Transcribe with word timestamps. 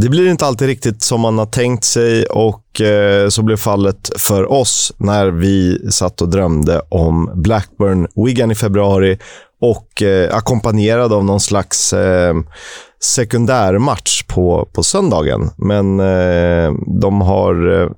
Det 0.00 0.08
blir 0.08 0.30
inte 0.30 0.46
alltid 0.46 0.68
riktigt 0.68 1.02
som 1.02 1.20
man 1.20 1.38
har 1.38 1.46
tänkt 1.46 1.84
sig 1.84 2.26
och 2.26 2.80
eh, 2.80 3.28
så 3.28 3.42
blev 3.42 3.56
fallet 3.56 4.10
för 4.16 4.52
oss 4.52 4.92
när 4.96 5.26
vi 5.26 5.78
satt 5.90 6.22
och 6.22 6.28
drömde 6.28 6.82
om 6.88 7.30
Blackburn 7.34 8.06
Wigan 8.26 8.50
i 8.50 8.54
februari 8.54 9.18
och 9.60 10.02
eh, 10.02 10.36
ackompanjerad 10.36 11.12
av 11.12 11.24
någon 11.24 11.40
slags 11.40 11.92
eh, 11.92 12.34
sekundärmatch 13.00 14.22
på, 14.22 14.68
på 14.72 14.82
söndagen. 14.82 15.50
Men 15.56 16.00
eh, 16.00 16.72
de 17.00 17.20
har 17.20 17.82
eh, 17.82 17.88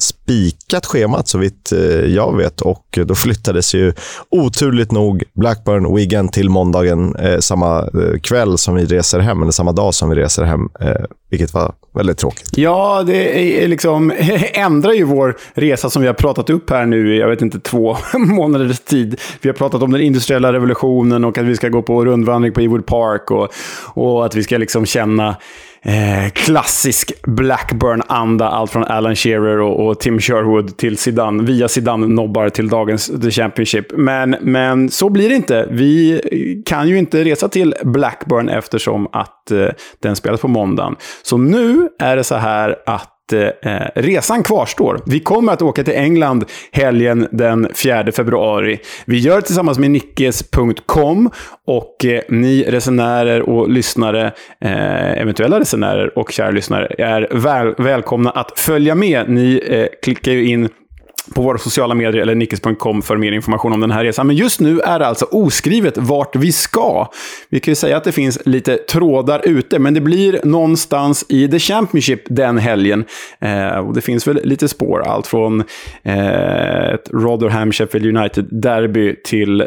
spikat 0.00 0.86
schemat 0.86 1.28
så 1.28 1.38
vitt 1.38 1.72
eh, 1.72 1.80
jag 2.14 2.36
vet 2.36 2.60
och 2.60 2.98
då 3.06 3.14
flyttades 3.14 3.74
ju 3.74 3.92
oturligt 4.30 4.92
nog 4.92 5.22
Blackburn 5.34 5.94
Wigan 5.94 6.28
till 6.28 6.50
måndagen 6.50 7.16
eh, 7.16 7.38
samma 7.38 7.78
eh, 7.78 8.20
kväll 8.22 8.58
som 8.58 8.74
vi 8.74 8.84
reser 8.84 9.18
hem, 9.18 9.42
eller 9.42 9.52
samma 9.52 9.72
dag 9.72 9.94
som 9.94 10.10
vi 10.10 10.16
reser 10.16 10.44
hem, 10.44 10.68
eh, 10.80 11.04
vilket 11.30 11.54
var 11.54 11.72
väldigt 11.94 12.18
tråkigt. 12.18 12.58
Ja, 12.58 13.02
det 13.06 13.62
är 13.64 13.68
liksom, 13.68 14.12
ändrar 14.52 14.92
ju 14.92 15.04
vår 15.04 15.36
resa 15.54 15.90
som 15.90 16.02
vi 16.02 16.08
har 16.08 16.14
pratat 16.14 16.50
upp 16.50 16.70
här 16.70 16.86
nu 16.86 17.14
i, 17.14 17.18
jag 17.18 17.28
vet 17.28 17.42
inte, 17.42 17.60
två 17.60 17.96
månaders 18.18 18.80
tid. 18.80 19.20
Vi 19.40 19.48
har 19.48 19.54
pratat 19.54 19.82
om 19.82 19.92
den 19.92 20.00
industriella 20.00 20.52
revolutionen 20.52 21.24
och 21.24 21.38
att 21.38 21.44
vi 21.44 21.56
ska 21.56 21.68
gå 21.68 21.82
på 21.82 22.04
rundvandring 22.04 22.52
på 22.52 22.60
Ewood 22.60 22.86
Park 22.86 23.30
och, 23.30 23.48
och 23.84 24.26
att 24.26 24.34
vi 24.34 24.42
ska 24.42 24.58
liksom 24.58 24.86
känna 24.86 25.36
eh, 25.82 26.30
klassisk 26.32 27.12
Blackburn-anda. 27.22 28.48
Allt 28.48 28.70
från 28.70 28.84
Alan 28.84 29.16
Shearer 29.16 29.60
och, 29.60 29.86
och, 29.86 30.00
Tim 30.00 30.20
Sherwood 30.20 30.76
till 30.76 30.98
Zidane. 30.98 31.42
Via 31.42 31.68
Zidane-nobbar 31.68 32.48
till 32.48 32.68
dagens 32.68 33.06
The 33.22 33.30
Championship. 33.30 33.86
Men, 33.96 34.36
men 34.40 34.90
så 34.90 35.08
blir 35.10 35.28
det 35.28 35.34
inte. 35.34 35.68
Vi 35.70 36.62
kan 36.66 36.88
ju 36.88 36.98
inte 36.98 37.24
resa 37.24 37.48
till 37.48 37.74
Blackburn 37.82 38.48
eftersom 38.48 39.08
att 39.12 39.50
eh, 39.50 39.68
den 40.02 40.16
spelas 40.16 40.40
på 40.40 40.48
måndagen. 40.48 40.96
Så 41.22 41.38
nu 41.38 41.88
är 41.98 42.16
det 42.16 42.24
så 42.24 42.34
här 42.34 42.76
att 42.86 43.15
eh, 43.32 43.42
resan 43.94 44.42
kvarstår. 44.42 45.00
Vi 45.06 45.20
kommer 45.20 45.52
att 45.52 45.62
åka 45.62 45.84
till 45.84 45.94
England 45.94 46.44
helgen 46.72 47.28
den 47.30 47.68
4 47.74 48.12
februari. 48.12 48.78
Vi 49.04 49.18
gör 49.18 49.36
det 49.36 49.42
tillsammans 49.42 49.78
med 49.78 49.90
nickes.com 49.90 51.30
och 51.66 52.04
eh, 52.04 52.20
ni 52.28 52.64
resenärer 52.68 53.42
och 53.42 53.70
lyssnare, 53.70 54.32
eh, 54.60 55.20
eventuella 55.20 55.60
resenärer 55.60 56.18
och 56.18 56.32
kära 56.32 56.50
lyssnare, 56.50 56.94
är 56.98 57.28
väl, 57.32 57.74
välkomna 57.78 58.30
att 58.30 58.58
följa 58.58 58.94
med. 58.94 59.28
Ni 59.28 59.62
eh, 59.68 59.86
klickar 60.02 60.32
ju 60.32 60.46
in 60.46 60.68
på 61.34 61.42
våra 61.42 61.58
sociala 61.58 61.94
medier 61.94 62.22
eller 62.22 62.34
nickes.com 62.34 63.02
för 63.02 63.16
mer 63.16 63.32
information 63.32 63.72
om 63.72 63.80
den 63.80 63.90
här 63.90 64.04
resan. 64.04 64.26
Men 64.26 64.36
just 64.36 64.60
nu 64.60 64.80
är 64.80 64.98
det 64.98 65.06
alltså 65.06 65.24
oskrivet 65.24 65.98
vart 65.98 66.36
vi 66.36 66.52
ska. 66.52 67.10
Vi 67.48 67.60
kan 67.60 67.72
ju 67.72 67.76
säga 67.76 67.96
att 67.96 68.04
det 68.04 68.12
finns 68.12 68.38
lite 68.44 68.76
trådar 68.76 69.48
ute, 69.48 69.78
men 69.78 69.94
det 69.94 70.00
blir 70.00 70.40
någonstans 70.44 71.24
i 71.28 71.48
The 71.48 71.58
Championship 71.58 72.20
den 72.28 72.58
helgen. 72.58 73.04
Eh, 73.40 73.78
och 73.78 73.94
det 73.94 74.00
finns 74.00 74.28
väl 74.28 74.40
lite 74.44 74.68
spår, 74.68 75.02
allt 75.06 75.26
från 75.26 75.64
eh, 76.02 76.94
ett 76.94 77.10
Rotherham 77.12 77.72
Sheffield 77.72 78.06
United-derby 78.06 79.16
till 79.24 79.60
eh, 79.60 79.66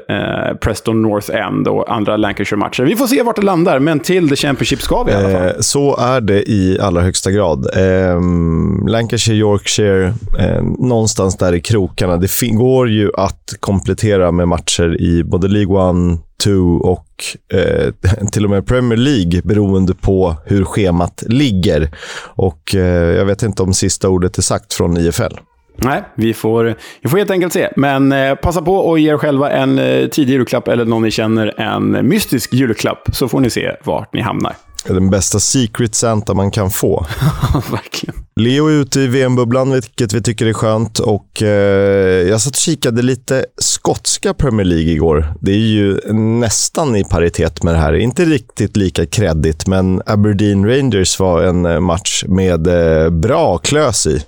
Preston 0.61 1.02
North 1.02 1.35
End 1.35 1.67
och 1.67 1.93
andra 1.93 2.17
Lancashire-matcher. 2.17 2.83
Vi 2.83 2.95
får 2.95 3.07
se 3.07 3.21
vart 3.23 3.35
det 3.35 3.41
landar, 3.41 3.80
men 3.80 3.99
till 3.99 4.30
The 4.30 4.35
Championship 4.35 4.81
ska 4.81 5.03
vi 5.03 5.11
i 5.11 5.15
alla 5.15 5.30
fall. 5.30 5.47
Eh, 5.47 5.52
så 5.59 5.97
är 5.97 6.21
det 6.21 6.49
i 6.49 6.80
allra 6.81 7.02
högsta 7.02 7.31
grad. 7.31 7.67
Ehm, 7.75 8.87
Lancashire, 8.87 9.37
Yorkshire, 9.37 10.13
eh, 10.39 10.63
någonstans 10.63 11.37
där 11.37 11.48
där 11.52 11.58
i 11.58 11.61
krokarna. 11.61 12.17
Det 12.17 12.47
går 12.52 12.89
ju 12.89 13.11
att 13.17 13.53
komplettera 13.59 14.31
med 14.31 14.47
matcher 14.47 15.02
i 15.02 15.23
både 15.23 15.47
League 15.47 15.89
1, 16.14 16.19
2 16.44 16.52
och 16.83 17.08
eh, 17.53 17.94
till 18.31 18.44
och 18.44 18.50
med 18.50 18.67
Premier 18.67 18.97
League 18.97 19.42
beroende 19.44 19.94
på 19.94 20.36
hur 20.45 20.64
schemat 20.64 21.23
ligger. 21.27 21.89
Och 22.22 22.75
eh, 22.75 23.16
Jag 23.17 23.25
vet 23.25 23.44
inte 23.44 23.64
om 23.64 23.73
sista 23.73 24.09
ordet 24.09 24.38
är 24.38 24.42
sagt 24.42 24.73
från 24.73 24.97
IFL. 24.97 25.33
Nej, 25.75 26.03
vi 26.16 26.33
får, 26.33 26.75
vi 27.02 27.09
får 27.09 27.17
helt 27.17 27.31
enkelt 27.31 27.53
se. 27.53 27.70
Men 27.75 28.11
eh, 28.11 28.36
passa 28.36 28.61
på 28.61 28.75
och 28.75 29.00
ge 29.00 29.11
er 29.14 29.17
själva 29.17 29.52
en 29.52 29.80
eh, 29.80 30.08
tidig 30.08 30.33
julklapp 30.33 30.67
eller 30.67 30.86
någon 30.86 31.02
ni 31.02 31.11
känner 31.11 31.59
en 31.59 32.08
mystisk 32.08 32.54
julklapp, 32.54 33.09
så 33.11 33.27
får 33.27 33.39
ni 33.39 33.49
se 33.49 33.76
vart 33.83 34.14
ni 34.14 34.21
hamnar. 34.21 34.55
Den 34.87 35.09
bästa 35.09 35.39
Secret 35.39 35.95
Santa 35.95 36.33
man 36.33 36.51
kan 36.51 36.71
få. 36.71 37.05
Verkligen. 37.71 38.15
Leo 38.35 38.67
är 38.67 38.71
ute 38.71 38.99
i 38.99 39.07
VM-bubblan, 39.07 39.71
vilket 39.71 40.13
vi 40.13 40.21
tycker 40.21 40.45
är 40.45 40.53
skönt. 40.53 40.99
Och, 40.99 41.43
eh, 41.43 42.27
jag 42.29 42.41
satt 42.41 42.53
och 42.53 42.59
kikade 42.59 43.01
lite 43.01 43.45
skotska 43.57 44.33
Premier 44.33 44.65
League 44.65 44.91
igår. 44.91 45.33
Det 45.41 45.51
är 45.51 45.55
ju 45.55 46.13
nästan 46.13 46.95
i 46.95 47.03
paritet 47.03 47.63
med 47.63 47.73
det 47.73 47.79
här. 47.79 47.93
Inte 47.93 48.25
riktigt 48.25 48.77
lika 48.77 49.05
kreddigt, 49.05 49.67
men 49.67 50.01
Aberdeen 50.05 50.65
Rangers 50.65 51.19
var 51.19 51.41
en 51.41 51.65
eh, 51.65 51.79
match 51.79 52.23
med 52.27 52.67
eh, 52.67 53.09
bra 53.09 53.57
klös 53.57 54.07
i. 54.07 54.23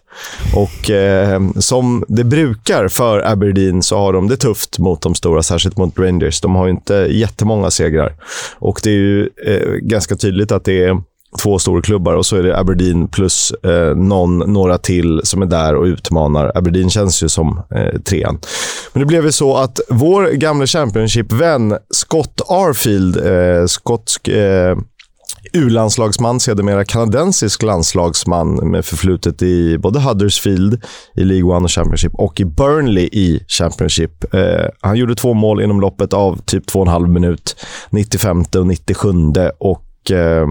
Och 0.56 0.90
eh, 0.90 1.42
som 1.60 2.04
det 2.08 2.24
brukar 2.24 2.88
för 2.88 3.20
Aberdeen 3.20 3.84
så 3.84 3.98
har 3.98 4.14
de 4.14 4.28
det 4.28 4.38
tufft 4.38 4.80
mot 4.80 5.02
de 5.02 5.16
stora, 5.16 5.44
särskilt 5.44 5.78
mot 5.78 6.00
Rangers. 6.00 6.42
De 6.42 6.56
har 6.56 6.66
ju 6.66 6.72
inte 6.72 6.94
jättemånga 6.94 7.72
segrar. 7.72 8.14
Och 8.60 8.80
det 8.84 8.90
är 8.90 8.94
ju 8.94 9.30
eh, 9.46 9.70
ganska 9.82 10.16
tydligt 10.16 10.52
att 10.52 10.66
det 10.66 10.84
är 10.84 11.02
två 11.40 11.60
storklubbar 11.60 12.14
och 12.14 12.26
så 12.26 12.36
är 12.36 12.44
det 12.44 12.58
Aberdeen 12.58 13.08
plus 13.08 13.52
eh, 13.52 13.96
någon, 13.96 14.38
några 14.38 14.78
till 14.78 15.22
som 15.24 15.42
är 15.42 15.46
där 15.46 15.76
och 15.76 15.84
utmanar. 15.84 16.52
Aberdeen 16.56 16.90
känns 16.90 17.24
ju 17.24 17.30
som 17.30 17.62
eh, 17.76 18.02
trean. 18.02 18.40
Men 18.94 19.00
det 19.00 19.06
blev 19.06 19.26
ju 19.26 19.32
så 19.32 19.58
att 19.58 19.80
vår 19.90 20.28
gamla 20.28 20.68
Championship-vän 20.68 21.78
Scott 21.90 22.42
Arfield, 22.50 23.18
eh, 23.18 23.66
skotsk 23.66 24.28
eh, 24.28 24.78
U-landslagsman, 25.54 26.40
sedermera 26.40 26.86
kanadensisk 26.86 27.64
landslagsman 27.64 28.72
med 28.72 28.86
förflutet 28.86 29.42
i 29.42 29.78
både 29.78 30.00
Huddersfield 30.00 30.84
i 31.16 31.24
League 31.24 31.56
One 31.56 31.64
och 31.64 31.72
Championship 31.72 32.16
och 32.16 32.40
i 32.40 32.46
Burnley 32.46 33.10
i 33.12 33.44
Championship. 33.48 34.34
Eh, 34.34 34.66
han 34.82 34.98
gjorde 34.98 35.16
två 35.16 35.34
mål 35.34 35.62
inom 35.62 35.82
loppet 35.82 36.14
av 36.14 36.42
typ 36.46 36.68
två 36.68 36.80
och 36.80 36.86
en 36.86 36.92
halv 36.92 37.10
minut, 37.10 37.66
95 37.90 38.44
och 38.56 38.68
97 38.68 39.08
och 39.60 40.12
eh, 40.12 40.48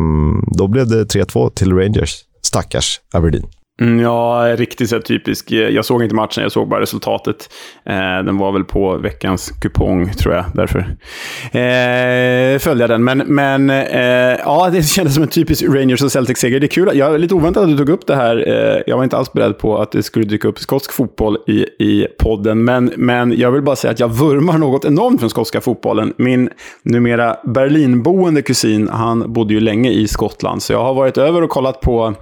då 0.57 0.69
blev 0.69 0.89
det 0.89 1.05
3-2 1.05 1.51
till 1.51 1.73
Rangers. 1.73 2.25
Stackars 2.43 3.01
Aberdeen. 3.13 3.47
Mm, 3.81 4.01
ja, 4.01 4.55
riktigt 4.57 4.91
så 4.91 5.01
typisk. 5.01 5.51
Jag 5.51 5.85
såg 5.85 6.03
inte 6.03 6.15
matchen, 6.15 6.43
jag 6.43 6.53
såg 6.53 6.69
bara 6.69 6.81
resultatet. 6.81 7.51
Eh, 7.85 7.95
den 8.25 8.39
var 8.39 8.53
väl 8.53 8.65
på 8.65 8.97
veckans 8.97 9.51
kupong, 9.51 10.13
tror 10.13 10.35
jag. 10.35 10.45
Därför 10.55 10.79
eh, 10.79 12.59
följde 12.59 12.83
jag 12.83 12.91
den. 12.91 13.05
Men, 13.05 13.19
men 13.19 13.71
eh, 13.71 14.39
ja, 14.45 14.71
det 14.73 14.83
kändes 14.83 15.15
som 15.15 15.23
en 15.23 15.29
typisk 15.29 15.65
Rangers 15.69 16.03
och 16.03 16.13
Celtics-seger. 16.13 16.61
Det 16.61 16.67
är 16.67 16.69
kul. 16.69 16.91
Jag 16.95 17.15
är 17.15 17.19
lite 17.19 17.35
oväntat 17.35 17.63
att 17.63 17.69
du 17.69 17.77
tog 17.77 17.89
upp 17.89 18.07
det 18.07 18.17
här. 18.17 18.49
Eh, 18.49 18.83
jag 18.87 18.97
var 18.97 19.05
inte 19.05 19.17
alls 19.17 19.33
beredd 19.33 19.59
på 19.59 19.79
att 19.79 19.93
det 19.93 20.03
skulle 20.03 20.25
dyka 20.25 20.49
upp 20.49 20.59
skotsk 20.59 20.93
fotboll 20.93 21.39
i, 21.47 21.67
i 21.79 22.07
podden. 22.19 22.65
Men, 22.65 22.93
men 22.97 23.39
jag 23.39 23.51
vill 23.51 23.63
bara 23.63 23.77
säga 23.77 23.91
att 23.91 24.01
jag 24.01 24.09
vurmar 24.09 24.59
något 24.59 24.85
enormt 24.85 25.21
för 25.21 25.25
den 25.25 25.31
skotska 25.31 25.61
fotbollen. 25.61 26.15
Min 26.17 26.51
numera 26.83 27.37
Berlinboende 27.45 28.43
kusin, 28.43 28.89
han 28.89 29.33
bodde 29.33 29.55
ju 29.55 29.61
länge 29.61 29.91
i 29.91 30.09
Skottland. 30.09 30.63
Så 30.63 30.73
jag 30.73 30.85
har 30.85 30.95
varit 30.95 31.19
över 31.19 31.43
och 31.43 31.51
kollat 31.51 31.81
på 31.81 32.15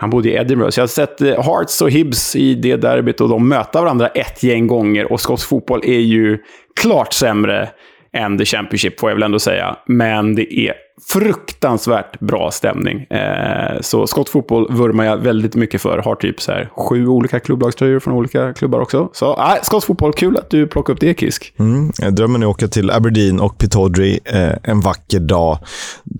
han 0.00 0.10
bodde 0.10 0.28
i 0.28 0.34
Edinburgh. 0.34 0.70
Så 0.70 0.80
jag 0.80 0.82
har 0.82 0.88
sett 0.88 1.20
eh, 1.20 1.42
Hearts 1.42 1.82
och 1.82 1.90
Hibs 1.90 2.36
i 2.36 2.54
det 2.54 2.76
derbyt 2.76 3.20
och 3.20 3.28
de 3.28 3.48
möta 3.48 3.80
varandra 3.80 4.08
ett 4.08 4.42
gäng 4.42 4.66
gånger. 4.66 5.12
Och 5.12 5.20
skotsk 5.20 5.48
fotboll 5.48 5.80
är 5.84 6.00
ju 6.00 6.38
klart 6.80 7.12
sämre 7.12 7.68
än 8.12 8.38
The 8.38 8.44
Championship, 8.44 9.00
får 9.00 9.10
jag 9.10 9.16
väl 9.16 9.22
ändå 9.22 9.38
säga. 9.38 9.76
Men 9.86 10.34
det 10.34 10.54
är 10.58 10.74
fruktansvärt 11.08 12.20
bra 12.20 12.50
stämning. 12.50 13.02
Eh, 13.02 13.80
så 13.80 14.06
skottfotboll 14.06 14.66
vurmar 14.70 15.04
jag 15.04 15.16
väldigt 15.16 15.54
mycket 15.54 15.82
för. 15.82 15.98
Har 15.98 16.14
typ 16.14 16.40
så 16.40 16.52
här 16.52 16.70
sju 16.76 17.06
olika 17.06 17.40
klubblagströjor 17.40 18.00
från 18.00 18.14
olika 18.14 18.52
klubbar 18.52 18.80
också. 18.80 19.08
Så 19.12 19.32
eh, 19.32 19.62
skottfotboll, 19.62 20.12
kul 20.12 20.36
att 20.36 20.50
du 20.50 20.66
plockar 20.66 20.92
upp 20.92 21.00
det, 21.00 21.20
Kisk. 21.20 21.52
Mm, 21.58 21.90
drömmen 22.10 22.42
är 22.42 22.46
att 22.46 22.50
åka 22.50 22.68
till 22.68 22.90
Aberdeen 22.90 23.40
och 23.40 23.58
Pittodrie 23.58 24.20
eh, 24.24 24.52
en 24.62 24.80
vacker 24.80 25.20
dag. 25.20 25.58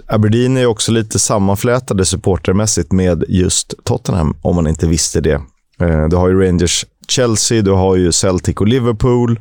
Aberdeen 0.07 0.57
är 0.57 0.67
också 0.67 0.93
lite 0.93 1.19
sammanflätade 1.19 2.05
supportermässigt 2.05 2.93
med 2.93 3.25
just 3.29 3.75
Tottenham, 3.85 4.37
om 4.43 4.57
man 4.57 4.67
inte 4.67 4.87
visste 4.87 5.21
det. 5.21 5.41
Eh, 5.81 6.09
du 6.11 6.17
har 6.17 6.29
ju 6.29 6.45
Rangers 6.47 6.85
Chelsea, 7.09 7.63
du 7.63 7.71
har 7.71 7.97
ju 7.97 8.13
Celtic 8.13 8.57
och 8.57 8.69
Liverpool. 8.69 9.41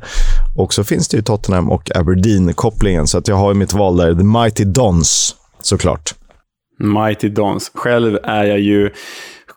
Och 0.58 0.74
så 0.74 0.84
finns 0.84 1.08
det 1.08 1.16
ju 1.16 1.22
Tottenham 1.22 1.70
och 1.70 1.96
Aberdeen-kopplingen. 1.96 3.06
Så 3.06 3.18
att 3.18 3.28
jag 3.28 3.36
har 3.36 3.54
mitt 3.54 3.72
val 3.72 3.96
där 3.96 4.14
The 4.14 4.24
Mighty 4.24 4.64
Dons, 4.64 5.34
såklart. 5.62 6.14
Mighty 6.78 7.28
Dons. 7.28 7.70
Själv 7.74 8.18
är 8.22 8.44
jag 8.44 8.60
ju 8.60 8.90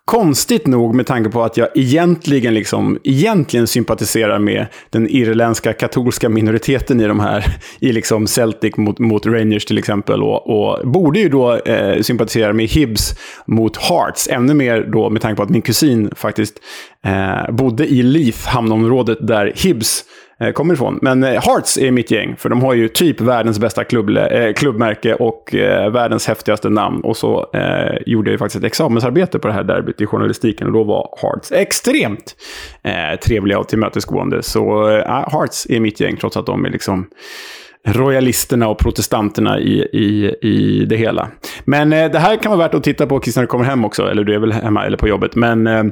Konstigt 0.06 0.68
nog 0.68 0.95
med 0.95 1.07
tanke 1.07 1.30
på 1.30 1.44
att 1.44 1.57
jag 1.57 1.68
egentligen, 1.75 2.53
liksom, 2.53 3.00
egentligen 3.03 3.68
sympatiserar 3.68 4.39
med 4.39 4.68
den 4.89 5.09
irländska 5.09 5.74
katolska 5.74 6.30
minoriteten 6.30 7.01
i 7.01 7.07
de 7.07 7.19
här, 7.19 7.45
i 7.80 7.92
liksom 7.92 8.27
Celtic 8.27 8.77
mot, 8.77 9.00
mot 9.00 9.25
Rangers 9.25 9.65
till 9.65 9.77
exempel. 9.77 10.24
Och, 10.24 10.50
och 10.50 10.92
borde 10.92 11.19
ju 11.19 11.30
då 11.30 11.56
eh, 11.56 12.01
sympatisera 12.01 12.53
med 12.53 12.68
Hibs 12.68 13.15
mot 13.45 13.77
Hearts. 13.77 14.27
Ännu 14.31 14.53
mer 14.53 14.89
då 14.94 15.09
med 15.09 15.21
tanke 15.21 15.38
på 15.38 15.44
att 15.44 15.50
min 15.50 15.62
kusin 15.62 16.12
faktiskt 16.15 16.59
eh, 17.06 17.56
bodde 17.56 17.88
i 17.88 18.03
Leith, 18.03 18.48
hamnområdet 18.48 19.27
där 19.27 19.53
Hibs 19.56 20.03
Eh, 20.42 20.52
kommer 20.52 20.74
ifrån. 20.74 21.00
Men 21.02 21.24
eh, 21.24 21.30
Hearts 21.30 21.78
är 21.78 21.92
mitt 21.92 22.12
gäng, 22.12 22.36
för 22.38 22.50
de 22.50 22.62
har 22.62 22.74
ju 22.74 22.88
typ 22.88 23.22
världens 23.22 23.60
bästa 23.60 23.84
klubb, 23.84 24.10
eh, 24.10 24.54
klubbmärke 24.54 25.14
och 25.14 25.56
eh, 25.56 25.92
världens 25.92 26.28
häftigaste 26.28 26.70
namn. 26.70 27.02
Och 27.02 27.18
så 27.18 27.50
eh, 27.54 27.98
gjorde 28.06 28.30
jag 28.30 28.34
ju 28.34 28.38
faktiskt 28.38 28.64
ett 28.64 28.68
examensarbete 28.68 29.40
på 29.40 29.48
det 29.48 29.54
här 29.54 29.64
derbyt 29.64 30.02
i 30.02 30.06
journalistiken 30.06 30.68
och 30.68 30.74
då 30.74 30.84
var 30.84 31.18
Hearts 31.22 31.52
extremt 31.52 32.36
eh, 32.84 33.20
trevliga 33.20 33.60
och 33.60 33.68
tillmötesgående. 33.68 34.44
Så 34.44 34.90
eh, 34.90 35.04
ah, 35.08 35.30
Hearts 35.32 35.68
är 35.70 35.80
mitt 35.80 36.00
gäng, 36.00 36.18
trots 36.18 36.38
att 36.38 36.46
de 36.46 36.66
är 36.66 36.70
liksom 36.70 37.08
royalisterna 37.88 38.68
och 38.68 38.78
protestanterna 38.78 39.60
i, 39.60 39.88
i, 39.94 40.36
i 40.42 40.86
det 40.86 40.96
hela. 40.96 41.28
Men 41.64 41.94
eh, 41.94 42.12
det 42.12 42.20
här 42.20 42.36
kan 42.36 42.50
vara 42.50 42.68
värt 42.68 42.74
att 42.74 42.84
titta 42.84 43.08
på 43.08 43.22
Chris 43.22 43.36
när 43.36 43.44
du 43.44 43.48
kommer 43.48 43.66
hem 43.66 43.86
också, 43.86 44.04
eller 44.04 44.24
du 44.24 44.36
är 44.36 44.40
väl 44.40 44.52
hemma 44.52 44.86
eller 44.86 44.98
på 44.98 45.08
jobbet. 45.08 45.36
Men 45.36 45.68
eh, 45.68 45.84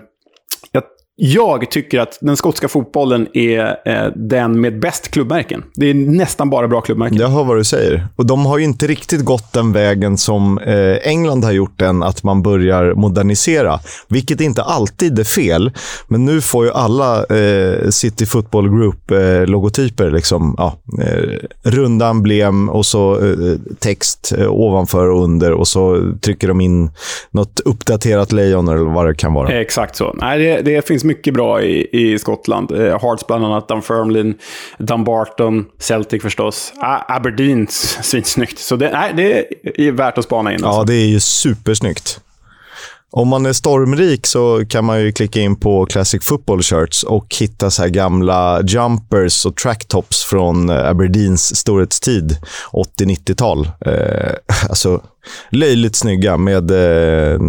jag 0.72 0.84
jag 1.22 1.72
tycker 1.72 2.00
att 2.00 2.18
den 2.22 2.38
skotska 2.38 2.68
fotbollen 2.68 3.28
är 3.34 3.78
eh, 3.86 4.12
den 4.16 4.62
med 4.62 4.80
bäst 4.80 5.12
klubbmärken. 5.12 5.64
Det 5.76 5.86
är 5.86 5.94
nästan 5.94 6.50
bara 6.50 6.68
bra 6.68 6.82
klubbmärken. 6.82 7.18
Jag 7.18 7.28
hör 7.28 7.44
vad 7.44 7.58
du 7.58 7.64
säger. 7.64 8.08
Och 8.16 8.26
de 8.26 8.46
har 8.46 8.58
ju 8.58 8.64
inte 8.64 8.88
riktigt 8.88 9.26
gått 9.26 9.54
den 9.54 9.72
vägen 9.72 10.18
som 10.18 10.58
eh, 10.58 10.98
England 11.04 11.44
har 11.44 11.52
gjort 11.52 11.82
än, 11.82 12.04
att 12.04 12.24
man 12.24 12.42
börjar 12.42 12.94
modernisera. 12.94 13.80
Vilket 14.08 14.42
inte 14.42 14.64
alltid 14.64 15.20
är 15.20 15.24
fel, 15.24 15.72
men 16.08 16.26
nu 16.26 16.42
får 16.42 16.66
ju 16.66 16.72
alla 16.72 17.26
eh, 17.26 17.90
City 17.90 18.26
Football 18.26 18.70
Group-logotyper. 18.70 20.12
liksom, 20.12 20.56
ja, 20.58 20.78
eh, 21.04 21.30
runda 21.64 22.08
emblem 22.08 22.70
och 22.70 22.86
så 22.86 23.26
eh, 23.26 23.58
text 23.80 24.34
eh, 24.38 24.52
ovanför 24.52 25.10
och 25.10 25.24
under 25.24 25.52
och 25.52 25.68
så 25.68 26.14
trycker 26.22 26.48
de 26.48 26.62
in 26.62 26.92
något 27.32 27.60
uppdaterat 27.60 28.32
lejon 28.32 28.68
eller 28.68 28.94
vad 28.94 29.08
det 29.08 29.16
kan 29.16 29.34
vara. 29.34 29.62
Exakt 29.62 29.96
så. 29.96 30.14
Nej, 30.14 30.40
det, 30.40 30.62
det 30.62 30.88
finns 30.88 31.09
mycket 31.10 31.34
bra 31.34 31.62
i, 31.62 31.88
i 31.92 32.20
Skottland. 32.20 32.72
Eh, 32.72 33.02
Hearts 33.02 33.28
bland 33.28 33.46
annat, 33.46 33.68
Dunfermline, 33.68 34.34
Dumbarton, 34.78 35.66
Celtic 35.80 36.22
förstås. 36.22 36.74
Ah, 36.78 37.16
Aberdeen, 37.16 37.68
svinsnyggt. 38.02 38.60
Så 38.60 38.76
det, 38.76 38.92
nej, 38.92 39.14
det 39.64 39.88
är 39.88 39.92
värt 39.92 40.18
att 40.18 40.26
spana 40.26 40.54
in. 40.54 40.64
Alltså. 40.64 40.80
Ja, 40.80 40.84
det 40.84 40.94
är 40.94 41.08
ju 41.08 41.20
supersnyggt. 41.20 42.20
Om 43.12 43.28
man 43.28 43.46
är 43.46 43.54
stormrik 43.54 44.28
så 44.28 44.66
kan 44.66 44.86
man 44.86 45.02
ju 45.02 45.12
klicka 45.12 45.40
in 45.40 45.56
på 45.56 45.86
Classic 45.86 46.26
Football 46.26 46.62
Shirts 46.62 47.04
och 47.04 47.36
hitta 47.40 47.72
så 47.72 47.88
gamla 47.88 48.62
jumpers 48.64 49.46
och 49.46 49.56
tracktops 49.56 50.24
från 50.24 50.70
Aberdeens 50.70 51.56
storhetstid, 51.56 52.38
80-90-tal. 52.72 53.70
Eh, 53.86 54.34
alltså, 54.70 55.02
löjligt 55.50 55.96
snygga 55.96 56.38
med 56.38 56.72
eh, 56.72 57.40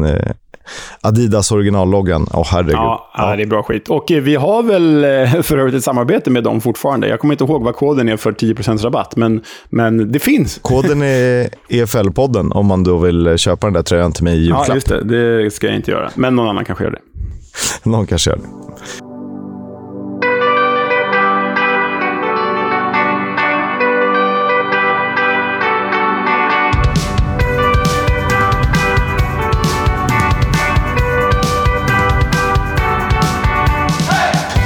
Adidas 1.00 1.52
originalloggan. 1.52 2.26
Åh, 2.32 2.40
oh, 2.40 2.46
herregud. 2.50 2.74
Ja, 2.74 3.10
ja, 3.16 3.36
det 3.36 3.42
är 3.42 3.46
bra 3.46 3.62
skit. 3.62 3.88
Och 3.88 4.04
vi 4.08 4.36
har 4.36 4.62
väl 4.62 5.04
eh, 5.04 5.42
för 5.42 5.58
övrigt 5.58 5.74
ett 5.74 5.84
samarbete 5.84 6.30
med 6.30 6.44
dem 6.44 6.60
fortfarande. 6.60 7.08
Jag 7.08 7.20
kommer 7.20 7.34
inte 7.34 7.44
ihåg 7.44 7.64
vad 7.64 7.74
koden 7.76 8.08
är 8.08 8.16
för 8.16 8.32
10% 8.32 8.82
rabatt, 8.82 9.16
men, 9.16 9.42
men 9.68 10.12
det 10.12 10.18
finns. 10.18 10.58
Koden 10.62 11.02
är 11.02 11.48
EFL-podden 11.68 12.52
om 12.52 12.66
man 12.66 12.84
då 12.84 12.98
vill 12.98 13.38
köpa 13.38 13.66
den 13.66 13.74
där 13.74 13.82
tröjan 13.82 14.12
till 14.12 14.24
mig 14.24 14.34
i 14.34 14.40
julklapp. 14.40 14.68
Ja, 14.68 14.74
just 14.74 14.88
det. 14.88 15.04
Det 15.04 15.50
ska 15.50 15.66
jag 15.66 15.76
inte 15.76 15.90
göra. 15.90 16.10
Men 16.14 16.36
någon 16.36 16.48
annan 16.48 16.64
kanske 16.64 16.84
gör 16.84 16.90
det. 16.90 17.00
någon 17.90 18.06
kanske 18.06 18.30
gör 18.30 18.36
det. 18.36 18.69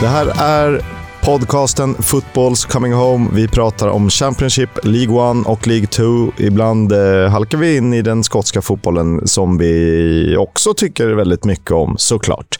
Det 0.05 0.09
här 0.09 0.33
är 0.39 0.81
podcasten 1.23 1.95
Footballs 1.95 2.65
Coming 2.65 2.93
Home. 2.93 3.31
Vi 3.33 3.49
pratar 3.49 3.89
om 3.89 4.11
Championship, 4.11 4.71
League 4.83 5.41
1 5.41 5.47
och 5.47 5.67
League 5.67 5.87
2. 5.87 6.33
Ibland 6.39 6.93
eh, 6.93 7.31
halkar 7.31 7.59
vi 7.59 7.77
in 7.77 7.95
i 7.95 8.03
den 8.03 8.25
skotska 8.25 8.63
fotbollen 8.63 9.27
som 9.27 9.59
vi 9.59 10.37
också 10.39 10.75
tycker 10.75 11.07
väldigt 11.07 11.45
mycket 11.45 11.71
om, 11.71 11.95
såklart. 11.99 12.57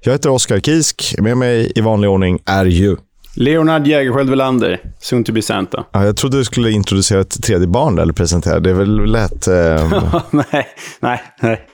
Jag 0.00 0.12
heter 0.12 0.30
Oskar 0.30 0.60
Kisk. 0.60 1.14
Med 1.18 1.36
mig 1.36 1.72
i 1.74 1.80
vanlig 1.80 2.10
ordning 2.10 2.38
är 2.46 2.64
ju 2.64 2.96
Leonard 3.34 3.86
Jägerskiöld 3.86 4.30
Welander, 4.30 4.80
soon 5.00 5.24
to 5.24 5.32
be 5.32 5.42
Santa. 5.42 5.84
Ja, 5.92 6.04
jag 6.04 6.16
trodde 6.16 6.36
du 6.36 6.44
skulle 6.44 6.70
introducera 6.70 7.20
ett 7.20 7.42
tredje 7.42 7.66
barn 7.66 7.98
eller 7.98 8.12
presentera. 8.12 8.60
Det 8.60 8.70
är 8.70 8.74
väl 8.74 9.04
lätt... 9.04 9.48
Eh... 9.52 10.22
nej, 10.30 10.66
nej, 11.00 11.22
nej, 11.40 11.68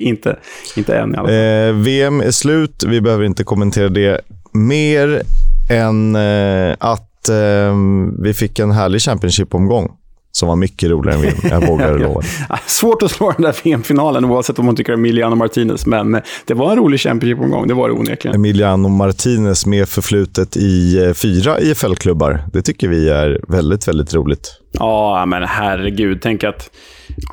inte, 0.00 0.36
inte 0.76 0.96
än 0.96 1.14
i 1.14 1.16
alla 1.16 1.28
fall. 1.28 1.34
Eh, 1.36 1.82
VM 1.84 2.20
är 2.20 2.30
slut. 2.30 2.84
Vi 2.86 3.00
behöver 3.00 3.24
inte 3.24 3.44
kommentera 3.44 3.88
det 3.88 4.20
mer 4.56 5.22
än 5.70 6.16
eh, 6.16 6.76
att 6.78 7.28
eh, 7.28 7.76
vi 8.18 8.34
fick 8.34 8.58
en 8.58 8.70
härlig 8.70 9.00
Championship-omgång 9.00 9.90
som 10.36 10.48
var 10.48 10.56
mycket 10.56 10.90
roligare 10.90 11.16
än 11.16 11.22
VM. 11.22 11.36
Jag 11.42 11.66
vågar 11.66 11.98
lova. 11.98 12.22
Svårt 12.66 13.02
att 13.02 13.10
slå 13.10 13.32
den 13.32 13.42
där 13.42 13.56
VM-finalen 13.64 14.24
oavsett 14.24 14.58
om 14.58 14.66
man 14.66 14.76
tycker 14.76 14.92
Emiliano 14.92 15.36
Martinez, 15.36 15.86
men 15.86 16.20
det 16.46 16.54
var 16.54 16.70
en 16.70 16.76
rolig 16.76 17.00
Championship-omgång. 17.00 17.68
Det 17.68 17.74
var 17.74 17.88
det 17.88 17.94
onekligen. 17.94 18.34
Emiliano 18.34 18.88
Martinez 18.88 19.66
med 19.66 19.88
förflutet 19.88 20.56
i 20.56 21.04
eh, 21.04 21.12
fyra 21.12 21.60
IFL-klubbar. 21.60 22.44
Det 22.52 22.62
tycker 22.62 22.88
vi 22.88 23.08
är 23.08 23.40
väldigt, 23.48 23.88
väldigt 23.88 24.14
roligt. 24.14 24.60
Ja, 24.78 25.26
men 25.26 25.42
herregud. 25.42 26.20
Tänk 26.22 26.44
att 26.44 26.70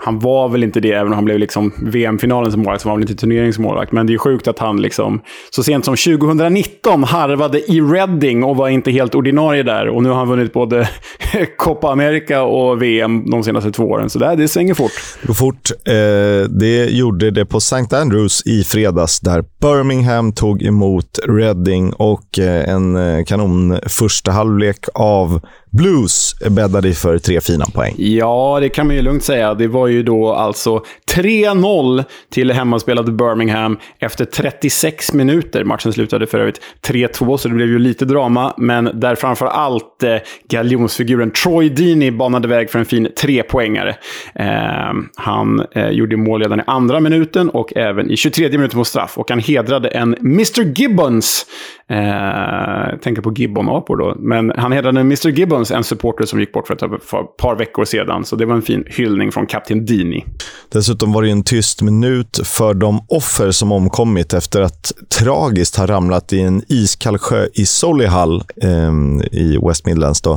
han 0.01 0.19
var 0.19 0.49
väl 0.49 0.63
inte 0.63 0.79
det, 0.79 0.91
även 0.91 1.07
om 1.07 1.13
han 1.13 1.25
blev 1.25 1.39
liksom 1.39 1.73
VM-finalens 1.77 2.55
målvakt, 2.55 2.81
så 2.81 2.87
var 2.87 2.91
han 2.91 2.99
väl 2.99 3.09
inte 3.09 3.21
turneringsmålvakt. 3.21 3.91
Men 3.91 4.07
det 4.07 4.13
är 4.13 4.17
sjukt 4.17 4.47
att 4.47 4.59
han 4.59 4.81
liksom, 4.81 5.21
så 5.49 5.63
sent 5.63 5.85
som 5.85 5.95
2019 5.95 7.03
harvade 7.03 7.71
i 7.71 7.81
Reading 7.81 8.43
och 8.43 8.55
var 8.55 8.69
inte 8.69 8.91
helt 8.91 9.15
ordinarie 9.15 9.63
där. 9.63 9.87
Och 9.87 10.03
nu 10.03 10.09
har 10.09 10.15
han 10.15 10.27
vunnit 10.27 10.53
både 10.53 10.89
Copa 11.57 11.91
America 11.91 12.43
och 12.43 12.81
VM 12.81 13.29
de 13.29 13.43
senaste 13.43 13.71
två 13.71 13.83
åren. 13.83 14.09
Så 14.09 14.19
det, 14.19 14.35
det 14.35 14.47
svänger 14.47 14.73
fort. 14.73 14.91
Det 15.21 15.27
går 15.27 15.33
fort. 15.33 15.71
Eh, 15.85 16.49
det 16.49 16.89
gjorde 16.89 17.31
det 17.31 17.45
på 17.45 17.57
St. 17.57 17.95
Andrews 17.95 18.41
i 18.45 18.63
fredags, 18.63 19.19
där 19.19 19.43
Birmingham 19.61 20.33
tog 20.33 20.63
emot 20.63 21.19
Reading 21.27 21.93
och 21.93 22.39
eh, 22.39 22.69
en 22.69 22.95
eh, 22.95 23.23
kanon 23.23 23.79
första 23.87 24.31
halvlek 24.31 24.85
av 24.93 25.41
Blues 25.77 26.35
bäddade 26.49 26.93
för 26.93 27.17
tre 27.17 27.41
fina 27.41 27.65
poäng. 27.65 27.95
Ja, 27.97 28.57
det 28.61 28.69
kan 28.69 28.87
man 28.87 28.95
ju 28.95 29.01
lugnt 29.01 29.23
säga. 29.23 29.53
Det 29.53 29.67
var 29.67 29.87
ju 29.87 30.03
då 30.03 30.33
alltså 30.33 30.83
3-0 31.15 32.03
till 32.31 32.51
hemmaspelade 32.51 33.11
Birmingham 33.11 33.77
efter 33.99 34.25
36 34.25 35.13
minuter. 35.13 35.63
Matchen 35.63 35.93
slutade 35.93 36.27
för 36.27 36.39
övrigt 36.39 36.61
3-2, 36.87 37.37
så 37.37 37.47
det 37.47 37.53
blev 37.55 37.67
ju 37.67 37.79
lite 37.79 38.05
drama. 38.05 38.53
Men 38.57 38.89
där 38.93 39.15
framför 39.15 39.45
allt 39.45 40.03
eh, 40.03 40.15
galjonsfiguren 40.49 41.31
Troy 41.31 41.69
Deeney 41.69 42.11
banade 42.11 42.47
väg 42.47 42.69
för 42.69 42.79
en 42.79 42.85
fin 42.85 43.07
trepoängare. 43.17 43.95
Eh, 44.35 44.93
han 45.15 45.65
eh, 45.71 45.89
gjorde 45.89 46.17
mål 46.17 46.41
redan 46.41 46.59
i 46.59 46.63
andra 46.67 46.99
minuten 46.99 47.49
och 47.49 47.77
även 47.77 48.11
i 48.11 48.17
23 48.17 48.49
minuten 48.49 48.79
på 48.79 48.85
straff. 48.85 49.17
Och 49.17 49.29
han 49.29 49.39
hedrade 49.39 49.89
en 49.89 50.13
Mr 50.13 50.79
Gibbons. 50.79 51.45
Eh, 51.87 52.97
tänker 53.01 53.21
på 53.21 53.31
Gibbon-apor 53.31 53.97
då. 53.97 54.15
Men 54.19 54.53
han 54.57 54.71
hedrade 54.71 54.99
en 54.99 55.05
Mr 55.05 55.29
Gibbons, 55.29 55.62
en 55.71 55.83
supporter 55.83 56.25
som 56.25 56.39
gick 56.39 56.53
bort 56.53 56.67
för 56.67 56.73
ett 56.73 57.37
par 57.37 57.55
veckor 57.55 57.85
sedan. 57.85 58.25
Så 58.25 58.35
det 58.35 58.45
var 58.45 58.55
en 58.55 58.61
fin 58.61 58.83
hyllning 58.87 59.31
från 59.31 59.45
kapten 59.45 59.85
Deeney. 59.85 60.23
Dessutom 60.71 61.13
var 61.13 61.21
det 61.23 61.29
en 61.29 61.43
tyst 61.43 61.81
minut 61.81 62.39
för 62.43 62.73
de 62.73 63.05
offer 63.09 63.51
som 63.51 63.71
omkommit 63.71 64.33
efter 64.33 64.61
att 64.61 64.91
tragiskt 65.19 65.75
ha 65.75 65.87
ramlat 65.87 66.33
i 66.33 66.41
en 66.41 66.63
iskall 66.67 67.17
sjö 67.17 67.47
i 67.53 67.65
Solihull 67.65 68.43
eh, 68.61 68.93
i 69.31 69.59
West 69.67 69.85
Midlands. 69.85 70.21
Då. 70.21 70.33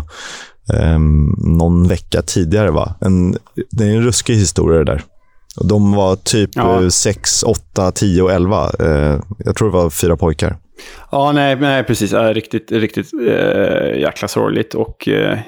Eh, 0.72 0.98
någon 1.38 1.88
vecka 1.88 2.22
tidigare. 2.22 2.70
Va? 2.70 2.94
En, 3.00 3.36
det 3.70 3.84
är 3.84 3.88
en 3.88 4.02
ruskig 4.02 4.34
historia 4.34 4.78
det 4.78 4.84
där. 4.84 5.02
De 5.60 5.92
var 5.92 6.16
typ 6.16 6.50
ja. 6.54 6.90
6, 6.90 7.42
8, 7.42 7.92
10 7.92 8.22
och 8.22 8.32
11. 8.32 8.70
Eh, 8.78 9.20
jag 9.38 9.56
tror 9.56 9.68
det 9.68 9.74
var 9.76 9.90
fyra 9.90 10.16
pojkar. 10.16 10.56
Ja, 11.10 11.32
nej, 11.32 11.56
nej 11.56 11.84
precis. 11.84 12.12
Riktigt, 12.12 12.72
riktigt 12.72 13.12
äh, 13.12 14.00
jäkla 14.00 14.28
sorgligt. 14.28 14.74
Och 14.74 15.08
äh, 15.08 15.38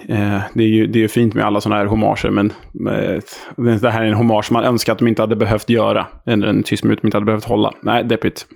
det, 0.55 0.63
är 0.63 0.69
ju, 0.69 0.87
det 0.87 0.99
är 0.99 1.01
ju 1.01 1.09
fint 1.09 1.35
med 1.35 1.45
alla 1.45 1.61
sådana 1.61 1.81
här 1.81 1.87
hommager, 1.87 2.31
men 2.31 2.53
äh, 2.91 3.77
det 3.81 3.91
här 3.91 4.03
är 4.03 4.07
en 4.07 4.15
hommage 4.15 4.53
man 4.53 4.65
önskar 4.65 4.93
att 4.93 4.99
de 4.99 5.09
inte 5.09 5.23
hade 5.23 5.37
behövt 5.37 5.71
göra. 5.71 6.07
Eller 6.27 6.47
en 6.47 6.63
tyst 6.63 6.85
minut 6.85 6.99
de 7.03 7.07
inte 7.07 7.17
hade 7.17 7.27
behövt 7.27 7.45
hålla. 7.45 7.73
Nej, 7.83 8.05
deppigt. 8.05 8.47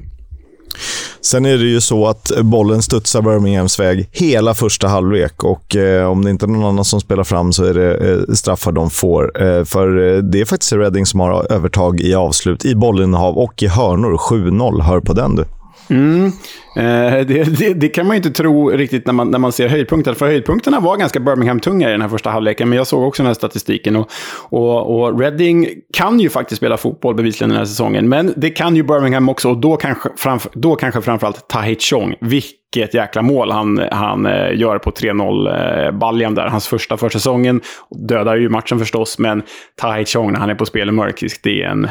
Sen 1.21 1.47
är 1.47 1.59
det 1.59 1.65
ju 1.65 1.81
så 1.81 2.07
att 2.07 2.33
bollen 2.43 2.83
studsar 2.83 3.23
Birminghams 3.23 3.81
väg 3.81 4.09
hela 4.13 4.55
första 4.55 4.89
halvlek 4.89 5.45
och 5.45 5.77
eh, 5.77 6.11
om 6.11 6.25
det 6.25 6.31
inte 6.31 6.47
är 6.47 6.49
någon 6.49 6.65
annan 6.65 6.85
som 6.85 7.01
spelar 7.01 7.25
fram 7.25 7.53
så 7.53 7.65
är 7.65 7.75
det 7.75 7.95
eh, 7.95 8.35
straffar 8.35 8.73
de 8.73 8.91
får. 8.91 9.43
Eh, 9.43 9.65
för 9.65 9.89
det 10.23 10.41
är 10.41 10.45
faktiskt 10.45 10.73
Reading 10.73 11.07
som 11.07 11.21
har 11.21 11.53
övertag 11.53 12.01
i 12.01 12.15
avslut, 12.15 12.65
i 12.65 12.75
bollinnehav 12.75 13.39
och 13.39 13.63
i 13.63 13.67
hörnor. 13.67 14.17
7-0. 14.17 14.83
Hör 14.83 15.01
på 15.01 15.13
den 15.13 15.37
du. 15.37 15.45
Mm. 15.93 16.33
Eh, 16.77 17.27
det, 17.27 17.59
det, 17.59 17.75
det, 17.75 17.89
kan 17.89 18.07
man 18.07 18.17
ju 18.17 18.17
inte 18.17 18.31
tro 18.31 18.71
riktigt 18.71 19.07
när 19.07 19.13
man, 19.13 19.31
när 19.31 19.39
man 19.39 19.53
ser 19.53 19.69
höjdpunkterna. 19.69 20.15
För 20.15 20.27
höjdpunkterna 20.27 20.81
var 20.81 20.97
ganska 20.97 21.21
Birmingham-tunga 21.21 21.89
i 21.89 21.93
den 21.93 22.01
här 22.01 22.09
första 22.09 22.31
halvleken. 22.31 22.69
Men 22.69 22.77
jag 22.77 22.87
såg 22.87 23.03
också 23.03 23.23
den 23.23 23.27
här 23.27 23.35
statistiken. 23.35 23.97
Och, 23.97 24.09
och, 24.51 25.01
och 25.01 25.21
Reading 25.21 25.69
kan 25.93 26.21
ju 26.21 26.29
faktiskt 26.29 26.57
spela 26.57 26.77
fotboll 26.77 27.15
bevisligen 27.15 27.49
den 27.49 27.59
här 27.59 27.65
säsongen. 27.65 28.09
Men 28.09 28.33
det 28.37 28.51
kan 28.51 28.77
ju 28.77 28.83
Birmingham 28.83 29.29
också. 29.29 29.51
Och 29.51 29.57
då 29.57 29.77
kanske, 29.77 30.09
framför, 30.17 30.51
då 30.55 30.77
kanske 30.77 31.01
framförallt 31.01 31.49
Tahit 31.49 31.83
Chong. 31.83 32.15
Vilket 32.21 32.95
jäkla 32.95 33.23
mål 33.23 33.51
han, 33.51 33.83
han 33.93 34.27
eh, 34.27 34.59
gör 34.59 34.79
på 34.79 34.91
3-0-baljan 34.91 36.33
eh, 36.33 36.37
där. 36.37 36.51
Hans 36.51 36.69
första 36.69 36.97
för 36.97 37.09
säsongen. 37.09 37.61
Dödar 38.09 38.37
ju 38.37 38.49
matchen 38.49 38.79
förstås. 38.79 39.19
Men 39.19 39.43
Tahit 39.81 40.09
Chong 40.09 40.33
när 40.33 40.41
han 40.41 40.51
är 40.51 40.55
på 40.55 40.67
spel 40.67 40.89
i 40.89 40.93
mörkrisk, 40.93 41.41
det 41.43 41.63
är 41.63 41.69
en 41.69 41.89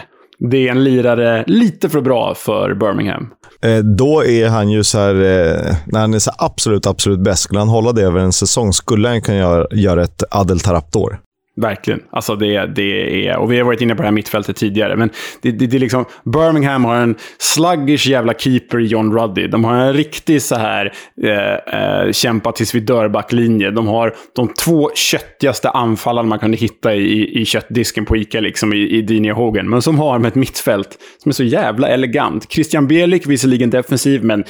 det 0.49 0.67
är 0.67 0.71
en 0.71 0.83
lirare 0.83 1.43
lite 1.47 1.89
för 1.89 2.01
bra 2.01 2.35
för 2.35 2.73
Birmingham. 2.73 3.29
Eh, 3.61 3.77
då 3.77 4.25
är 4.25 4.49
han 4.49 4.69
ju 4.69 4.83
så 4.83 4.97
här, 4.97 5.15
eh, 5.15 5.75
när 5.85 5.99
han 5.99 6.13
är 6.13 6.19
så 6.19 6.31
absolut, 6.37 6.87
absolut 6.87 7.19
bäst, 7.19 7.43
skulle 7.43 7.59
han 7.59 7.69
hålla 7.69 7.91
det 7.91 8.01
över 8.01 8.19
en 8.19 8.33
säsong 8.33 8.73
skulle 8.73 9.07
han 9.07 9.21
kunna 9.21 9.37
göra, 9.37 9.67
göra 9.71 10.03
ett 10.03 10.23
Adel 10.31 10.59
Taraptor. 10.59 11.19
Verkligen. 11.55 11.99
Alltså 12.09 12.35
det, 12.35 12.65
det 12.65 13.27
är, 13.27 13.37
och 13.37 13.51
vi 13.51 13.57
har 13.57 13.65
varit 13.65 13.81
inne 13.81 13.95
på 13.95 14.01
det 14.01 14.07
här 14.07 14.13
mittfältet 14.13 14.55
tidigare, 14.55 14.95
men 14.95 15.09
det, 15.41 15.51
det, 15.51 15.67
det 15.67 15.77
är 15.77 15.79
liksom, 15.79 16.05
Birmingham 16.23 16.85
har 16.85 16.95
en 16.95 17.15
sluggish 17.37 18.07
jävla 18.07 18.33
keeper 18.33 18.79
i 18.79 18.85
John 18.85 19.13
Ruddy. 19.17 19.47
De 19.47 19.63
har 19.63 19.75
en 19.75 19.93
riktig 19.93 20.41
så 20.41 20.55
här 20.55 20.93
eh, 21.23 21.81
eh, 21.81 22.11
kämpa 22.11 22.51
tills 22.51 22.75
vi 22.75 22.79
dör-backlinje. 22.79 23.71
De 23.71 23.87
har 23.87 24.15
de 24.35 24.47
två 24.47 24.91
köttigaste 24.95 25.69
anfallarna 25.69 26.29
man 26.29 26.39
kunde 26.39 26.57
hitta 26.57 26.95
i, 26.95 27.41
i 27.41 27.45
köttdisken 27.45 28.05
på 28.05 28.17
Ica, 28.17 28.39
liksom 28.39 28.73
i, 28.73 28.77
i 28.77 29.01
Dini 29.01 29.31
och 29.31 29.35
Hogan. 29.35 29.69
Men 29.69 29.81
som 29.81 29.99
har 29.99 30.19
med 30.19 30.27
ett 30.27 30.35
mittfält 30.35 30.97
som 31.17 31.29
är 31.29 31.33
så 31.33 31.43
jävla 31.43 31.87
elegant. 31.87 32.51
Christian 32.51 32.87
Bielik, 32.87 33.27
visserligen 33.27 33.69
defensiv, 33.69 34.23
men 34.23 34.43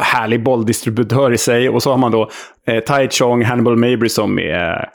härlig 0.00 0.42
bolldistributör 0.42 1.32
i 1.32 1.38
sig. 1.38 1.68
Och 1.68 1.82
så 1.82 1.90
har 1.90 1.98
man 1.98 2.12
då 2.12 2.30
eh, 2.66 2.80
Tai 2.80 3.08
Chong, 3.08 3.44
Hannibal 3.44 3.76
Mabry 3.76 4.08
som 4.08 4.38
är 4.38 4.88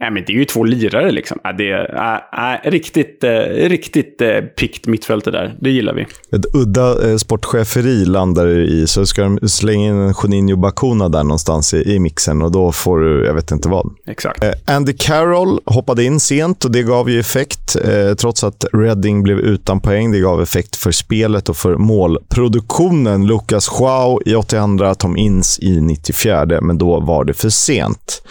Nej, 0.00 0.10
men 0.10 0.24
det 0.26 0.32
är 0.32 0.34
ju 0.34 0.44
två 0.44 0.64
lirare 0.64 1.10
liksom. 1.10 1.38
Det 1.58 1.70
är 1.70 2.58
äh, 2.64 2.70
riktigt, 2.70 3.24
äh, 3.24 3.30
riktigt 3.68 4.20
äh, 4.20 4.40
pikt 4.40 4.86
mittfältet 4.86 5.32
där. 5.32 5.56
Det 5.60 5.70
gillar 5.70 5.94
vi. 5.94 6.02
Ett 6.36 6.54
udda 6.54 7.10
äh, 7.10 7.16
sportcheferi 7.16 8.04
landar 8.04 8.48
i, 8.48 8.86
så 8.86 9.06
ska 9.06 9.22
de 9.22 9.48
slänga 9.48 9.88
in 9.88 9.94
en 9.94 10.14
Juninho 10.22 10.56
Bacuna 10.56 11.08
där 11.08 11.22
någonstans 11.22 11.74
i, 11.74 11.94
i 11.94 11.98
mixen 11.98 12.42
och 12.42 12.52
då 12.52 12.72
får 12.72 12.98
du, 12.98 13.24
jag 13.24 13.34
vet 13.34 13.50
inte 13.50 13.68
vad. 13.68 13.94
Exakt. 14.06 14.44
Andy 14.64 14.92
Carroll 14.92 15.60
hoppade 15.64 16.04
in 16.04 16.20
sent 16.20 16.64
och 16.64 16.70
det 16.70 16.82
gav 16.82 17.10
ju 17.10 17.20
effekt. 17.20 17.76
trots 18.18 18.44
att 18.44 18.64
Reading 18.72 19.22
blev 19.22 19.38
utan 19.38 19.80
poäng. 19.80 20.12
Det 20.12 20.20
gav 20.20 20.42
effekt 20.42 20.76
för 20.76 20.92
spelet 20.92 21.48
och 21.48 21.56
för 21.56 21.76
målproduktionen. 21.76 23.26
Lucas 23.26 23.68
Joao 23.78 24.20
i 24.26 24.34
82, 24.34 24.94
Tom 24.94 25.16
Inns 25.16 25.58
i 25.58 25.80
94, 25.80 26.60
men 26.60 26.78
då 26.78 27.00
var 27.00 27.24
det 27.24 27.34
för 27.34 27.48
sent. 27.48 28.22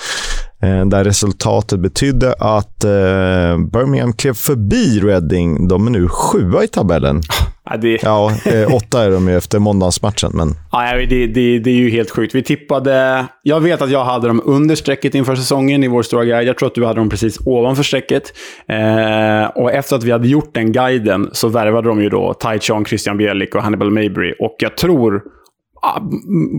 Eh, 0.63 0.85
där 0.85 1.03
resultatet 1.03 1.79
betydde 1.79 2.33
att 2.33 2.83
eh, 2.83 3.57
Birmingham 3.71 4.13
klev 4.13 4.33
förbi 4.33 4.99
Reading. 4.99 5.67
De 5.67 5.87
är 5.87 5.91
nu 5.91 6.07
sjua 6.07 6.63
i 6.63 6.67
tabellen. 6.67 7.21
Ja, 7.69 7.77
det... 7.77 8.03
ja 8.03 8.31
eh, 8.45 8.75
åtta 8.75 9.03
är 9.03 9.11
de 9.11 9.27
ju 9.27 9.37
efter 9.37 9.59
måndagsmatchen. 9.59 10.31
Men... 10.33 10.49
Ja, 10.71 10.95
det, 11.09 11.27
det, 11.27 11.59
det 11.59 11.69
är 11.69 11.75
ju 11.75 11.89
helt 11.89 12.09
sjukt. 12.09 12.35
Vi 12.35 12.43
tippade... 12.43 13.25
Jag 13.43 13.61
vet 13.61 13.81
att 13.81 13.91
jag 13.91 14.05
hade 14.05 14.27
dem 14.27 14.41
under 14.45 14.75
strecket 14.75 15.15
inför 15.15 15.35
säsongen 15.35 15.83
i 15.83 15.87
vår 15.87 16.03
stora 16.03 16.25
guide. 16.25 16.47
Jag 16.47 16.57
tror 16.57 16.67
att 16.67 16.75
du 16.75 16.85
hade 16.85 16.99
dem 16.99 17.09
precis 17.09 17.37
ovanför 17.45 17.83
strecket. 17.83 18.23
Eh, 18.69 19.45
och 19.55 19.71
efter 19.71 19.95
att 19.95 20.03
vi 20.03 20.11
hade 20.11 20.27
gjort 20.27 20.53
den 20.53 20.71
guiden 20.71 21.29
så 21.31 21.47
värvade 21.47 21.87
de 21.87 22.01
ju 22.01 22.09
då 22.09 22.33
Tai 22.33 22.59
Chong, 22.59 22.85
Christian 22.85 23.17
Bielik 23.17 23.55
och 23.55 23.61
Hannibal 23.61 23.91
Mabry. 23.91 24.33
Och 24.39 24.55
jag 24.59 24.77
tror 24.77 25.21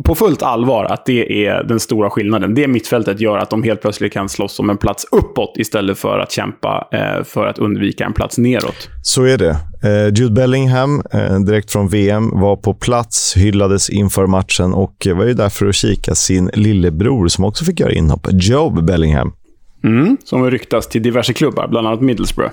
på 0.04 0.14
fullt 0.14 0.42
allvar 0.42 0.84
att 0.84 1.06
det 1.06 1.46
är 1.46 1.64
den 1.64 1.80
stora 1.80 2.10
skillnaden. 2.10 2.54
Det 2.54 2.68
mittfältet 2.68 3.20
gör 3.20 3.38
att 3.38 3.50
de 3.50 3.62
helt 3.62 3.80
plötsligt 3.80 4.12
kan 4.12 4.28
slåss 4.28 4.60
om 4.60 4.70
en 4.70 4.76
plats 4.76 5.06
uppåt 5.12 5.54
istället 5.56 5.98
för 5.98 6.18
att 6.18 6.32
kämpa 6.32 6.88
eh, 6.92 7.24
för 7.24 7.46
att 7.46 7.58
undvika 7.58 8.04
en 8.04 8.12
plats 8.12 8.38
neråt. 8.38 8.88
Så 9.02 9.24
är 9.24 9.38
det. 9.38 9.56
Eh, 9.84 10.14
Jude 10.14 10.34
Bellingham, 10.34 11.02
eh, 11.12 11.40
direkt 11.40 11.72
från 11.72 11.88
VM, 11.88 12.30
var 12.30 12.56
på 12.56 12.74
plats, 12.74 13.36
hyllades 13.36 13.90
inför 13.90 14.26
matchen 14.26 14.74
och 14.74 15.06
var 15.14 15.24
ju 15.24 15.34
där 15.34 15.48
för 15.48 15.66
att 15.66 15.74
kika 15.74 16.14
sin 16.14 16.50
lillebror 16.54 17.28
som 17.28 17.44
också 17.44 17.64
fick 17.64 17.80
göra 17.80 17.92
inhopp, 17.92 18.28
Job 18.32 18.84
Bellingham. 18.84 19.32
Mm, 19.84 20.16
som 20.24 20.50
ryktas 20.50 20.88
till 20.88 21.02
diverse 21.02 21.32
klubbar, 21.32 21.68
bland 21.68 21.86
annat 21.86 22.00
Middlesbrough. 22.00 22.52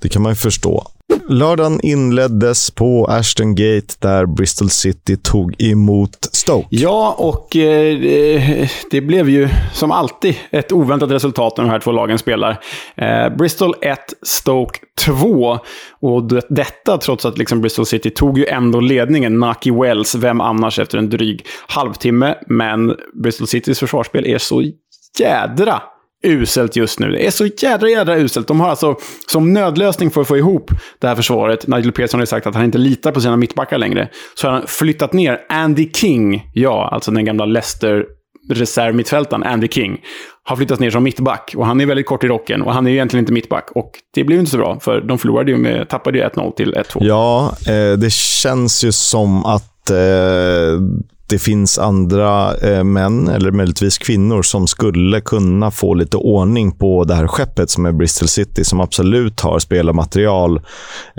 Det 0.00 0.08
kan 0.08 0.22
man 0.22 0.32
ju 0.32 0.36
förstå. 0.36 0.86
Lördagen 1.28 1.80
inleddes 1.82 2.70
på 2.70 3.06
Ashton 3.06 3.54
Gate 3.54 3.94
där 3.98 4.26
Bristol 4.26 4.70
City 4.70 5.16
tog 5.16 5.62
emot 5.62 6.28
Stoke. 6.32 6.66
Ja, 6.70 7.14
och 7.18 7.56
eh, 7.56 8.68
det 8.90 9.00
blev 9.00 9.28
ju 9.28 9.48
som 9.72 9.90
alltid 9.90 10.34
ett 10.50 10.72
oväntat 10.72 11.10
resultat 11.10 11.56
när 11.56 11.64
de 11.64 11.70
här 11.70 11.80
två 11.80 11.92
lagen 11.92 12.18
spelar. 12.18 12.60
Eh, 12.94 13.36
Bristol 13.38 13.74
1, 13.82 13.98
Stoke 14.22 14.78
2. 15.06 15.58
Och 16.00 16.22
detta 16.48 16.98
trots 16.98 17.24
att 17.24 17.38
liksom 17.38 17.60
Bristol 17.60 17.86
City 17.86 18.10
tog 18.10 18.38
ju 18.38 18.46
ändå 18.46 18.80
ledningen. 18.80 19.38
Naki 19.38 19.70
Wells, 19.70 20.14
vem 20.14 20.40
annars 20.40 20.78
efter 20.78 20.98
en 20.98 21.10
dryg 21.10 21.46
halvtimme. 21.66 22.34
Men 22.46 22.96
Bristol 23.22 23.46
Citys 23.46 23.78
försvarsspel 23.78 24.26
är 24.26 24.38
så 24.38 24.64
jädra 25.18 25.82
uselt 26.22 26.76
just 26.76 26.98
nu. 26.98 27.10
Det 27.10 27.26
är 27.26 27.30
så 27.30 27.46
jädra, 27.46 27.88
jädra 27.88 28.16
uselt. 28.16 28.48
De 28.48 28.60
har 28.60 28.68
alltså 28.68 28.96
som 29.26 29.52
nödlösning 29.52 30.10
för 30.10 30.20
att 30.20 30.28
få 30.28 30.36
ihop 30.36 30.70
det 30.98 31.08
här 31.08 31.14
försvaret, 31.14 31.66
Nigel 31.66 31.92
Pearson 31.92 32.20
har 32.20 32.26
sagt 32.26 32.46
att 32.46 32.54
han 32.54 32.64
inte 32.64 32.78
litar 32.78 33.12
på 33.12 33.20
sina 33.20 33.36
mittbackar 33.36 33.78
längre, 33.78 34.08
så 34.34 34.46
har 34.46 34.54
han 34.54 34.66
flyttat 34.66 35.12
ner 35.12 35.40
Andy 35.48 35.90
King, 35.92 36.50
ja, 36.54 36.88
alltså 36.92 37.10
den 37.10 37.24
gamla 37.24 37.44
Leicester 37.44 38.04
reservmittfältaren 38.50 39.42
Andy 39.42 39.68
King 39.68 40.00
har 40.44 40.56
flyttats 40.56 40.80
ner 40.80 40.90
som 40.90 41.02
mittback. 41.02 41.54
Och 41.56 41.66
han 41.66 41.80
är 41.80 41.86
väldigt 41.86 42.06
kort 42.06 42.24
i 42.24 42.28
rocken 42.28 42.62
och 42.62 42.72
han 42.72 42.86
är 42.86 42.90
ju 42.90 42.96
egentligen 42.96 43.22
inte 43.22 43.32
mittback. 43.32 43.70
Och 43.74 43.90
det 44.14 44.24
blev 44.24 44.38
inte 44.38 44.50
så 44.50 44.56
bra, 44.56 44.80
för 44.80 45.00
de 45.00 45.18
förlorade 45.18 45.50
ju 45.50 45.56
med, 45.56 45.88
tappade 45.88 46.18
ju 46.18 46.24
1-0 46.24 46.54
till 46.54 46.74
1-2. 46.74 46.98
Ja, 47.00 47.52
eh, 47.66 47.98
det 47.98 48.12
känns 48.12 48.84
ju 48.84 48.92
som 48.92 49.44
att 49.44 49.90
eh, 49.90 49.96
det 51.30 51.38
finns 51.38 51.78
andra 51.78 52.56
eh, 52.56 52.84
män, 52.84 53.28
eller 53.28 53.50
möjligtvis 53.50 53.98
kvinnor, 53.98 54.42
som 54.42 54.66
skulle 54.66 55.20
kunna 55.20 55.70
få 55.70 55.94
lite 55.94 56.16
ordning 56.16 56.72
på 56.72 57.04
det 57.04 57.14
här 57.14 57.26
skeppet 57.26 57.70
som 57.70 57.86
är 57.86 57.92
Bristol 57.92 58.28
City, 58.28 58.64
som 58.64 58.80
absolut 58.80 59.40
har 59.40 59.58
spelarmaterial. 59.58 60.60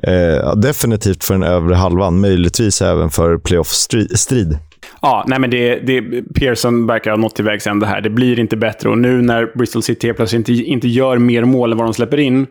Eh, 0.03 0.55
definitivt 0.55 1.23
för 1.23 1.33
den 1.33 1.43
övre 1.43 1.75
halvan, 1.75 2.19
möjligtvis 2.19 2.81
även 2.81 3.09
för 3.09 3.37
playoff-strid. 3.37 4.57
Ja, 5.01 5.25
nej 5.27 5.39
men 5.39 5.49
det, 5.49 5.79
det, 5.79 6.01
Pearson 6.35 6.87
verkar 6.87 7.11
ha 7.11 7.17
nått 7.17 7.35
till 7.35 7.45
vägs 7.45 7.67
ände 7.67 7.85
här. 7.85 8.01
Det 8.01 8.09
blir 8.09 8.39
inte 8.39 8.57
bättre 8.57 8.89
och 8.89 8.97
nu 8.97 9.21
när 9.21 9.57
Bristol 9.57 9.83
City 9.83 10.13
plötsligt 10.13 10.49
inte, 10.49 10.63
inte 10.63 10.87
gör 10.87 11.17
mer 11.17 11.43
mål 11.43 11.71
än 11.71 11.77
vad 11.77 11.87
de 11.87 11.93
släpper 11.93 12.19
in, 12.19 12.47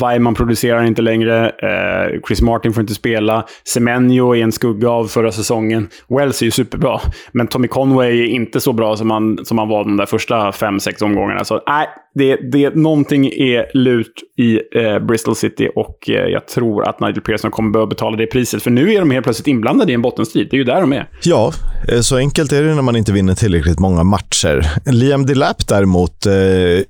Weimann 0.00 0.34
producerar 0.34 0.84
inte 0.84 1.02
längre. 1.02 1.48
Eh, 1.48 2.20
Chris 2.26 2.42
Martin 2.42 2.72
får 2.72 2.80
inte 2.80 2.94
spela. 2.94 3.46
Semenyo 3.64 4.36
är 4.36 4.42
en 4.42 4.52
skugga 4.52 4.90
av 4.90 5.04
förra 5.04 5.32
säsongen. 5.32 5.88
Wells 6.08 6.42
är 6.42 6.46
ju 6.46 6.50
superbra. 6.50 7.00
Men 7.32 7.46
Tommy 7.46 7.68
Conway 7.68 8.20
är 8.20 8.26
inte 8.26 8.60
så 8.60 8.72
bra 8.72 8.96
som 8.96 9.10
han, 9.10 9.44
som 9.44 9.58
han 9.58 9.68
var 9.68 9.84
de 9.84 9.96
där 9.96 10.06
första 10.06 10.52
fem, 10.52 10.80
sex 10.80 11.02
omgångarna. 11.02 11.44
Så 11.44 11.62
nej, 11.66 11.88
det, 12.14 12.36
det, 12.52 12.74
någonting 12.74 13.26
är 13.26 13.76
lut 13.76 14.12
i 14.38 14.60
eh, 14.78 14.98
Bristol 14.98 15.36
City 15.36 15.68
och 15.76 16.10
eh, 16.10 16.14
jag 16.14 16.46
tror 16.46 16.88
att 16.88 17.00
Nigel 17.00 17.20
Pearson 17.20 17.50
kommer 17.50 17.70
behöva 17.70 17.88
betala 17.88 18.16
det 18.16 18.26
priset. 18.26 18.62
För 18.62 18.70
nu 18.70 18.92
är 18.92 19.00
de 19.00 19.10
helt 19.10 19.24
plötsligt 19.24 19.46
inblandade 19.46 19.92
i 19.92 19.94
en 19.94 20.02
bottenstrid. 20.02 20.48
Det 20.50 20.56
är 20.56 20.58
ju 20.58 20.64
där 20.64 20.80
de 20.80 20.92
är. 20.92 21.08
Ja, 21.22 21.52
eh, 21.88 22.00
så 22.00 22.16
enkelt 22.16 22.52
är 22.52 22.62
det 22.62 22.74
när 22.74 22.82
man 22.82 22.96
inte 22.96 23.12
vinner 23.12 23.34
tillräckligt 23.34 23.78
många 23.78 24.04
matcher. 24.04 24.66
Liam 24.92 25.26
Delap 25.26 25.68
däremot, 25.68 26.26
eh, 26.26 26.32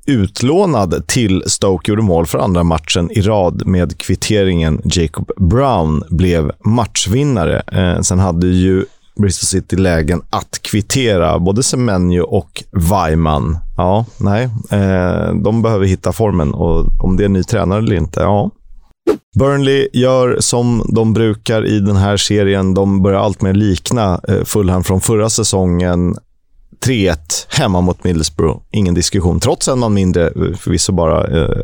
utlånad 0.06 1.06
till 1.06 1.42
Stoke, 1.46 1.90
gjorde 1.90 2.02
mål 2.02 2.26
för 2.26 2.38
andra 2.38 2.62
matchen 2.62 3.10
i 3.10 3.20
rad 3.20 3.66
med 3.66 3.98
kvitteringen. 3.98 4.80
Jacob 4.84 5.30
Brown 5.36 6.02
blev 6.10 6.52
matchvinnare. 6.64 7.62
Eh, 7.72 8.00
sen 8.00 8.18
hade 8.18 8.46
ju 8.46 8.84
Bristol 9.20 9.46
City 9.46 9.76
lägen 9.76 10.22
att 10.30 10.62
kvittera 10.62 11.38
både 11.38 11.62
Semenyo 11.62 12.22
och 12.22 12.64
Weimann. 12.70 13.58
Ja, 13.76 14.04
nej. 14.18 14.44
Eh, 14.70 15.34
de 15.34 15.62
behöver 15.62 15.86
hitta 15.86 16.12
formen 16.12 16.54
och 16.54 16.86
om 17.04 17.16
det 17.16 17.24
är 17.24 17.28
ny 17.28 17.42
tränare 17.42 17.78
eller 17.78 17.96
inte, 17.96 18.20
ja. 18.20 18.50
Burnley 19.38 19.88
gör 19.92 20.36
som 20.40 20.82
de 20.94 21.12
brukar 21.12 21.66
i 21.66 21.80
den 21.80 21.96
här 21.96 22.16
serien. 22.16 22.74
De 22.74 23.02
börjar 23.02 23.20
alltmer 23.20 23.54
likna 23.54 24.20
eh, 24.28 24.44
Fulham 24.44 24.84
från 24.84 25.00
förra 25.00 25.30
säsongen. 25.30 26.16
3-1 26.84 27.16
hemma 27.48 27.80
mot 27.80 28.04
Middlesbrough. 28.04 28.60
Ingen 28.70 28.94
diskussion, 28.94 29.40
trots 29.40 29.68
en 29.68 29.78
man 29.78 29.94
mindre. 29.94 30.26
Eh, 30.26 30.56
förvisso 30.56 30.92
bara 30.92 31.26
eh, 31.26 31.58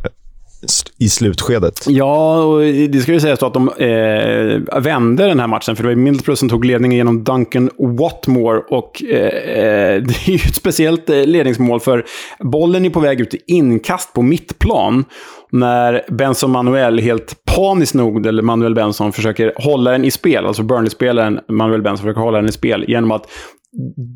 i 0.98 1.08
slutskedet. 1.08 1.84
Ja, 1.88 2.42
och 2.42 2.60
det 2.62 3.02
ska 3.02 3.12
ju 3.12 3.20
sägas 3.20 3.42
att 3.42 3.54
de 3.54 3.68
eh, 3.68 4.80
vände 4.80 5.26
den 5.26 5.40
här 5.40 5.46
matchen, 5.46 5.76
för 5.76 5.82
det 5.82 5.88
var 5.88 5.96
Middlesbrough 5.96 6.38
som 6.38 6.48
tog 6.48 6.64
ledningen 6.64 6.96
genom 6.96 7.24
Duncan 7.24 7.70
Watmore. 7.78 8.62
Och 8.68 9.02
eh, 9.02 9.16
eh 9.16 10.02
det 10.02 10.26
är 10.26 10.30
ju 10.30 10.36
ett 10.36 10.54
speciellt 10.54 11.10
eh, 11.10 11.24
ledningsmål, 11.24 11.80
för 11.80 12.04
bollen 12.40 12.84
är 12.84 12.90
på 12.90 13.00
väg 13.00 13.20
ut 13.20 13.34
i 13.34 13.40
inkast 13.46 14.12
på 14.12 14.22
mittplan. 14.22 15.04
När 15.50 16.04
Benson 16.08 16.50
Manuel, 16.50 16.98
helt 16.98 17.44
paniskt 17.44 17.94
nog, 17.94 18.26
eller 18.26 18.42
Manuel 18.42 18.74
Benson, 18.74 19.12
försöker 19.12 19.52
hålla 19.56 19.90
den 19.90 20.04
i 20.04 20.10
spel. 20.10 20.46
Alltså 20.46 20.62
Burnley-spelaren 20.62 21.40
Manuel 21.48 21.82
Benson 21.82 22.04
försöker 22.04 22.20
hålla 22.20 22.38
den 22.38 22.48
i 22.48 22.52
spel 22.52 22.84
genom 22.88 23.10
att 23.10 23.26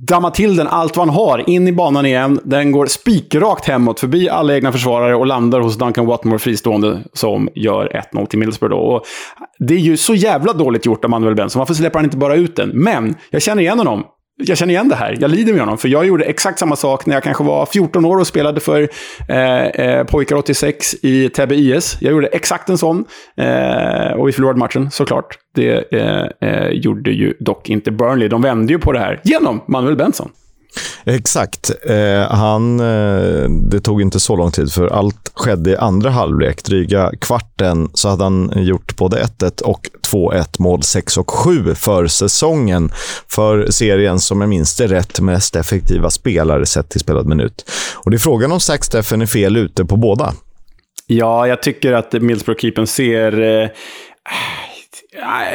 damma 0.08 0.30
till 0.30 0.56
den 0.56 0.66
allt 0.66 0.96
vad 0.96 1.06
han 1.06 1.14
har, 1.14 1.50
in 1.50 1.68
i 1.68 1.72
banan 1.72 2.06
igen. 2.06 2.40
Den 2.44 2.72
går 2.72 2.86
spikrakt 2.86 3.66
hemåt, 3.66 4.00
förbi 4.00 4.28
alla 4.28 4.54
egna 4.54 4.72
försvarare 4.72 5.14
och 5.14 5.26
landar 5.26 5.60
hos 5.60 5.78
Duncan 5.78 6.06
Watmore 6.06 6.38
fristående, 6.38 7.02
som 7.12 7.48
gör 7.54 8.02
1-0 8.12 8.26
till 8.26 8.38
Middlesbrough. 8.38 8.76
Då. 8.76 8.82
Och 8.82 9.02
det 9.58 9.74
är 9.74 9.78
ju 9.78 9.96
så 9.96 10.14
jävla 10.14 10.52
dåligt 10.52 10.86
gjort 10.86 11.04
av 11.04 11.10
Manuel 11.10 11.34
Benson. 11.34 11.60
Varför 11.60 11.74
släpper 11.74 11.98
han 11.98 12.04
inte 12.04 12.16
bara 12.16 12.34
ut 12.34 12.56
den? 12.56 12.68
Men 12.68 13.14
jag 13.30 13.42
känner 13.42 13.62
igen 13.62 13.78
honom 13.78 14.04
jag 14.36 14.58
känner 14.58 14.74
igen 14.74 14.88
det 14.88 14.94
här. 14.94 15.16
Jag 15.20 15.30
lider 15.30 15.52
med 15.52 15.62
honom. 15.62 15.78
För 15.78 15.88
jag 15.88 16.06
gjorde 16.06 16.24
exakt 16.24 16.58
samma 16.58 16.76
sak 16.76 17.06
när 17.06 17.16
jag 17.16 17.22
kanske 17.22 17.44
var 17.44 17.66
14 17.66 18.04
år 18.04 18.18
och 18.18 18.26
spelade 18.26 18.60
för 18.60 18.88
eh, 19.28 19.66
eh, 19.66 20.04
Pojkar 20.04 20.36
86 20.36 20.94
i 21.02 21.28
Täby 21.28 21.54
IS. 21.54 21.96
Jag 22.00 22.12
gjorde 22.12 22.26
exakt 22.26 22.68
en 22.68 22.78
sån. 22.78 23.04
Eh, 23.36 24.12
och 24.12 24.28
vi 24.28 24.32
förlorade 24.32 24.58
matchen, 24.58 24.90
såklart. 24.90 25.38
Det 25.54 25.92
eh, 25.92 26.26
eh, 26.50 26.68
gjorde 26.68 27.10
ju 27.10 27.34
dock 27.40 27.70
inte 27.70 27.90
Burnley. 27.90 28.28
De 28.28 28.42
vände 28.42 28.72
ju 28.72 28.78
på 28.78 28.92
det 28.92 28.98
här 28.98 29.20
genom 29.24 29.60
Manuel 29.68 29.96
Benson. 29.96 30.30
Exakt. 31.04 31.70
Eh, 31.84 32.30
han, 32.30 32.80
eh, 32.80 33.48
det 33.48 33.80
tog 33.80 34.02
inte 34.02 34.20
så 34.20 34.36
lång 34.36 34.50
tid, 34.50 34.72
för 34.72 34.86
allt 34.86 35.32
skedde 35.34 35.70
i 35.70 35.76
andra 35.76 36.10
halvlek. 36.10 36.64
Dryga 36.64 37.10
kvarten 37.20 37.90
så 37.94 38.08
hade 38.08 38.24
han 38.24 38.52
gjort 38.56 38.96
både 38.96 39.22
1-1 39.22 39.60
och 39.62 39.90
2-1 40.12 40.46
mål 40.58 40.82
6 40.82 41.16
och 41.16 41.30
7 41.30 41.74
för 41.74 42.06
säsongen. 42.06 42.90
För 43.28 43.70
serien, 43.70 44.20
som 44.20 44.40
jag 44.40 44.50
minns 44.50 44.76
det 44.76 44.86
rätt, 44.86 45.20
mest 45.20 45.56
effektiva 45.56 46.10
spelare 46.10 46.66
sett 46.66 46.88
till 46.88 47.00
spelad 47.00 47.26
minut. 47.26 47.70
Och 47.94 48.10
det 48.10 48.16
är 48.16 48.18
frågan 48.18 48.52
om 48.52 48.60
Zack 48.60 48.84
Steffen 48.84 49.22
är 49.22 49.26
fel 49.26 49.56
ute 49.56 49.84
på 49.84 49.96
båda. 49.96 50.32
Ja, 51.06 51.46
jag 51.46 51.62
tycker 51.62 51.92
att 51.92 52.12
Middlesbrough-keepern 52.12 52.86
ser... 52.86 53.62
Eh 53.62 53.68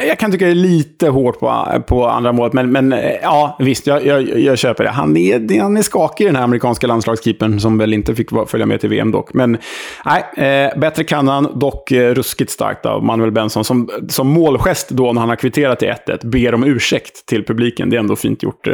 jag 0.08 0.18
kan 0.18 0.32
tycka 0.32 0.44
det 0.44 0.50
är 0.50 0.54
lite 0.54 1.08
hårt 1.08 1.40
på, 1.40 1.82
på 1.86 2.08
andra 2.08 2.32
målet, 2.32 2.52
men, 2.52 2.72
men 2.72 2.92
eh, 2.92 3.12
ja, 3.22 3.56
visst, 3.60 3.86
jag, 3.86 4.06
jag, 4.06 4.40
jag 4.40 4.58
köper 4.58 4.84
det. 4.84 4.90
Han 4.90 5.16
är, 5.16 5.60
han 5.60 5.76
är 5.76 5.82
skakig, 5.82 6.26
den 6.26 6.36
här 6.36 6.42
amerikanska 6.42 6.86
landslagskeepern, 6.86 7.60
som 7.60 7.78
väl 7.78 7.94
inte 7.94 8.14
fick 8.14 8.28
följa 8.46 8.66
med 8.66 8.80
till 8.80 8.90
VM 8.90 9.10
dock. 9.10 9.34
Men 9.34 9.58
nej, 10.04 10.24
eh, 10.46 10.78
bättre 10.78 11.04
kan 11.04 11.28
han, 11.28 11.58
dock 11.58 11.92
eh, 11.92 12.14
ruskigt 12.14 12.50
starkt 12.50 12.86
av 12.86 13.04
Manuel 13.04 13.30
Benson, 13.30 13.64
som, 13.64 13.90
som 14.08 14.28
målgest 14.28 14.88
då 14.88 15.12
när 15.12 15.20
han 15.20 15.28
har 15.28 15.36
kvitterat 15.36 15.78
till 15.78 15.88
1-1, 15.88 16.26
ber 16.26 16.54
om 16.54 16.64
ursäkt 16.64 17.26
till 17.26 17.44
publiken. 17.44 17.90
Det 17.90 17.96
är 17.96 18.00
ändå 18.00 18.16
fint 18.16 18.42
gjort. 18.42 18.66
Eh, 18.66 18.72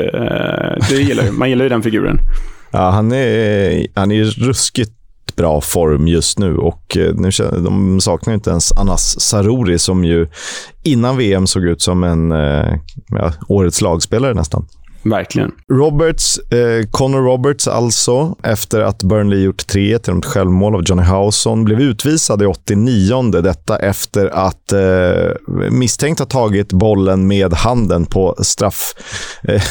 det 0.90 0.96
gillar, 0.96 1.32
man 1.32 1.48
gillar 1.48 1.64
ju 1.64 1.68
den 1.68 1.82
figuren. 1.82 2.18
Ja, 2.72 2.90
han 2.90 3.12
är, 3.12 3.86
han 3.94 4.10
är 4.10 4.24
ruskigt 4.24 4.92
bra 5.36 5.60
form 5.60 6.08
just 6.08 6.38
nu 6.38 6.56
och 6.56 6.96
eh, 6.96 7.14
nu, 7.14 7.30
de 7.64 8.00
saknar 8.00 8.34
inte 8.34 8.50
ens 8.50 8.72
Anas 8.72 9.20
Sarori 9.20 9.78
som 9.78 10.04
ju 10.04 10.28
innan 10.82 11.16
VM 11.16 11.46
såg 11.46 11.64
ut 11.64 11.82
som 11.82 12.04
en 12.04 12.32
eh, 12.32 12.78
ja, 13.08 13.32
årets 13.48 13.80
lagspelare 13.80 14.34
nästan. 14.34 14.66
Verkligen. 15.04 15.50
Roberts, 15.72 16.38
eh, 16.38 16.86
Connor 16.90 17.22
Roberts 17.22 17.68
alltså, 17.68 18.36
efter 18.42 18.80
att 18.80 19.02
Burnley 19.02 19.42
gjort 19.42 19.62
3-1 19.62 20.00
genom 20.06 20.18
ett 20.18 20.24
självmål 20.24 20.74
av 20.74 20.82
Johnny 20.84 21.02
Howson, 21.02 21.64
blev 21.64 21.80
utvisad 21.80 22.42
i 22.42 22.46
89 22.46 23.40
Detta 23.42 23.78
efter 23.78 24.26
att 24.26 24.72
eh, 24.72 25.70
misstänkt 25.70 26.18
ha 26.18 26.26
tagit 26.26 26.72
bollen 26.72 27.26
med 27.26 27.52
handen 27.52 28.06
på 28.06 28.36
straff... 28.38 28.94
Eh, 29.42 29.62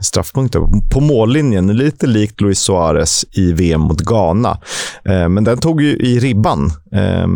straffpunkter 0.00 0.60
på 0.90 1.00
mållinjen, 1.00 1.66
lite 1.66 2.06
likt 2.06 2.40
Luis 2.40 2.60
Suarez 2.60 3.24
i 3.32 3.52
VM 3.52 3.80
mot 3.80 4.00
Ghana. 4.00 4.58
Eh, 5.04 5.28
men 5.28 5.44
den 5.44 5.58
tog 5.58 5.82
ju 5.82 5.96
i 5.96 6.18
ribban. 6.20 6.72
Eh, 6.92 7.26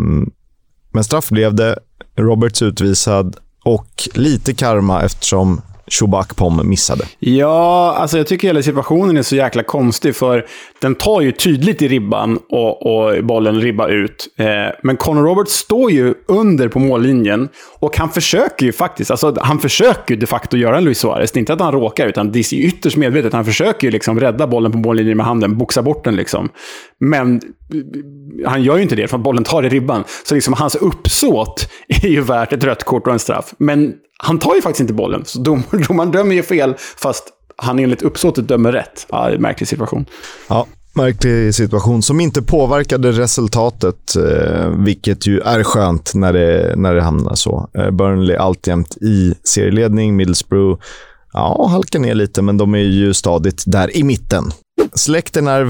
men 0.92 1.04
straff 1.04 1.28
blev 1.28 1.54
det. 1.54 1.78
Roberts 2.16 2.62
utvisad 2.62 3.36
och 3.64 4.08
lite 4.14 4.54
karma 4.54 5.02
eftersom 5.02 5.60
Chubak 5.86 6.36
Pom 6.36 6.68
missade. 6.68 7.04
Ja, 7.18 7.94
alltså 7.98 8.16
jag 8.16 8.26
tycker 8.26 8.48
hela 8.48 8.62
situationen 8.62 9.16
är 9.16 9.22
så 9.22 9.36
jäkla 9.36 9.62
konstig, 9.62 10.16
för 10.16 10.46
den 10.80 10.94
tar 10.94 11.20
ju 11.20 11.32
tydligt 11.32 11.82
i 11.82 11.88
ribban 11.88 12.38
och, 12.48 12.86
och 12.86 13.24
bollen 13.24 13.60
ribbar 13.60 13.88
ut. 13.88 14.28
Eh, 14.38 14.46
men 14.82 14.96
Conor 14.96 15.22
Roberts 15.22 15.52
står 15.52 15.90
ju 15.90 16.14
under 16.28 16.68
på 16.68 16.78
mållinjen 16.78 17.48
och 17.80 17.96
han 17.96 18.10
försöker 18.10 18.66
ju 18.66 18.72
faktiskt, 18.72 19.10
alltså 19.10 19.36
han 19.40 19.58
försöker 19.58 20.14
ju 20.14 20.20
de 20.20 20.26
facto 20.26 20.56
göra 20.56 20.76
en 20.78 20.84
Luis 20.84 20.98
Suarez. 20.98 21.32
Det 21.32 21.38
är 21.38 21.40
inte 21.40 21.52
att 21.52 21.60
han 21.60 21.72
råkar, 21.72 22.06
utan 22.06 22.32
det 22.32 22.38
är 22.38 22.54
ytterst 22.54 22.96
medvetet. 22.96 23.32
Han 23.32 23.44
försöker 23.44 23.86
ju 23.86 23.90
liksom 23.90 24.20
rädda 24.20 24.46
bollen 24.46 24.72
på 24.72 24.78
mållinjen 24.78 25.16
med 25.16 25.26
handen, 25.26 25.58
boxa 25.58 25.82
bort 25.82 26.04
den 26.04 26.16
liksom. 26.16 26.48
Men 27.00 27.40
han 28.46 28.62
gör 28.62 28.76
ju 28.76 28.82
inte 28.82 28.96
det, 28.96 29.08
för 29.08 29.16
att 29.16 29.22
bollen 29.22 29.44
tar 29.44 29.62
i 29.62 29.68
ribban. 29.68 30.04
Så 30.24 30.34
liksom 30.34 30.54
hans 30.54 30.74
uppsåt 30.74 31.68
är 31.88 32.08
ju 32.08 32.20
värt 32.20 32.52
ett 32.52 32.64
rött 32.64 32.84
kort 32.84 33.06
och 33.06 33.12
en 33.12 33.18
straff. 33.18 33.54
Men 33.58 33.94
han 34.18 34.38
tar 34.38 34.54
ju 34.54 34.62
faktiskt 34.62 34.80
inte 34.80 34.94
bollen, 34.94 35.22
så 35.24 35.38
dom, 35.38 35.62
domaren 35.88 36.10
dömer 36.10 36.34
ju 36.34 36.42
fel, 36.42 36.74
fast 36.96 37.24
han 37.56 37.78
enligt 37.78 38.02
uppsåtet 38.02 38.48
dömer 38.48 38.72
rätt. 38.72 39.06
Ja, 39.10 39.24
det 39.24 39.30
är 39.30 39.36
en 39.36 39.42
märklig 39.42 39.68
situation. 39.68 40.06
Ja, 40.48 40.66
märklig 40.92 41.54
situation 41.54 42.02
som 42.02 42.20
inte 42.20 42.42
påverkade 42.42 43.12
resultatet, 43.12 44.16
eh, 44.16 44.68
vilket 44.68 45.26
ju 45.26 45.40
är 45.40 45.62
skönt 45.62 46.14
när 46.14 46.32
det, 46.32 46.74
när 46.76 46.94
det 46.94 47.02
hamnar 47.02 47.34
så. 47.34 47.68
Eh, 47.78 47.90
Burnley 47.90 48.36
alltjämt 48.36 48.96
i 48.96 49.34
serieledning, 49.44 50.16
Middlesbrough 50.16 50.82
ja, 51.32 51.66
halkar 51.70 51.98
ner 51.98 52.14
lite, 52.14 52.42
men 52.42 52.56
de 52.56 52.74
är 52.74 52.78
ju 52.78 53.14
stadigt 53.14 53.62
där 53.66 53.96
i 53.96 54.02
mitten. 54.04 54.44
Släkten 54.96 55.46
är 55.46 55.64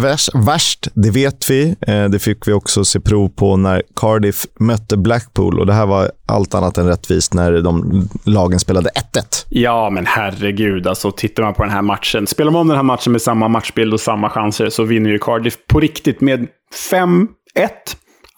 värst, 0.45 0.89
det 0.95 1.11
vet 1.11 1.51
vi. 1.51 1.77
Eh, 1.81 2.05
det 2.05 2.19
fick 2.19 2.49
vi 2.49 2.53
också 2.53 2.85
se 2.85 3.01
prov 3.01 3.29
på 3.29 3.57
när 3.57 3.83
Cardiff 3.97 4.47
mötte 4.61 4.97
Blackpool 4.97 5.61
och 5.61 5.67
det 5.67 5.73
här 5.73 5.87
var 5.87 6.11
allt 6.27 6.55
annat 6.55 6.79
än 6.79 6.87
rättvist 6.87 7.35
när 7.35 7.53
de 7.53 8.09
lagen 8.25 8.61
spelade 8.61 8.91
1-1. 9.15 9.47
Ja, 9.49 9.91
men 9.91 10.07
herregud. 10.07 10.87
Alltså, 10.87 11.11
tittar 11.11 11.43
man 11.43 11.55
på 11.55 11.63
den 11.63 11.73
här 11.73 11.83
matchen. 11.83 12.27
Spelar 12.27 12.51
man 12.51 12.61
om 12.61 12.69
den 12.69 12.77
här 12.77 12.83
matchen 12.83 13.13
med 13.13 13.23
samma 13.23 13.49
matchbild 13.49 13.95
och 13.95 14.01
samma 14.01 14.31
chanser 14.31 14.71
så 14.71 14.85
vinner 14.85 15.11
ju 15.11 15.19
Cardiff 15.19 15.55
på 15.69 15.81
riktigt 15.81 16.21
med 16.21 16.47
5-1. 16.91 17.27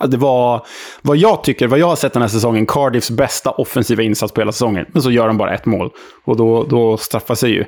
Det 0.07 0.17
var, 0.17 0.67
vad 1.03 1.17
jag 1.17 1.45
tycker, 1.45 1.67
vad 1.67 1.79
jag 1.79 1.87
har 1.87 1.97
sett 1.97 2.13
den 2.13 2.23
här 2.23 2.29
säsongen, 2.29 2.67
Cardiffs 2.67 3.11
bästa 3.11 3.51
offensiva 3.51 4.03
insats 4.03 4.33
på 4.33 4.41
hela 4.41 4.53
säsongen. 4.53 4.87
Men 4.93 5.03
så 5.03 5.11
gör 5.11 5.27
de 5.27 5.39
bara 5.39 5.55
ett 5.55 5.67
mål. 5.67 5.91
Och 6.25 6.37
då, 6.37 6.65
då 6.65 6.97
straffar 6.97 7.35
sig 7.35 7.51
ju. 7.51 7.65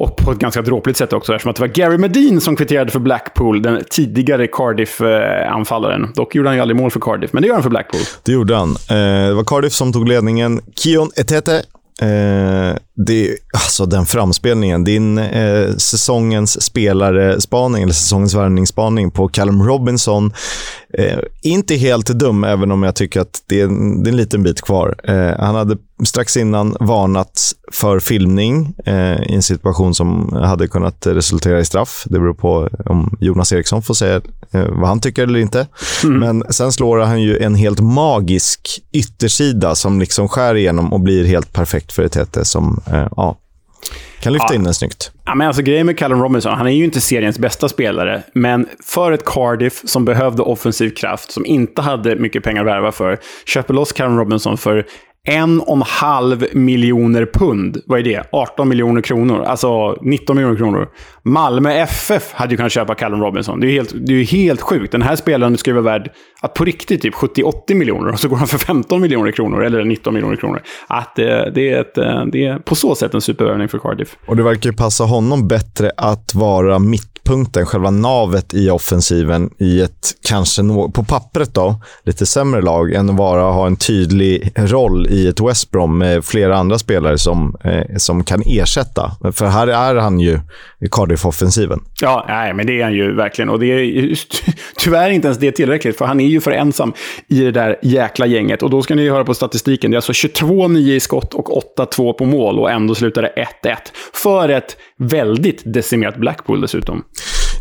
Och 0.00 0.16
på 0.16 0.32
ett 0.32 0.38
ganska 0.38 0.62
dråpligt 0.62 0.98
sätt 0.98 1.12
också, 1.12 1.34
eftersom 1.34 1.50
att 1.50 1.56
det 1.56 1.62
var 1.62 1.68
Gary 1.68 1.98
Medin 1.98 2.40
som 2.40 2.56
kvitterade 2.56 2.90
för 2.90 2.98
Blackpool, 2.98 3.62
den 3.62 3.84
tidigare 3.90 4.46
Cardiff-anfallaren. 4.46 6.12
Dock 6.14 6.34
gjorde 6.34 6.48
han 6.48 6.56
ju 6.56 6.62
aldrig 6.62 6.76
mål 6.76 6.90
för 6.90 7.00
Cardiff, 7.00 7.32
men 7.32 7.42
det 7.42 7.46
gör 7.46 7.54
han 7.54 7.62
för 7.62 7.70
Blackpool. 7.70 8.00
Det 8.22 8.32
gjorde 8.32 8.56
han. 8.56 8.70
Eh, 8.70 9.28
det 9.28 9.34
var 9.34 9.44
Cardiff 9.44 9.72
som 9.72 9.92
tog 9.92 10.08
ledningen. 10.08 10.60
Kion 10.76 11.10
Etete 11.16 11.62
Eh, 12.02 12.76
det, 13.06 13.36
alltså 13.54 13.86
den 13.86 14.06
framspelningen. 14.06 14.84
Din 14.84 15.18
eh, 15.18 15.70
säsongens 15.76 16.62
spelarspaning, 16.62 17.82
eller 17.82 17.92
säsongens 17.92 18.34
värvningsspaning 18.34 19.10
på 19.10 19.28
Callum 19.28 19.62
Robinson. 19.62 20.32
Eh, 20.92 21.18
inte 21.42 21.74
helt 21.74 22.06
dum, 22.06 22.44
även 22.44 22.72
om 22.72 22.82
jag 22.82 22.94
tycker 22.94 23.20
att 23.20 23.42
det 23.46 23.60
är, 23.60 23.66
det 24.02 24.08
är 24.08 24.12
en 24.12 24.16
liten 24.16 24.42
bit 24.42 24.60
kvar. 24.60 24.94
Eh, 25.04 25.38
han 25.38 25.54
hade 25.54 25.76
strax 26.04 26.36
innan 26.36 26.76
varnats 26.80 27.54
för 27.72 28.00
filmning 28.00 28.74
eh, 28.86 29.22
i 29.22 29.34
en 29.34 29.42
situation 29.42 29.94
som 29.94 30.32
hade 30.32 30.68
kunnat 30.68 31.06
resultera 31.06 31.60
i 31.60 31.64
straff. 31.64 32.04
Det 32.06 32.18
beror 32.18 32.34
på 32.34 32.68
om 32.86 33.16
Jonas 33.20 33.52
Eriksson 33.52 33.82
får 33.82 33.94
säga 33.94 34.20
eh, 34.50 34.68
vad 34.68 34.88
han 34.88 35.00
tycker 35.00 35.22
eller 35.22 35.38
inte. 35.38 35.66
Mm. 36.04 36.18
Men 36.20 36.52
sen 36.52 36.72
slår 36.72 36.98
han 36.98 37.22
ju 37.22 37.38
en 37.38 37.54
helt 37.54 37.80
magisk 37.80 38.80
yttersida 38.92 39.74
som 39.74 40.00
liksom 40.00 40.28
skär 40.28 40.54
igenom 40.54 40.92
och 40.92 41.00
blir 41.00 41.24
helt 41.24 41.52
perfekt 41.52 41.92
för 41.92 42.02
ett 42.02 42.12
Tete 42.12 42.44
som 42.44 42.80
eh, 42.86 43.08
ja, 43.16 43.36
kan 44.20 44.32
lyfta 44.32 44.46
ja. 44.48 44.54
in 44.54 44.64
den 44.64 44.74
snyggt. 44.74 45.12
Ja, 45.26 45.34
men 45.34 45.46
alltså, 45.46 45.62
grejen 45.62 45.86
med 45.86 45.98
Callum 45.98 46.22
Robinson, 46.22 46.54
han 46.54 46.66
är 46.66 46.70
ju 46.70 46.84
inte 46.84 47.00
seriens 47.00 47.38
bästa 47.38 47.68
spelare, 47.68 48.22
men 48.32 48.68
för 48.84 49.12
ett 49.12 49.24
Cardiff 49.24 49.82
som 49.84 50.04
behövde 50.04 50.42
offensiv 50.42 50.90
kraft, 50.90 51.32
som 51.32 51.46
inte 51.46 51.82
hade 51.82 52.16
mycket 52.16 52.44
pengar 52.44 52.60
att 52.60 52.66
värva 52.66 52.92
för, 52.92 53.18
köper 53.46 53.74
loss 53.74 53.92
Callum 53.92 54.18
Robinson 54.18 54.58
för 54.58 54.86
en 55.30 55.60
och 55.60 55.76
en 55.76 55.82
halv 55.82 56.46
miljoner 56.52 57.26
pund. 57.26 57.82
Vad 57.86 57.98
är 57.98 58.02
det? 58.02 58.22
18 58.32 58.68
miljoner 58.68 59.02
kronor. 59.02 59.42
Alltså 59.42 59.96
19 60.02 60.36
miljoner 60.36 60.56
kronor. 60.56 60.88
Malmö 61.22 61.72
FF 61.72 62.32
hade 62.32 62.50
ju 62.50 62.56
kunnat 62.56 62.72
köpa 62.72 62.94
Callum 62.94 63.20
Robinson. 63.20 63.60
Det 63.60 63.66
är 63.66 63.68
ju 63.68 63.74
helt, 63.74 63.94
det 64.06 64.12
är 64.12 64.24
helt 64.24 64.60
sjukt. 64.60 64.92
Den 64.92 65.02
här 65.02 65.16
spelaren 65.16 65.56
ska 65.58 65.70
ju 65.70 65.74
vara 65.74 65.98
värd 65.98 66.10
att 66.40 66.54
på 66.54 66.64
riktigt 66.64 67.02
typ 67.02 67.14
70-80 67.14 67.74
miljoner 67.74 68.12
och 68.12 68.20
så 68.20 68.28
går 68.28 68.36
han 68.36 68.46
för 68.46 68.58
15 68.58 69.00
miljoner 69.00 69.32
kronor, 69.32 69.64
eller 69.64 69.84
19 69.84 70.14
miljoner 70.14 70.36
kronor. 70.36 70.62
Att 70.86 71.16
det, 71.16 71.52
det, 71.54 71.70
är 71.70 71.80
ett, 71.80 71.98
eh, 71.98 72.24
det 72.32 72.46
är 72.46 72.58
på 72.58 72.74
så 72.74 72.94
sätt 72.94 73.14
en 73.14 73.20
superövning 73.20 73.68
för 73.68 73.78
Cardiff. 73.78 74.16
Och 74.26 74.36
det 74.36 74.42
verkar 74.42 74.70
ju 74.70 74.76
passa 74.76 75.04
honom 75.04 75.48
bättre 75.48 75.92
att 75.96 76.34
vara 76.34 76.78
mittpunkten, 76.78 77.66
själva 77.66 77.90
navet 77.90 78.54
i 78.54 78.70
offensiven 78.70 79.50
i 79.58 79.80
ett, 79.80 80.12
kanske 80.28 80.62
no 80.62 80.90
på 80.90 81.04
pappret 81.04 81.54
då, 81.54 81.82
lite 82.04 82.26
sämre 82.26 82.62
lag 82.62 82.92
än 82.92 83.10
att 83.10 83.16
bara 83.16 83.42
ha 83.42 83.66
en 83.66 83.76
tydlig 83.76 84.52
roll 84.56 85.06
i 85.10 85.19
ett 85.28 85.40
West 85.40 85.70
Brom 85.70 85.98
med 85.98 86.24
flera 86.24 86.56
andra 86.56 86.78
spelare 86.78 87.18
som, 87.18 87.56
eh, 87.64 87.96
som 87.96 88.24
kan 88.24 88.42
ersätta. 88.46 89.12
För 89.32 89.46
här 89.46 89.66
är 89.66 89.94
han 89.94 90.20
ju 90.20 90.40
i 90.80 90.88
Cardiff-offensiven. 90.90 91.80
Ja, 92.00 92.24
nej, 92.28 92.54
men 92.54 92.66
det 92.66 92.80
är 92.80 92.84
han 92.84 92.94
ju 92.94 93.14
verkligen. 93.14 93.48
Och 93.48 93.60
det 93.60 93.66
är 93.66 94.18
tyvärr 94.78 95.10
inte 95.10 95.28
ens 95.28 95.38
det 95.38 95.52
tillräckligt, 95.52 95.98
för 95.98 96.04
han 96.04 96.20
är 96.20 96.26
ju 96.26 96.40
för 96.40 96.50
ensam 96.50 96.92
i 97.28 97.40
det 97.40 97.50
där 97.50 97.78
jäkla 97.82 98.26
gänget. 98.26 98.62
Och 98.62 98.70
då 98.70 98.82
ska 98.82 98.94
ni 98.94 99.08
höra 99.08 99.24
på 99.24 99.34
statistiken. 99.34 99.90
Det 99.90 99.94
är 99.94 99.96
alltså 99.96 100.12
22-9 100.12 100.78
i 100.78 101.00
skott 101.00 101.34
och 101.34 101.76
8-2 101.78 102.12
på 102.12 102.24
mål 102.24 102.58
och 102.58 102.70
ändå 102.70 102.94
slutar 102.94 103.22
det 103.22 103.46
1-1. 103.62 103.76
För 104.22 104.48
ett 104.48 104.76
väldigt 104.98 105.62
decimerat 105.64 106.16
Blackpool 106.16 106.60
dessutom. 106.60 107.04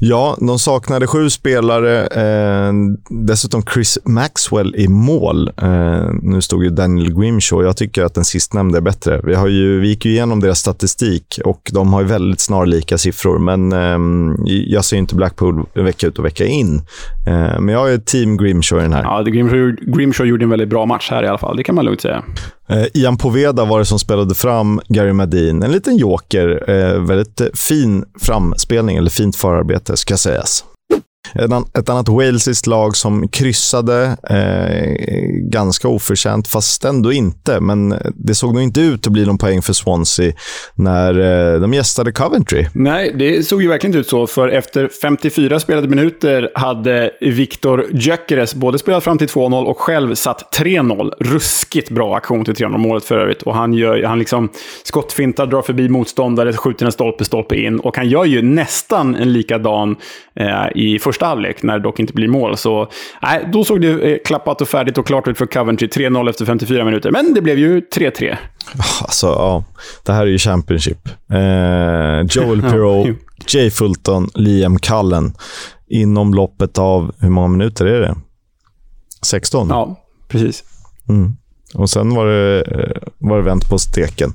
Ja, 0.01 0.38
de 0.39 0.59
saknade 0.59 1.07
sju 1.07 1.29
spelare. 1.29 2.07
Eh, 2.07 2.73
dessutom 3.09 3.63
Chris 3.73 3.99
Maxwell 4.05 4.75
i 4.75 4.88
mål. 4.88 5.51
Eh, 5.57 6.09
nu 6.21 6.41
stod 6.41 6.63
ju 6.63 6.69
Daniel 6.69 7.13
Grimshaw. 7.13 7.67
Jag 7.67 7.77
tycker 7.77 8.03
att 8.03 8.13
den 8.13 8.25
sistnämnde 8.25 8.77
är 8.77 8.81
bättre. 8.81 9.21
Vi, 9.23 9.35
har 9.35 9.47
ju, 9.47 9.79
vi 9.79 9.88
gick 9.88 10.05
ju 10.05 10.12
igenom 10.12 10.39
deras 10.39 10.59
statistik 10.59 11.39
och 11.45 11.69
de 11.73 11.93
har 11.93 12.01
ju 12.01 12.07
väldigt 12.07 12.39
snarlika 12.39 12.97
siffror. 12.97 13.39
Men 13.39 13.71
eh, 13.71 13.99
jag 14.45 14.85
ser 14.85 14.97
inte 14.97 15.15
Blackpool 15.15 15.65
vecka 15.73 16.07
ut 16.07 16.19
och 16.19 16.25
vecka 16.25 16.45
in. 16.45 16.81
Eh, 17.27 17.59
men 17.59 17.67
jag 17.67 17.93
är 17.93 17.97
team 17.97 18.38
Grimshaw 18.38 18.81
i 18.81 18.83
den 18.83 18.93
här. 18.93 19.03
Ja, 19.03 19.21
Grimshaw, 19.21 19.75
Grimshaw 19.81 20.29
gjorde 20.29 20.45
en 20.45 20.49
väldigt 20.49 20.69
bra 20.69 20.85
match 20.85 21.07
här 21.12 21.23
i 21.23 21.27
alla 21.27 21.38
fall. 21.38 21.57
Det 21.57 21.63
kan 21.63 21.75
man 21.75 21.85
lugnt 21.85 22.01
säga. 22.01 22.23
Eh, 22.69 22.86
Ian 22.93 23.17
Poveda 23.17 23.65
var 23.65 23.79
det 23.79 23.86
som 23.86 23.99
spelade 23.99 24.36
fram 24.36 24.82
Gary 24.88 25.13
Madin. 25.13 25.63
En 25.63 25.71
liten 25.71 25.97
joker. 25.97 26.69
Eh, 26.69 27.01
väldigt 27.01 27.41
eh, 27.41 27.47
fin 27.53 28.05
framspelning, 28.19 28.97
eller 28.97 29.10
fint 29.10 29.36
förarbete 29.36 29.97
ska 29.97 30.17
sägas. 30.17 30.63
Ett 31.73 31.89
annat 31.89 32.10
walesiskt 32.10 32.67
lag 32.67 32.95
som 32.95 33.27
kryssade 33.27 34.17
eh, 34.29 34.93
ganska 35.49 35.88
oförtjänt, 35.88 36.47
fast 36.47 36.86
ändå 36.86 37.13
inte. 37.13 37.60
Men 37.60 37.95
det 38.15 38.36
såg 38.36 38.53
nog 38.53 38.63
inte 38.63 38.82
ut 38.82 39.08
att 39.08 39.13
bli 39.13 39.25
någon 39.25 39.38
poäng 39.38 39.62
för 39.62 39.73
Swansea 39.73 40.34
när 40.75 41.19
eh, 41.53 41.60
de 41.60 41.73
gästade 41.73 42.12
Coventry. 42.12 42.65
Nej, 42.73 43.13
det 43.15 43.43
såg 43.43 43.62
ju 43.62 43.67
verkligen 43.67 43.91
inte 43.91 43.99
ut 43.99 44.08
så. 44.08 44.27
För 44.27 44.47
efter 44.47 44.89
54 45.01 45.60
spelade 45.60 45.88
minuter 45.88 46.51
hade 46.55 47.12
Viktor 47.21 47.86
Gyökeres 47.91 48.55
både 48.55 48.79
spelat 48.79 49.03
fram 49.03 49.17
till 49.17 49.27
2-0 49.27 49.65
och 49.65 49.79
själv 49.79 50.15
satt 50.15 50.60
3-0. 50.60 51.13
Ruskigt 51.19 51.89
bra 51.89 52.15
aktion 52.15 52.45
till 52.45 52.53
3-0-målet 52.53 53.03
för 53.03 53.17
övrigt. 53.17 53.41
Och 53.41 53.55
han, 53.55 53.73
gör, 53.73 54.03
han 54.03 54.19
liksom 54.19 54.49
skottfintar, 54.84 55.45
drar 55.45 55.62
förbi 55.62 55.89
motståndare, 55.89 56.53
skjuter 56.53 56.86
en 56.86 56.91
stolpe, 56.91 57.25
stolpe 57.25 57.55
in. 57.55 57.79
Och 57.79 57.97
han 57.97 58.10
gör 58.10 58.25
ju 58.25 58.41
nästan 58.41 59.15
en 59.15 59.34
likadan 59.34 59.95
eh, 60.36 60.65
i 60.75 60.99
första 61.09 61.25
halvlek, 61.25 61.63
när 61.63 61.73
det 61.73 61.83
dock 61.83 61.99
inte 61.99 62.13
blir 62.13 62.27
mål. 62.27 62.57
Så 62.57 62.91
nej, 63.21 63.49
då 63.53 63.63
såg 63.63 63.81
det 63.81 64.11
eh, 64.11 64.17
klappat 64.25 64.61
och 64.61 64.67
färdigt 64.67 64.97
och 64.97 65.07
klart 65.07 65.27
ut 65.27 65.37
för 65.37 65.45
Coventry. 65.45 65.87
3-0 65.87 66.29
efter 66.29 66.45
54 66.45 66.85
minuter, 66.85 67.11
men 67.11 67.33
det 67.33 67.41
blev 67.41 67.57
ju 67.57 67.79
3-3. 67.79 68.37
Alltså, 69.01 69.27
ja. 69.27 69.63
Det 70.05 70.13
här 70.13 70.21
är 70.21 70.31
ju 70.31 70.37
Championship. 70.37 71.07
Eh, 71.31 72.21
Joel 72.29 72.61
Pirou, 72.71 73.15
Jay 73.47 73.71
Fulton, 73.71 74.29
Liam 74.35 74.79
Cullen. 74.79 75.33
Inom 75.87 76.33
loppet 76.33 76.77
av, 76.77 77.11
hur 77.19 77.29
många 77.29 77.47
minuter 77.47 77.85
är 77.85 78.01
det? 78.01 78.15
16? 79.21 79.67
Ja, 79.69 79.99
precis. 80.27 80.63
Mm. 81.09 81.35
Och 81.73 81.89
sen 81.89 82.15
var 82.15 82.25
det, 82.25 82.62
eh, 82.62 83.01
var 83.17 83.38
det 83.38 83.43
vänt 83.43 83.69
på 83.69 83.79
steken. 83.79 84.34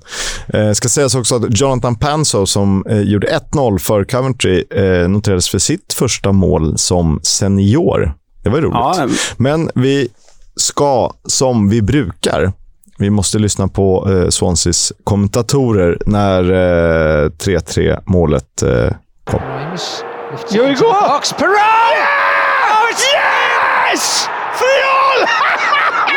Eh, 0.49 0.73
ska 0.73 0.89
sägas 0.89 1.15
också 1.15 1.37
att 1.37 1.61
Jonathan 1.61 1.97
Panso, 1.97 2.47
som 2.47 2.85
eh, 2.89 3.01
gjorde 3.01 3.27
1-0 3.27 3.79
för 3.79 4.05
Coventry, 4.05 4.65
eh, 4.71 5.09
noterades 5.09 5.49
för 5.49 5.59
sitt 5.59 5.93
första 5.93 6.33
mål 6.33 6.79
som 6.79 7.21
senior. 7.23 8.15
Det 8.43 8.51
var 8.51 8.61
roligt. 8.61 8.75
Ja. 8.75 9.09
Men 9.37 9.71
vi 9.75 10.09
ska, 10.57 11.13
som 11.27 11.69
vi 11.69 11.83
brukar, 11.83 12.53
vi 12.99 13.11
måste 13.11 13.39
lyssna 13.39 13.69
på 13.69 14.11
eh, 14.11 14.29
Swanseas 14.29 14.93
kommentatorer 15.05 15.99
när 16.07 16.43
eh, 16.43 17.29
3-3 17.29 18.03
målet 18.07 18.63
eh, 18.63 18.91
kom. 19.25 19.41
Here 20.51 20.67
we 20.67 20.75
go! 20.75 20.87
Ox 21.17 21.33
Perot! 21.33 21.55
Yes! 22.91 23.05
yes! 23.93 24.29
3 24.59 24.67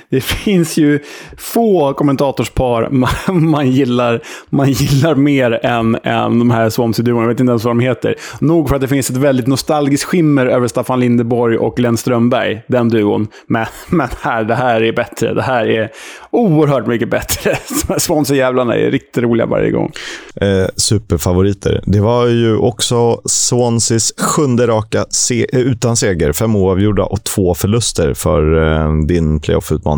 det 0.09 0.21
finns 0.21 0.77
ju 0.77 0.99
få 1.37 1.93
kommentatorspar 1.93 2.89
man, 2.91 3.09
man, 3.49 3.71
gillar, 3.71 4.21
man 4.49 4.71
gillar 4.71 5.15
mer 5.15 5.65
än, 5.65 5.97
än 6.03 6.39
de 6.39 6.51
här 6.51 6.69
Swansea-duon. 6.69 7.21
Jag 7.21 7.27
vet 7.27 7.39
inte 7.39 7.51
ens 7.51 7.63
vad 7.63 7.75
de 7.75 7.79
heter. 7.79 8.15
Nog 8.39 8.69
för 8.69 8.75
att 8.75 8.81
det 8.81 8.87
finns 8.87 9.09
ett 9.09 9.17
väldigt 9.17 9.47
nostalgiskt 9.47 10.03
skimmer 10.03 10.45
över 10.45 10.67
Staffan 10.67 10.99
Lindeborg 10.99 11.57
och 11.57 11.75
Glenn 11.75 11.97
Strömberg, 11.97 12.61
den 12.67 12.89
duon. 12.89 13.27
Men, 13.47 13.65
men 13.89 14.07
här, 14.21 14.43
det 14.43 14.55
här 14.55 14.83
är 14.83 14.93
bättre. 14.93 15.33
Det 15.33 15.41
här 15.41 15.65
är 15.65 15.91
oerhört 16.31 16.87
mycket 16.87 17.09
bättre. 17.09 17.57
Swansea-jävlarna 17.99 18.75
är 18.75 18.91
riktigt 18.91 19.23
roliga 19.23 19.45
varje 19.45 19.71
gång. 19.71 19.91
Eh, 20.35 20.67
superfavoriter. 20.75 21.81
Det 21.85 21.99
var 21.99 22.27
ju 22.27 22.57
också 22.57 23.21
Swanseas 23.25 24.13
sjunde 24.17 24.67
raka 24.67 25.05
se 25.09 25.45
utan 25.53 25.97
seger. 25.97 26.33
Fem 26.33 26.55
oavgjorda 26.55 27.03
och 27.03 27.23
två 27.23 27.53
förluster 27.53 28.13
för 28.13 28.71
eh, 28.71 29.05
din 29.07 29.39
playoff-utmaning. 29.39 29.96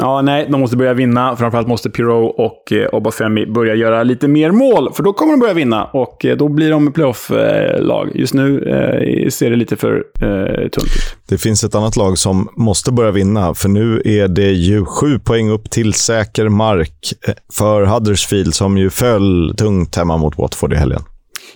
Ja, 0.00 0.22
nej, 0.22 0.46
de 0.50 0.60
måste 0.60 0.76
börja 0.76 0.94
vinna. 0.94 1.36
Framförallt 1.36 1.68
måste 1.68 1.90
Pirou 1.90 2.24
och 2.24 2.72
eh, 2.72 2.88
Obafemi 2.92 3.46
börja 3.46 3.74
göra 3.74 4.02
lite 4.02 4.28
mer 4.28 4.50
mål, 4.50 4.92
för 4.92 5.02
då 5.02 5.12
kommer 5.12 5.32
de 5.32 5.40
börja 5.40 5.54
vinna 5.54 5.84
och 5.84 6.24
eh, 6.24 6.36
då 6.36 6.48
blir 6.48 6.70
de 6.70 6.92
playoff-lag. 6.92 8.10
Just 8.14 8.34
nu 8.34 8.62
eh, 8.62 9.28
ser 9.28 9.50
det 9.50 9.56
lite 9.56 9.76
för 9.76 10.04
eh, 10.20 10.68
tunt 10.68 10.86
ut. 10.86 11.16
Det 11.28 11.38
finns 11.38 11.64
ett 11.64 11.74
annat 11.74 11.96
lag 11.96 12.18
som 12.18 12.48
måste 12.56 12.92
börja 12.92 13.10
vinna, 13.10 13.54
för 13.54 13.68
nu 13.68 14.02
är 14.04 14.28
det 14.28 14.50
ju 14.50 14.84
sju 14.84 15.18
poäng 15.18 15.50
upp 15.50 15.70
till 15.70 15.92
säker 15.92 16.48
mark 16.48 17.12
eh, 17.28 17.34
för 17.52 17.82
Huddersfield 17.82 18.54
som 18.54 18.78
ju 18.78 18.90
föll 18.90 19.54
tungt 19.56 19.96
hemma 19.96 20.16
mot 20.16 20.38
Watford 20.38 20.72
i 20.72 20.76
helgen. 20.76 21.02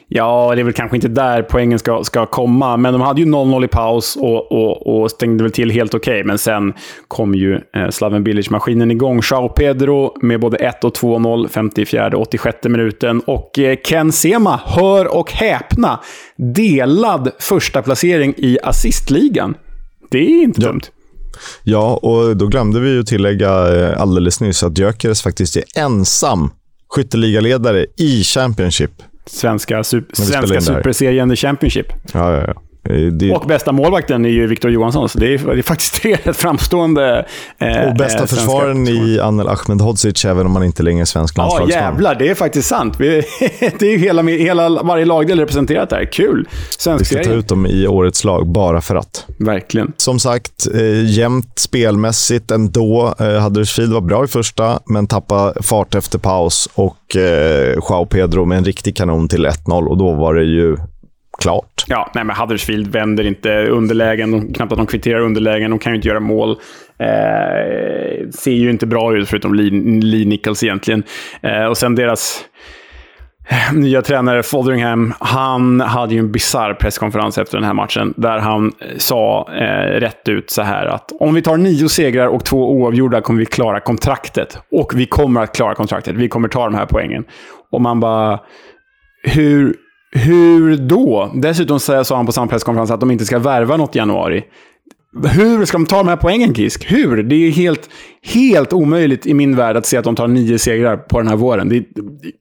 Ja, 0.08 0.52
det 0.54 0.60
är 0.60 0.64
väl 0.64 0.72
kanske 0.72 0.96
inte 0.96 1.08
där 1.08 1.42
poängen 1.42 1.78
ska, 1.78 2.04
ska 2.04 2.26
komma. 2.26 2.76
Men 2.76 2.92
de 2.92 3.02
hade 3.02 3.20
ju 3.20 3.26
0-0 3.26 3.64
i 3.64 3.68
paus 3.68 4.16
och, 4.16 4.52
och, 4.52 5.02
och 5.02 5.10
stängde 5.10 5.44
väl 5.44 5.52
till 5.52 5.70
helt 5.70 5.94
okej. 5.94 6.12
Okay. 6.12 6.24
Men 6.24 6.38
sen 6.38 6.72
kom 7.08 7.34
ju 7.34 7.54
eh, 7.54 7.88
Slaven 7.90 8.24
Bilic-maskinen 8.24 8.90
igång. 8.90 9.20
Jao 9.30 9.48
Pedro 9.48 10.16
med 10.22 10.40
både 10.40 10.56
1 10.56 10.84
och 10.84 10.96
2-0, 10.96 11.48
54 11.48 12.06
och 12.06 12.22
86 12.22 12.58
minuten. 12.64 13.20
Och 13.20 13.58
eh, 13.58 13.76
Ken 13.84 14.12
Sema, 14.12 14.60
hör 14.64 15.16
och 15.16 15.32
häpna, 15.32 16.00
delad 16.36 17.30
första 17.38 17.82
placering 17.82 18.34
i 18.36 18.58
assistligan. 18.62 19.54
Det 20.10 20.18
är 20.18 20.42
inte 20.42 20.60
ja. 20.60 20.68
dumt. 20.68 20.82
Ja, 21.62 21.96
och 22.02 22.36
då 22.36 22.46
glömde 22.46 22.80
vi 22.80 22.90
ju 22.90 23.02
tillägga 23.02 23.76
eh, 23.76 24.00
alldeles 24.00 24.40
nyss 24.40 24.62
att 24.62 24.78
Gyökeres 24.78 25.22
faktiskt 25.22 25.56
är 25.56 25.64
ensam 25.76 26.50
skytteligaledare 26.88 27.86
i 27.96 28.22
Championship. 28.22 28.90
Svenska, 29.26 29.84
super, 29.84 30.16
svenska 30.16 30.60
superserien 30.60 31.28
The 31.28 31.36
Championship. 31.36 31.92
Ja, 32.14 32.32
ja, 32.32 32.40
ja. 32.40 32.54
Det... 33.12 33.32
Och 33.32 33.46
bästa 33.46 33.72
målvakten 33.72 34.24
är 34.24 34.28
ju 34.28 34.46
Victor 34.46 34.70
Johansson, 34.70 35.08
så 35.08 35.18
det 35.18 35.34
är, 35.34 35.38
det 35.38 35.58
är 35.58 35.62
faktiskt 35.62 35.94
tre 36.02 36.16
rätt 36.22 36.36
framstående 36.36 37.26
eh, 37.58 37.88
Och 37.88 37.96
bästa 37.96 38.18
eh, 38.18 38.26
försvararen 38.26 38.88
i 38.88 39.20
Anel 39.20 39.48
Ahmedhodzic, 39.48 40.24
även 40.24 40.46
om 40.46 40.52
man 40.52 40.64
inte 40.64 40.82
längre 40.82 41.00
är 41.00 41.04
svensk 41.04 41.36
landslagsman. 41.36 41.68
Ja, 41.70 41.84
jävlar. 41.84 42.14
Det 42.14 42.28
är 42.28 42.34
faktiskt 42.34 42.68
sant. 42.68 42.98
det 42.98 43.82
är 43.82 43.90
ju 43.90 43.98
hela, 43.98 44.22
hela, 44.22 44.68
varje 44.68 45.04
lagdel 45.04 45.38
representerat 45.38 45.90
där. 45.90 46.04
Kul. 46.12 46.48
Svensk 46.78 47.00
Vi 47.00 47.04
ska 47.04 47.24
ta 47.24 47.30
ut 47.30 47.48
dem 47.48 47.66
i 47.66 47.86
årets 47.86 48.24
lag, 48.24 48.46
bara 48.46 48.80
för 48.80 48.96
att. 48.96 49.26
Verkligen. 49.38 49.92
Som 49.96 50.18
sagt, 50.18 50.66
eh, 50.74 51.10
jämnt 51.10 51.58
spelmässigt 51.58 52.50
ändå. 52.50 53.14
Eh, 53.18 53.42
Huddersfield 53.42 53.92
var 53.92 54.00
bra 54.00 54.24
i 54.24 54.26
första, 54.26 54.80
men 54.86 55.06
tappade 55.06 55.62
fart 55.62 55.94
efter 55.94 56.18
paus. 56.18 56.68
Och 56.74 57.16
eh, 57.16 57.74
Joao 57.74 58.06
Pedro 58.06 58.44
med 58.44 58.58
en 58.58 58.64
riktig 58.64 58.96
kanon 58.96 59.28
till 59.28 59.46
1-0 59.46 59.86
och 59.86 59.98
då 59.98 60.12
var 60.12 60.34
det 60.34 60.44
ju 60.44 60.76
klart. 61.42 61.84
Ja, 61.88 62.10
nej, 62.14 62.24
men 62.24 62.36
Huddersfield 62.36 62.86
vänder 62.86 63.26
inte 63.26 63.66
underlägen. 63.66 64.30
De, 64.30 64.52
knappt 64.52 64.72
att 64.72 64.78
de 64.78 64.86
kvitterar 64.86 65.20
underlägen. 65.20 65.70
De 65.70 65.78
kan 65.78 65.92
ju 65.92 65.96
inte 65.96 66.08
göra 66.08 66.20
mål. 66.20 66.50
Eh, 66.98 68.28
ser 68.30 68.52
ju 68.52 68.70
inte 68.70 68.86
bra 68.86 69.16
ut, 69.16 69.28
förutom 69.28 69.54
Lee, 69.54 69.70
Lee 70.02 70.26
Nichols 70.26 70.62
egentligen. 70.62 71.02
Eh, 71.42 71.64
och 71.64 71.76
sen 71.76 71.94
deras 71.94 72.44
eh, 73.48 73.74
nya 73.74 74.02
tränare 74.02 74.42
Fotheringham, 74.42 75.14
han 75.20 75.80
hade 75.80 76.14
ju 76.14 76.20
en 76.20 76.32
bizarr 76.32 76.74
presskonferens 76.74 77.38
efter 77.38 77.58
den 77.58 77.66
här 77.66 77.74
matchen 77.74 78.14
där 78.16 78.38
han 78.38 78.66
eh, 78.66 78.96
sa 78.96 79.48
eh, 79.52 80.00
rätt 80.00 80.28
ut 80.28 80.50
så 80.50 80.62
här 80.62 80.86
att 80.86 81.12
om 81.20 81.34
vi 81.34 81.42
tar 81.42 81.56
nio 81.56 81.88
segrar 81.88 82.26
och 82.26 82.44
två 82.44 82.72
oavgjorda 82.72 83.20
kommer 83.20 83.38
vi 83.38 83.46
klara 83.46 83.80
kontraktet. 83.80 84.58
Och 84.70 84.92
vi 84.94 85.06
kommer 85.06 85.42
att 85.42 85.56
klara 85.56 85.74
kontraktet. 85.74 86.16
Vi 86.16 86.28
kommer 86.28 86.48
ta 86.48 86.64
de 86.64 86.74
här 86.74 86.86
poängen. 86.86 87.24
Och 87.70 87.80
man 87.80 88.00
bara... 88.00 88.40
Hur, 89.24 89.74
hur 90.12 90.76
då? 90.76 91.32
Dessutom 91.34 91.80
sa 91.80 92.04
han 92.10 92.26
på 92.26 92.32
samma 92.32 92.46
presskonferens 92.46 92.90
att 92.90 93.00
de 93.00 93.10
inte 93.10 93.24
ska 93.24 93.38
värva 93.38 93.76
något 93.76 93.96
i 93.96 93.98
januari. 93.98 94.44
Hur 95.24 95.64
ska 95.64 95.78
de 95.78 95.86
ta 95.86 95.96
de 95.96 96.08
här 96.08 96.16
poängen, 96.16 96.54
Kisk? 96.54 96.92
Hur? 96.92 97.22
Det 97.22 97.34
är 97.34 97.50
helt, 97.50 97.90
helt 98.22 98.72
omöjligt 98.72 99.26
i 99.26 99.34
min 99.34 99.56
värld 99.56 99.76
att 99.76 99.86
se 99.86 99.96
att 99.96 100.04
de 100.04 100.16
tar 100.16 100.28
nio 100.28 100.58
segrar 100.58 100.96
på 100.96 101.18
den 101.18 101.28
här 101.28 101.36
våren. 101.36 101.68
Det, 101.68 101.84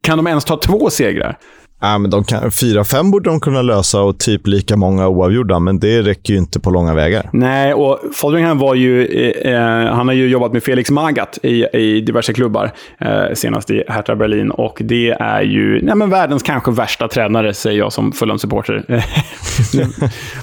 kan 0.04 0.18
de 0.18 0.28
ens 0.28 0.46
ta 0.46 0.58
två 0.58 0.90
segrar? 0.90 1.38
Ja, 1.82 1.98
men 1.98 2.12
de 2.12 2.24
kan, 2.24 2.52
fyra, 2.52 2.84
fem 2.84 3.12
borde 3.12 3.30
de 3.30 3.40
kunna 3.40 3.62
lösa 3.62 4.02
och 4.02 4.20
typ 4.20 4.48
lika 4.48 4.78
många 4.78 5.08
oavgjorda, 5.08 5.60
men 5.60 5.80
det 5.80 6.02
räcker 6.02 6.34
ju 6.34 6.40
inte 6.40 6.60
på 6.60 6.70
långa 6.70 6.94
vägar. 6.94 7.30
Nej, 7.34 7.74
och 7.74 8.00
Fotheringham 8.14 8.58
var 8.58 8.76
ju... 8.76 9.06
Eh, 9.06 9.54
eh, 9.54 9.94
han 9.94 10.08
har 10.08 10.16
ju 10.16 10.28
jobbat 10.28 10.54
med 10.54 10.64
Felix 10.64 10.92
Magath 10.92 11.46
i, 11.46 11.66
i 11.74 12.02
diverse 12.02 12.34
klubbar, 12.34 12.72
eh, 13.00 13.34
senast 13.34 13.72
i 13.72 13.84
Hertha 13.88 14.16
Berlin. 14.16 14.52
Och 14.52 14.82
det 14.84 15.10
är 15.10 15.42
ju 15.42 15.82
nej, 15.82 15.96
men 15.96 16.10
världens 16.10 16.44
kanske 16.44 16.72
värsta 16.72 17.08
tränare, 17.08 17.54
säger 17.54 17.80
jag 17.80 17.94
som 17.94 18.12
Fulham-supporter. 18.12 19.06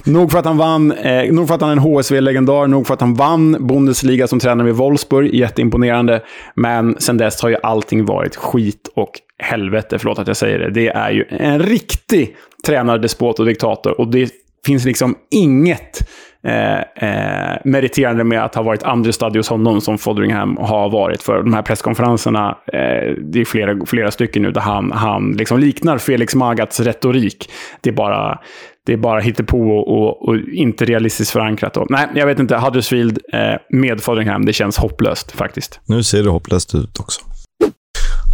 nog 0.10 0.32
för 0.32 0.38
att 0.38 0.44
han 0.44 0.56
vann, 0.56 0.92
eh, 0.92 1.32
nog 1.32 1.48
för 1.48 1.54
att 1.54 1.60
han 1.60 1.70
är 1.70 1.76
en 1.76 1.78
HSV-legendar, 1.78 2.66
nog 2.66 2.86
för 2.86 2.94
att 2.94 3.00
han 3.00 3.14
vann 3.14 3.66
Bundesliga 3.66 4.26
som 4.26 4.40
tränare 4.40 4.64
med 4.66 4.74
Wolfsburg, 4.74 5.34
jätteimponerande. 5.34 6.22
Men 6.54 6.96
sen 6.98 7.16
dess 7.16 7.42
har 7.42 7.48
ju 7.48 7.56
allting 7.62 8.04
varit 8.04 8.36
skit 8.36 8.90
och 8.96 9.12
helvete, 9.38 9.98
förlåt 9.98 10.18
att 10.18 10.26
jag 10.26 10.36
säger 10.36 10.58
det. 10.58 10.70
Det 10.70 10.88
är 10.88 11.10
ju 11.10 11.24
en 11.30 11.62
riktig 11.62 12.36
tränardespot 12.66 13.38
och 13.38 13.46
diktator. 13.46 14.00
Och 14.00 14.10
det 14.10 14.30
finns 14.66 14.84
liksom 14.84 15.14
inget 15.30 16.08
eh, 16.44 16.78
eh, 16.78 17.58
meriterande 17.64 18.24
med 18.24 18.44
att 18.44 18.54
ha 18.54 18.62
varit 18.62 18.82
understudy 18.82 19.38
hos 19.38 19.48
honom 19.48 19.80
som 19.80 19.98
Fotheringham 19.98 20.56
har 20.56 20.90
varit. 20.90 21.22
För 21.22 21.42
de 21.42 21.54
här 21.54 21.62
presskonferenserna, 21.62 22.58
eh, 22.72 23.14
det 23.18 23.40
är 23.40 23.44
flera, 23.44 23.86
flera 23.86 24.10
stycken 24.10 24.42
nu 24.42 24.50
där 24.50 24.60
han, 24.60 24.92
han 24.92 25.32
liksom 25.32 25.58
liknar 25.58 25.98
Felix 25.98 26.34
Magats 26.34 26.80
retorik. 26.80 27.50
Det 27.80 27.90
är 27.90 27.94
bara, 27.94 28.38
det 28.86 28.92
är 28.92 28.96
bara 28.96 29.20
hittepå 29.20 29.58
och, 29.58 29.88
och, 29.88 30.28
och 30.28 30.36
inte 30.36 30.84
realistiskt 30.84 31.30
förankrat. 31.30 31.76
Och, 31.76 31.86
nej, 31.90 32.06
jag 32.14 32.26
vet 32.26 32.38
inte. 32.38 32.56
Huddersfield 32.56 33.18
eh, 33.32 33.40
med 33.70 34.00
Fotheringham, 34.00 34.44
det 34.44 34.52
känns 34.52 34.78
hopplöst 34.78 35.32
faktiskt. 35.32 35.80
Nu 35.86 36.02
ser 36.02 36.22
det 36.22 36.30
hopplöst 36.30 36.74
ut 36.74 37.00
också. 37.00 37.20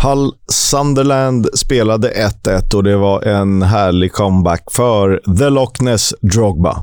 Hull 0.04 0.32
Sunderland 0.52 1.48
spelade 1.54 2.08
1-1 2.44 2.74
och 2.74 2.84
det 2.84 2.96
var 2.96 3.22
en 3.22 3.62
härlig 3.62 4.12
comeback 4.12 4.64
för 4.72 5.36
The 5.38 5.50
Loch 5.50 5.82
Ness 5.82 6.14
Drogba. 6.20 6.76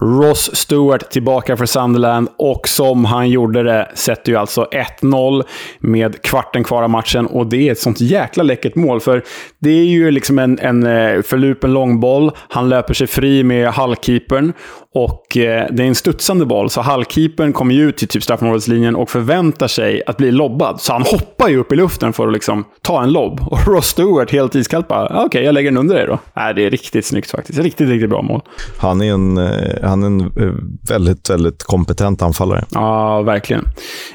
Ross 0.00 0.56
Stewart 0.56 1.10
tillbaka 1.10 1.56
för 1.56 1.66
Sunderland 1.66 2.28
och 2.38 2.68
som 2.68 3.04
han 3.04 3.30
gjorde 3.30 3.62
det 3.62 3.90
sätter 3.94 4.32
ju 4.32 4.38
alltså 4.38 4.68
1-0 5.02 5.42
med 5.80 6.22
kvarten 6.22 6.64
kvar 6.64 6.82
av 6.82 6.90
matchen. 6.90 7.26
Och 7.26 7.46
det 7.46 7.68
är 7.68 7.72
ett 7.72 7.78
sånt 7.78 8.00
jäkla 8.00 8.42
läckert 8.42 8.74
mål, 8.74 9.00
för 9.00 9.24
det 9.58 9.70
är 9.70 9.84
ju 9.84 10.10
liksom 10.10 10.38
en, 10.38 10.58
en 10.58 10.86
eh, 10.86 11.22
förlupen 11.22 11.72
långboll. 11.72 12.30
Han 12.48 12.68
löper 12.68 12.94
sig 12.94 13.06
fri 13.06 13.44
med 13.44 13.68
hallkeepern 13.68 14.52
och 14.94 15.36
eh, 15.36 15.66
det 15.70 15.82
är 15.82 15.86
en 15.86 15.94
studsande 15.94 16.46
boll, 16.46 16.70
så 16.70 16.80
hallkeepern 16.80 17.52
kommer 17.52 17.74
ju 17.74 17.88
ut 17.88 17.96
till 17.96 18.08
typ 18.08 18.22
straffområdeslinjen 18.22 18.96
och 18.96 19.10
förväntar 19.10 19.68
sig 19.68 20.02
att 20.06 20.16
bli 20.16 20.30
lobbad. 20.32 20.80
Så 20.80 20.92
han 20.92 21.02
hoppar 21.02 21.48
ju 21.48 21.56
upp 21.56 21.72
i 21.72 21.76
luften 21.76 22.12
för 22.12 22.26
att 22.26 22.32
liksom 22.32 22.64
ta 22.82 23.02
en 23.02 23.12
lobb. 23.12 23.40
Och 23.46 23.66
Ross 23.66 23.86
Stewart 23.86 24.30
helt 24.30 24.54
iskallt 24.54 24.88
bara, 24.88 25.06
okej, 25.06 25.24
okay, 25.24 25.42
jag 25.42 25.52
lägger 25.52 25.70
den 25.70 25.78
under 25.78 25.94
dig 25.94 26.06
då. 26.06 26.12
Äh, 26.12 26.54
det 26.56 26.66
är 26.66 26.70
riktigt 26.70 27.06
snyggt 27.06 27.30
faktiskt. 27.30 27.58
Riktigt, 27.58 27.88
riktigt 27.88 28.10
bra 28.10 28.22
mål. 28.22 28.40
Han 28.78 29.00
är 29.00 29.12
en, 29.12 29.38
eh, 29.38 29.50
han 29.82 30.02
är 30.02 30.06
en 30.06 30.20
eh, 30.20 30.54
väldigt, 30.88 31.30
väldigt 31.30 31.62
kompetent 31.62 32.22
anfallare. 32.22 32.64
Ja, 32.70 33.22
verkligen. 33.22 33.64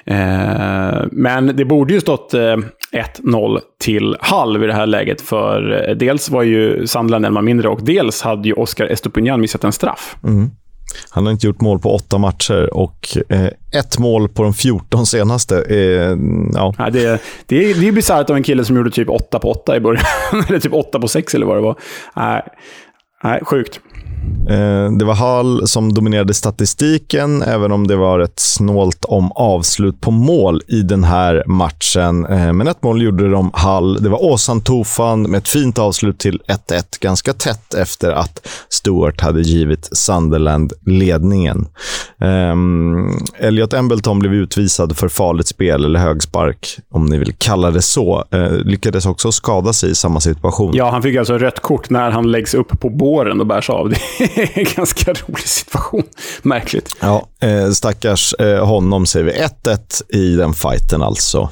Eh, 0.05 1.05
men 1.11 1.51
det 1.55 1.65
borde 1.65 1.93
ju 1.93 2.01
stått 2.01 2.33
eh, 2.33 2.57
1-0 3.21 3.59
till 3.79 4.17
halv 4.19 4.63
i 4.63 4.67
det 4.67 4.73
här 4.73 4.85
läget. 4.85 5.21
För 5.21 5.89
eh, 5.89 5.95
dels 5.95 6.29
var 6.29 6.43
ju 6.43 6.87
Sandland 6.87 7.25
en 7.25 7.33
man 7.33 7.45
mindre 7.45 7.69
och 7.69 7.79
dels 7.83 8.21
hade 8.21 8.47
ju 8.47 8.53
Oscar 8.53 8.85
Estopinian 8.85 9.41
missat 9.41 9.63
en 9.63 9.71
straff. 9.71 10.15
Mm. 10.23 10.49
Han 11.09 11.25
har 11.25 11.33
inte 11.33 11.47
gjort 11.47 11.61
mål 11.61 11.79
på 11.79 11.95
åtta 11.95 12.17
matcher 12.17 12.73
och 12.73 13.17
eh, 13.29 13.49
ett 13.71 13.99
mål 13.99 14.29
på 14.29 14.43
de 14.43 14.53
14 14.53 15.05
senaste. 15.05 15.61
Eh, 15.61 16.17
ja. 16.53 16.73
ja. 16.77 16.89
det, 16.89 17.05
är, 17.05 17.19
det, 17.45 17.71
är, 17.71 17.75
det 17.75 17.87
är 17.87 17.91
bisarrt 17.91 18.29
av 18.29 18.35
en 18.35 18.43
kille 18.43 18.65
som 18.65 18.75
gjorde 18.77 18.91
typ 18.91 19.09
åtta 19.09 19.39
på 19.39 19.51
åtta 19.51 19.75
i 19.75 19.79
början. 19.79 20.05
eller 20.47 20.59
typ 20.59 20.73
åtta 20.73 20.99
på 20.99 21.07
sex 21.07 21.35
eller 21.35 21.45
vad 21.45 21.57
det 21.57 21.61
var. 21.61 21.75
Nej, 22.15 22.41
nej 23.23 23.41
sjukt. 23.43 23.79
Eh, 24.49 24.91
det 24.91 25.05
var 25.05 25.13
Hall 25.13 25.67
som 25.67 25.93
dominerade 25.93 26.33
statistiken, 26.33 27.41
även 27.41 27.71
om 27.71 27.87
det 27.87 27.95
var 27.95 28.19
ett 28.19 28.39
snålt 28.39 29.05
om 29.05 29.31
avslut 29.31 30.01
på 30.01 30.11
mål 30.11 30.61
i 30.67 30.81
den 30.81 31.03
här 31.03 31.43
matchen. 31.47 32.25
Eh, 32.25 32.53
men 32.53 32.67
ett 32.67 32.83
mål 32.83 33.01
gjorde 33.01 33.29
de 33.29 33.51
Hall. 33.53 34.03
Det 34.03 34.09
var 34.09 34.23
Åsan 34.23 34.61
Tofan 34.61 35.21
med 35.21 35.37
ett 35.37 35.47
fint 35.47 35.79
avslut 35.79 36.19
till 36.19 36.41
1-1, 36.47 36.83
ganska 36.99 37.33
tätt 37.33 37.73
efter 37.73 38.11
att 38.11 38.47
Stewart 38.69 39.21
hade 39.21 39.41
givit 39.41 39.89
Sunderland 39.91 40.73
ledningen. 40.85 41.67
Um, 42.17 43.25
Elliot 43.39 43.73
Embleton 43.73 44.19
blev 44.19 44.33
utvisad 44.33 44.97
för 44.97 45.07
farligt 45.07 45.47
spel, 45.47 45.85
eller 45.85 45.99
högspark, 45.99 46.77
om 46.89 47.05
ni 47.05 47.17
vill 47.17 47.33
kalla 47.37 47.71
det 47.71 47.81
så. 47.81 48.23
Uh, 48.33 48.51
lyckades 48.51 49.05
också 49.05 49.31
skada 49.31 49.73
sig 49.73 49.91
i 49.91 49.95
samma 49.95 50.19
situation. 50.19 50.71
Ja, 50.75 50.89
han 50.91 51.01
fick 51.01 51.17
alltså 51.17 51.37
rött 51.37 51.59
kort 51.59 51.89
när 51.89 52.11
han 52.11 52.31
läggs 52.31 52.53
upp 52.53 52.79
på 52.79 52.89
båren 52.89 53.39
och 53.39 53.47
bärs 53.47 53.69
av. 53.69 53.93
Är 54.35 54.51
en 54.59 54.65
ganska 54.75 55.13
rolig 55.13 55.47
situation. 55.47 56.03
Märkligt. 56.41 56.95
Ja, 56.99 57.27
eh, 57.41 57.71
stackars 57.71 58.33
eh, 58.33 58.65
honom 58.65 59.05
säger 59.05 59.25
vi. 59.25 59.31
1-1 59.31 60.01
i 60.09 60.35
den 60.35 60.53
fighten 60.53 61.01
alltså. 61.01 61.49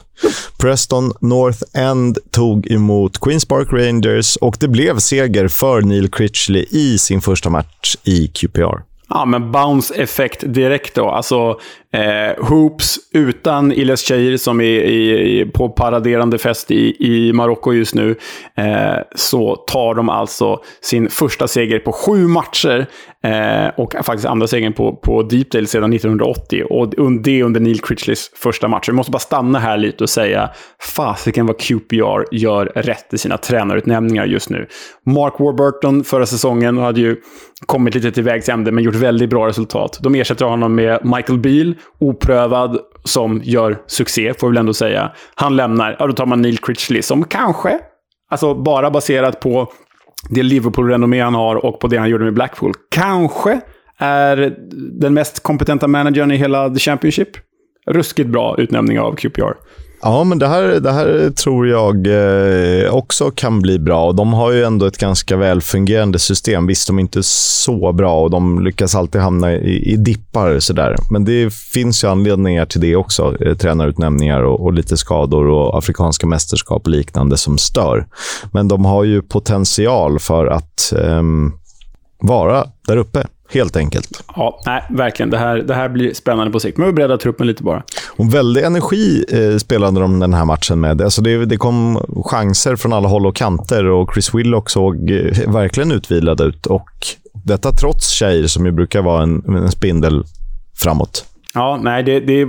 Preston 0.57 1.13
North 1.21 1.63
End 1.73 2.17
tog 2.31 2.71
emot 2.71 3.19
Queens 3.19 3.45
Park 3.45 3.67
Rangers 3.71 4.35
och 4.35 4.57
det 4.59 4.67
blev 4.67 4.99
seger 4.99 5.47
för 5.47 5.81
Neil 5.81 6.11
Critchley 6.11 6.65
i 6.69 6.97
sin 6.97 7.21
första 7.21 7.49
match 7.49 7.95
i 8.03 8.27
QPR. 8.27 8.93
Ja, 9.09 9.25
men 9.25 9.51
bounce-effekt 9.51 10.43
direkt 10.45 10.95
då. 10.95 11.09
Alltså, 11.09 11.59
eh, 11.93 12.45
Hoops 12.45 12.99
utan 13.13 13.71
Ilyas 13.71 14.01
Cheir 14.01 14.37
som 14.37 14.61
är 14.61 14.63
i, 14.65 15.39
i, 15.39 15.45
på 15.45 15.69
paraderande 15.69 16.37
fest 16.37 16.71
i, 16.71 16.95
i 16.99 17.33
Marocko 17.33 17.73
just 17.73 17.95
nu. 17.95 18.15
Eh, 18.57 18.97
så 19.15 19.55
tar 19.55 19.95
de 19.95 20.09
alltså 20.09 20.59
sin 20.81 21.09
första 21.09 21.47
seger 21.47 21.79
på 21.79 21.91
sju 21.91 22.27
matcher. 22.27 22.87
Eh, 23.23 23.67
och 23.77 23.93
faktiskt 24.05 24.25
andra 24.25 24.47
segern 24.47 24.73
på, 24.73 24.95
på 24.95 25.23
Deepdale 25.23 25.67
sedan 25.67 25.93
1980. 25.93 26.63
Och 26.69 27.21
det 27.21 27.43
under 27.43 27.59
Neil 27.59 27.81
Critchleys 27.81 28.31
första 28.35 28.67
match. 28.67 28.89
Vi 28.89 28.93
måste 28.93 29.11
bara 29.11 29.19
stanna 29.19 29.59
här 29.59 29.77
lite 29.77 30.03
och 30.03 30.09
säga 30.09 30.49
fasiken 30.81 31.45
vad 31.45 31.59
QPR 31.59 32.35
gör 32.35 32.65
rätt 32.65 33.13
i 33.13 33.17
sina 33.17 33.37
tränarutnämningar 33.37 34.25
just 34.25 34.49
nu. 34.49 34.67
Mark 35.05 35.33
Warburton 35.39 36.03
förra 36.03 36.25
säsongen 36.25 36.77
hade 36.77 37.01
ju 37.01 37.15
kommit 37.65 37.95
lite 37.95 38.11
till 38.11 38.23
vägs 38.23 38.49
ände, 38.49 38.71
men 38.71 38.83
gjort 38.83 38.95
väldigt 38.95 39.29
bra 39.29 39.47
resultat. 39.47 39.99
De 40.01 40.15
ersätter 40.15 40.45
honom 40.45 40.75
med 40.75 40.99
Michael 41.03 41.39
Beal, 41.39 41.75
oprövad, 41.99 42.79
som 43.03 43.41
gör 43.43 43.77
succé, 43.87 44.33
får 44.33 44.47
vi 44.47 44.51
väl 44.51 44.57
ändå 44.57 44.73
säga. 44.73 45.11
Han 45.35 45.55
lämnar, 45.55 45.95
ja 45.99 46.07
då 46.07 46.13
tar 46.13 46.25
man 46.25 46.41
Neil 46.41 46.57
Critchley, 46.57 47.01
som 47.01 47.23
kanske, 47.23 47.79
alltså 48.29 48.53
bara 48.53 48.91
baserat 48.91 49.39
på 49.39 49.71
det 50.29 50.43
Liverpool-renommé 50.43 51.23
han 51.23 51.33
har 51.33 51.65
och 51.65 51.79
på 51.79 51.87
det 51.87 51.97
han 51.97 52.09
gjorde 52.09 52.23
med 52.23 52.33
Blackpool, 52.33 52.73
kanske 52.91 53.61
är 53.97 54.55
den 54.99 55.13
mest 55.13 55.43
kompetenta 55.43 55.87
managern 55.87 56.31
i 56.31 56.35
hela 56.35 56.69
The 56.69 56.79
Championship. 56.79 57.29
Ruskigt 57.85 58.29
bra 58.29 58.55
utnämning 58.57 58.99
av 58.99 59.15
QPR. 59.15 59.53
Ja, 60.05 60.23
men 60.23 60.39
det 60.39 60.47
här, 60.47 60.63
det 60.63 60.91
här 60.91 61.29
tror 61.29 61.67
jag 61.67 62.07
eh, 62.07 62.93
också 62.93 63.31
kan 63.31 63.61
bli 63.61 63.79
bra. 63.79 64.11
De 64.11 64.33
har 64.33 64.51
ju 64.51 64.63
ändå 64.63 64.85
ett 64.85 64.97
ganska 64.97 65.37
välfungerande 65.37 66.19
system. 66.19 66.67
Visst, 66.67 66.87
de 66.87 66.97
är 66.97 67.01
inte 67.01 67.23
så 67.23 67.91
bra 67.91 68.21
och 68.21 68.29
de 68.29 68.63
lyckas 68.63 68.95
alltid 68.95 69.21
hamna 69.21 69.53
i, 69.53 69.93
i 69.93 69.95
dippar. 69.95 70.59
Sådär. 70.59 70.95
Men 71.09 71.25
det 71.25 71.53
finns 71.53 72.03
ju 72.03 72.07
anledningar 72.07 72.65
till 72.65 72.81
det 72.81 72.95
också. 72.95 73.35
Eh, 73.45 73.55
tränarutnämningar 73.55 74.41
och, 74.41 74.65
och, 74.65 74.73
lite 74.73 74.97
skador 74.97 75.47
och 75.47 75.77
afrikanska 75.77 76.27
mästerskap 76.27 76.81
och 76.85 76.91
liknande 76.91 77.37
som 77.37 77.57
stör. 77.57 78.07
Men 78.51 78.67
de 78.67 78.85
har 78.85 79.03
ju 79.03 79.21
potential 79.21 80.19
för 80.19 80.47
att 80.47 80.93
um, 80.95 81.53
vara 82.19 82.67
där 82.87 82.97
uppe 82.97 83.27
helt 83.53 83.75
enkelt. 83.75 84.23
Ja, 84.35 84.61
nej, 84.65 84.83
verkligen. 84.89 85.29
Det 85.29 85.37
här, 85.37 85.57
det 85.57 85.73
här 85.73 85.89
blir 85.89 86.13
spännande 86.13 86.51
på 86.51 86.59
sikt. 86.59 86.77
Men 86.77 86.87
vi 86.87 86.93
bredda 86.93 87.17
truppen 87.17 87.47
lite 87.47 87.63
bara. 87.63 87.83
Och 88.07 88.33
väldig 88.33 88.63
energi 88.63 89.25
eh, 89.29 89.57
spelade 89.57 89.99
de 89.99 90.19
den 90.19 90.33
här 90.33 90.45
matchen 90.45 90.79
med. 90.79 91.01
Alltså 91.01 91.21
det, 91.21 91.45
det 91.45 91.57
kom 91.57 92.05
chanser 92.25 92.75
från 92.75 92.93
alla 92.93 93.07
håll 93.07 93.25
och 93.25 93.35
kanter 93.35 93.85
och 93.85 94.13
Chris 94.13 94.35
Willock 94.35 94.69
såg 94.69 95.11
eh, 95.11 95.51
verkligen 95.53 95.91
utvilad 95.91 96.41
ut. 96.41 96.65
Och 96.65 96.89
detta 97.45 97.71
trots 97.71 98.09
tjejer 98.09 98.47
som 98.47 98.65
ju 98.65 98.71
brukar 98.71 99.01
vara 99.01 99.23
en, 99.23 99.55
en 99.57 99.71
spindel 99.71 100.23
framåt. 100.77 101.25
Ja, 101.55 101.79
nej, 101.83 102.03
det, 102.03 102.19
det 102.19 102.47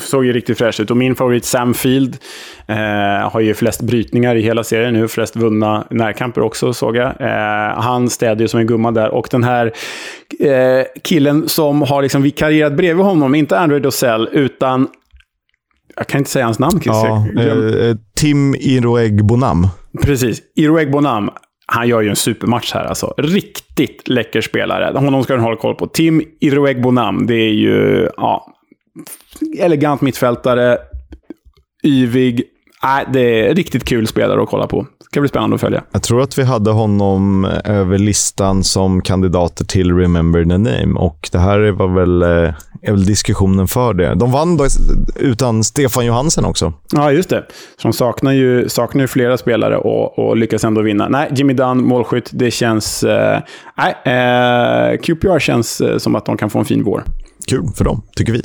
såg 0.00 0.24
ju 0.24 0.32
riktigt 0.32 0.58
fräscht 0.58 0.80
ut. 0.80 0.90
Och 0.90 0.96
min 0.96 1.14
favorit 1.14 1.44
Sam 1.44 1.74
Field 1.74 2.16
eh, 2.66 3.30
har 3.30 3.40
ju 3.40 3.54
flest 3.54 3.82
brytningar 3.82 4.36
i 4.36 4.40
hela 4.40 4.64
serien 4.64 4.94
nu. 4.94 5.08
Flest 5.08 5.36
vunna 5.36 5.86
närkamper 5.90 6.40
också, 6.40 6.72
såg 6.72 6.96
jag. 6.96 7.20
Eh, 7.20 7.80
han 7.80 8.10
städde 8.10 8.44
ju 8.44 8.48
som 8.48 8.60
en 8.60 8.66
gumma 8.66 8.90
där. 8.90 9.08
Och 9.08 9.28
den 9.30 9.44
här 9.44 9.72
eh, 10.40 10.84
killen 11.02 11.48
som 11.48 11.82
har 11.82 12.02
liksom 12.02 12.22
vikarierat 12.22 12.76
bredvid 12.76 13.04
honom, 13.04 13.34
inte 13.34 13.58
Andrew 13.58 13.82
Dosell, 13.82 14.28
utan... 14.32 14.88
Jag 15.96 16.06
kan 16.06 16.18
inte 16.18 16.30
säga 16.30 16.44
hans 16.44 16.58
namn. 16.58 16.80
Ja, 16.84 17.26
eh, 17.38 17.96
Tim 18.16 18.54
Iroeg 18.54 19.24
Bonam. 19.24 19.68
Precis. 20.02 20.42
Iroeg 20.56 20.90
Bonam 20.90 21.30
han 21.66 21.88
gör 21.88 22.00
ju 22.00 22.08
en 22.08 22.16
supermatch 22.16 22.72
här 22.72 22.84
alltså. 22.84 23.14
Riktigt 23.18 24.08
läcker 24.08 24.40
spelare. 24.40 24.98
Honom 24.98 25.24
ska 25.24 25.34
du 25.34 25.40
hålla 25.40 25.56
koll 25.56 25.74
på. 25.74 25.86
Tim 25.86 26.22
Iroegbonam, 26.40 27.26
det 27.26 27.34
är 27.34 27.52
ju 27.52 28.08
ja, 28.16 28.54
elegant 29.58 30.00
mittfältare, 30.00 30.78
yvig. 31.84 32.42
Äh, 32.86 33.12
det 33.12 33.48
är 33.48 33.54
riktigt 33.54 33.84
kul 33.84 34.06
spelare 34.06 34.42
att 34.42 34.48
kolla 34.48 34.66
på. 34.66 34.82
Det 34.82 35.04
ska 35.04 35.20
bli 35.20 35.28
spännande 35.28 35.54
att 35.54 35.60
följa. 35.60 35.82
Jag 35.92 36.02
tror 36.02 36.22
att 36.22 36.38
vi 36.38 36.42
hade 36.42 36.70
honom 36.70 37.44
över 37.64 37.98
listan 37.98 38.64
som 38.64 39.00
kandidater 39.00 39.64
till 39.64 39.96
Remember 39.96 40.44
the 40.44 40.58
Name 40.58 41.00
och 41.00 41.28
det 41.32 41.38
här 41.38 41.70
var 41.70 41.88
väl 41.88 42.22
eh, 42.22 42.54
är 42.82 42.92
väl 42.92 43.04
diskussionen 43.04 43.68
för 43.68 43.94
det. 43.94 44.14
De 44.14 44.32
vann 44.32 44.56
då 44.56 44.66
utan 45.16 45.64
Stefan 45.64 46.06
Johansen 46.06 46.44
också. 46.44 46.72
Ja, 46.92 47.12
just 47.12 47.28
det. 47.28 47.46
Så 47.76 47.88
de 47.88 47.92
saknar 47.92 48.32
ju, 48.32 48.68
saknar 48.68 49.02
ju 49.02 49.08
flera 49.08 49.38
spelare 49.38 49.76
och, 49.76 50.18
och 50.18 50.36
lyckas 50.36 50.64
ändå 50.64 50.82
vinna. 50.82 51.08
Nej, 51.08 51.30
Jimmy 51.34 51.52
Dunn, 51.52 51.84
målskytt, 51.84 52.30
det 52.32 52.50
känns... 52.50 53.02
Eh, 53.02 53.40
nej, 53.76 53.94
eh, 54.04 54.98
QPR 55.00 55.38
känns 55.38 55.80
eh, 55.80 55.98
som 55.98 56.14
att 56.14 56.26
de 56.26 56.36
kan 56.36 56.50
få 56.50 56.58
en 56.58 56.64
fin 56.64 56.84
vår. 56.84 57.04
Kul 57.48 57.68
för 57.76 57.84
dem, 57.84 58.02
tycker 58.16 58.32
vi. 58.32 58.42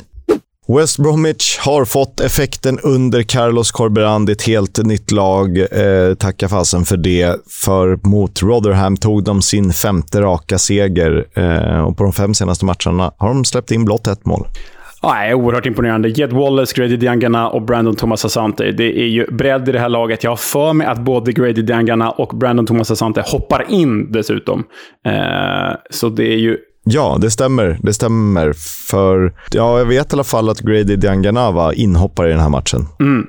West 0.78 0.98
Bromwich 0.98 1.58
har 1.58 1.84
fått 1.84 2.20
effekten 2.20 2.78
under 2.82 3.22
Carlos 3.22 3.70
Corberan. 3.70 4.26
Det 4.26 4.32
är 4.32 4.34
ett 4.34 4.46
helt 4.46 4.78
nytt 4.78 5.10
lag. 5.10 5.58
Eh, 5.58 6.14
tacka 6.14 6.48
fasen 6.48 6.84
för 6.84 6.96
det. 6.96 7.36
För 7.50 8.08
mot 8.08 8.42
Rotherham 8.42 8.96
tog 8.96 9.24
de 9.24 9.42
sin 9.42 9.72
femte 9.72 10.20
raka 10.20 10.58
seger. 10.58 11.24
Eh, 11.34 11.80
och 11.80 11.96
på 11.96 12.04
de 12.04 12.12
fem 12.12 12.34
senaste 12.34 12.64
matcherna 12.64 13.12
har 13.18 13.28
de 13.28 13.44
släppt 13.44 13.70
in 13.70 13.84
blott 13.84 14.06
ett 14.06 14.26
mål. 14.26 14.46
Ja, 15.02 15.34
oerhört 15.34 15.66
imponerande. 15.66 16.08
Jed 16.08 16.32
Wallace, 16.32 16.74
Grady 16.76 16.96
Diangana 16.96 17.48
och 17.48 17.62
Brandon 17.62 17.96
Thomas 17.96 18.24
Asante. 18.24 18.72
Det 18.72 19.00
är 19.00 19.06
ju 19.06 19.26
bredd 19.26 19.68
i 19.68 19.72
det 19.72 19.78
här 19.78 19.88
laget. 19.88 20.24
Jag 20.24 20.30
har 20.30 20.36
för 20.36 20.72
mig 20.72 20.86
att 20.86 20.98
både 20.98 21.32
Grady 21.32 21.62
Diangana 21.62 22.10
och 22.10 22.36
Brandon 22.36 22.66
Thomas 22.66 22.90
Asante 22.90 23.22
hoppar 23.26 23.64
in 23.68 24.12
dessutom. 24.12 24.64
Eh, 25.06 25.76
så 25.90 26.08
det 26.08 26.32
är 26.32 26.38
ju 26.38 26.58
Ja, 26.84 27.18
det 27.20 27.30
stämmer. 27.30 27.78
Det 27.82 27.92
stämmer. 27.92 28.52
För 28.90 29.32
ja, 29.50 29.78
jag 29.78 29.86
vet 29.86 30.12
i 30.12 30.16
alla 30.16 30.24
fall 30.24 30.48
att 30.48 30.60
Grady 30.60 30.96
Diangana 30.96 31.50
var 31.50 31.72
inhoppare 31.72 32.28
i 32.28 32.30
den 32.30 32.40
här 32.40 32.48
matchen. 32.48 32.86
Mm. 33.00 33.26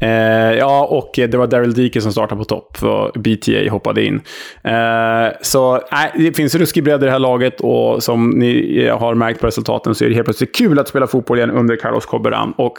Eh, 0.00 0.58
ja, 0.58 0.86
och 0.86 1.10
det 1.14 1.34
var 1.34 1.46
Daryl 1.46 1.74
Dike 1.74 2.00
som 2.00 2.12
startade 2.12 2.38
på 2.38 2.44
topp. 2.44 2.78
och 2.82 3.20
BTA 3.20 3.70
hoppade 3.70 4.04
in. 4.04 4.20
Eh, 4.62 5.32
så 5.42 5.76
eh, 5.76 5.80
det 6.14 6.36
finns 6.36 6.54
ruskig 6.54 6.84
bredd 6.84 7.02
i 7.02 7.06
det 7.06 7.12
här 7.12 7.18
laget 7.18 7.60
och 7.60 8.02
som 8.02 8.30
ni 8.30 8.84
eh, 8.86 8.98
har 8.98 9.14
märkt 9.14 9.40
på 9.40 9.46
resultaten 9.46 9.94
så 9.94 10.04
är 10.04 10.08
det 10.08 10.14
helt 10.14 10.26
plötsligt 10.26 10.54
kul 10.54 10.78
att 10.78 10.88
spela 10.88 11.06
fotboll 11.06 11.38
igen 11.38 11.50
under 11.50 11.76
Carlos 11.76 12.06
Coberan. 12.06 12.52
Och 12.56 12.74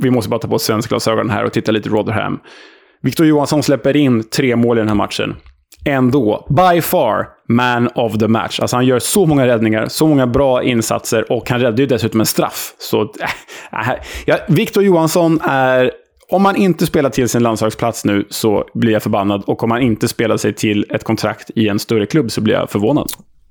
vi 0.00 0.10
måste 0.10 0.30
bara 0.30 0.40
ta 0.40 0.48
på 0.48 0.54
oss 0.54 0.62
svenskglasögonen 0.62 1.30
här 1.30 1.44
och 1.44 1.52
titta 1.52 1.72
lite 1.72 1.88
Rotherham. 1.88 2.38
Victor 3.02 3.26
Johansson 3.26 3.62
släpper 3.62 3.96
in 3.96 4.24
tre 4.24 4.56
mål 4.56 4.78
i 4.78 4.80
den 4.80 4.88
här 4.88 4.94
matchen 4.94 5.34
ändå, 5.86 6.46
by 6.48 6.80
far, 6.82 7.26
man 7.48 7.88
of 7.94 8.18
the 8.18 8.28
match. 8.28 8.60
Alltså 8.60 8.76
han 8.76 8.86
gör 8.86 8.98
så 8.98 9.26
många 9.26 9.46
räddningar, 9.46 9.88
så 9.88 10.06
många 10.06 10.26
bra 10.26 10.62
insatser 10.62 11.32
och 11.32 11.50
han 11.50 11.60
räddade 11.60 11.82
ju 11.82 11.88
dessutom 11.88 12.20
en 12.20 12.26
straff. 12.26 12.74
Så, 12.78 13.02
äh, 13.72 13.90
äh, 13.90 13.96
ja, 14.26 14.38
Victor 14.48 14.82
Johansson 14.82 15.40
är... 15.44 15.90
Om 16.28 16.42
man 16.42 16.56
inte 16.56 16.86
spelar 16.86 17.10
till 17.10 17.28
sin 17.28 17.42
landslagsplats 17.42 18.04
nu 18.04 18.26
så 18.30 18.64
blir 18.74 18.92
jag 18.92 19.02
förbannad. 19.02 19.42
Och 19.46 19.62
om 19.62 19.68
man 19.68 19.82
inte 19.82 20.08
spelar 20.08 20.36
sig 20.36 20.54
till 20.54 20.86
ett 20.90 21.04
kontrakt 21.04 21.50
i 21.54 21.68
en 21.68 21.78
större 21.78 22.06
klubb 22.06 22.30
så 22.30 22.40
blir 22.40 22.54
jag 22.54 22.70
förvånad. 22.70 23.06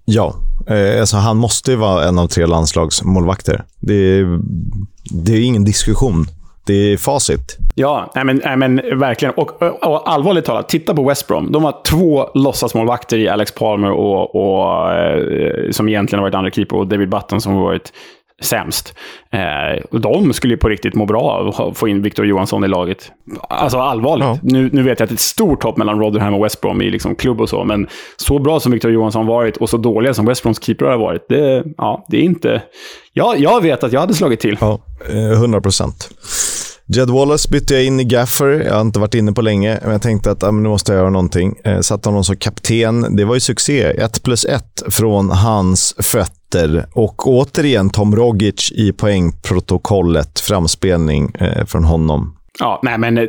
Ja, 0.06 0.36
eh, 0.68 1.00
alltså 1.00 1.18
han 1.18 1.38
måste 1.38 1.72
ju 1.72 1.78
vara 1.78 2.08
en 2.08 2.20
av 2.20 2.28
tre 2.28 2.46
landslagsmålvakter. 2.46 3.64
Det 3.80 3.94
är, 3.94 4.40
det 5.12 5.32
är 5.32 5.42
ingen 5.42 5.64
diskussion. 5.64 6.26
Det 6.66 6.94
är 6.94 6.98
facit. 6.98 7.58
Ja, 7.76 8.12
nej 8.16 8.26
men, 8.26 8.42
nej 8.46 8.58
men 8.58 9.00
verkligen. 9.00 9.34
Och, 9.34 9.62
och, 9.62 10.12
allvarligt 10.12 10.46
talat, 10.46 10.70
titta 10.70 10.94
på 10.94 11.04
West 11.04 11.28
Brom. 11.28 11.52
De 11.52 11.64
har 11.64 11.76
två 11.86 12.30
låtsasmålvakter 12.34 13.18
i 13.18 13.30
Alex 13.30 13.52
Palmer, 13.52 13.92
och, 13.92 14.36
och 14.36 14.94
eh, 14.94 15.72
som 15.72 15.90
egentligen 15.90 16.20
har 16.20 16.26
varit 16.26 16.36
andra 16.36 16.52
keeper, 16.52 16.78
och 16.78 16.88
David 16.88 17.10
Button 17.10 17.42
som 17.42 17.54
har 17.54 17.62
varit 17.62 17.92
sämst. 18.42 18.94
Eh, 19.32 20.00
de 20.00 20.34
skulle 20.34 20.54
ju 20.54 20.58
på 20.58 20.70
riktigt 20.70 20.96
må 20.96 21.06
bra 21.06 21.22
av 21.22 21.48
att 21.48 21.78
få 21.78 21.88
in 21.88 22.02
Victor 22.02 22.26
Johansson 22.26 22.64
i 22.64 22.68
laget. 22.68 23.12
Alltså 23.50 23.78
allvarligt. 23.78 24.26
Ja. 24.26 24.40
Nu, 24.42 24.70
nu 24.74 24.84
vet 24.84 25.00
jag 25.00 25.06
att 25.06 25.10
det 25.10 25.14
är 25.14 25.16
ett 25.16 25.20
stort 25.20 25.64
hopp 25.64 25.78
mellan 25.78 26.00
Rotherham 26.00 26.34
och 26.34 26.46
West 26.46 26.62
Brom 26.62 26.82
i 26.82 26.90
liksom 26.90 27.16
klubb 27.16 27.42
och 27.42 27.50
så, 27.50 27.64
men 27.64 27.88
så 28.18 28.40
bra 28.40 28.60
som 28.60 28.72
Victor 28.72 28.92
Johansson 28.92 29.26
varit 29.26 29.58
och 29.58 29.70
så 29.70 29.78
dåliga 29.78 30.14
som 30.14 30.26
West 30.26 30.44
Broms 30.44 30.64
keeper 30.64 30.86
har 30.86 30.98
varit, 30.98 31.26
det, 31.30 31.64
ja, 31.78 32.06
det 32.10 32.18
är 32.18 32.22
inte... 32.22 32.62
Ja, 33.14 33.36
jag 33.38 33.62
vet 33.62 33.84
att 33.84 33.94
jag 33.94 34.00
hade 34.00 34.14
slagit 34.14 34.40
till. 34.40 34.58
Ja, 34.62 34.80
100 35.10 35.58
eh, 35.58 35.62
procent. 35.62 36.10
Jed 36.88 37.10
Wallace 37.10 37.50
bytte 37.52 37.74
jag 37.74 37.86
in 37.86 38.00
i 38.00 38.04
Gaffer. 38.04 38.64
Jag 38.66 38.74
har 38.74 38.82
inte 38.82 39.00
varit 39.00 39.14
inne 39.14 39.32
på 39.32 39.42
länge, 39.42 39.80
men 39.82 39.92
jag 39.92 40.02
tänkte 40.02 40.32
att 40.32 40.44
ah, 40.44 40.52
nu 40.52 40.70
måste 40.70 40.92
jag 40.92 41.00
göra 41.00 41.10
någonting. 41.10 41.56
Eh, 41.64 41.80
satte 41.80 42.10
honom 42.10 42.24
som 42.24 42.36
kapten. 42.36 43.16
Det 43.16 43.26
var 43.26 43.34
ju 43.34 43.40
succé. 43.40 43.84
1 43.84 44.24
plus 44.24 44.46
1 44.46 44.84
från 44.90 45.30
hans 45.30 45.96
fötter. 46.00 46.86
Och 46.94 47.28
återigen 47.28 47.90
Tom 47.90 48.16
Rogic 48.16 48.72
i 48.72 48.92
poängprotokollet. 48.92 50.40
Framspelning 50.40 51.32
eh, 51.40 51.66
från 51.66 51.84
honom. 51.84 52.38
Ja, 52.60 52.80
nej 52.84 52.98
men 52.98 53.18
eh, 53.18 53.24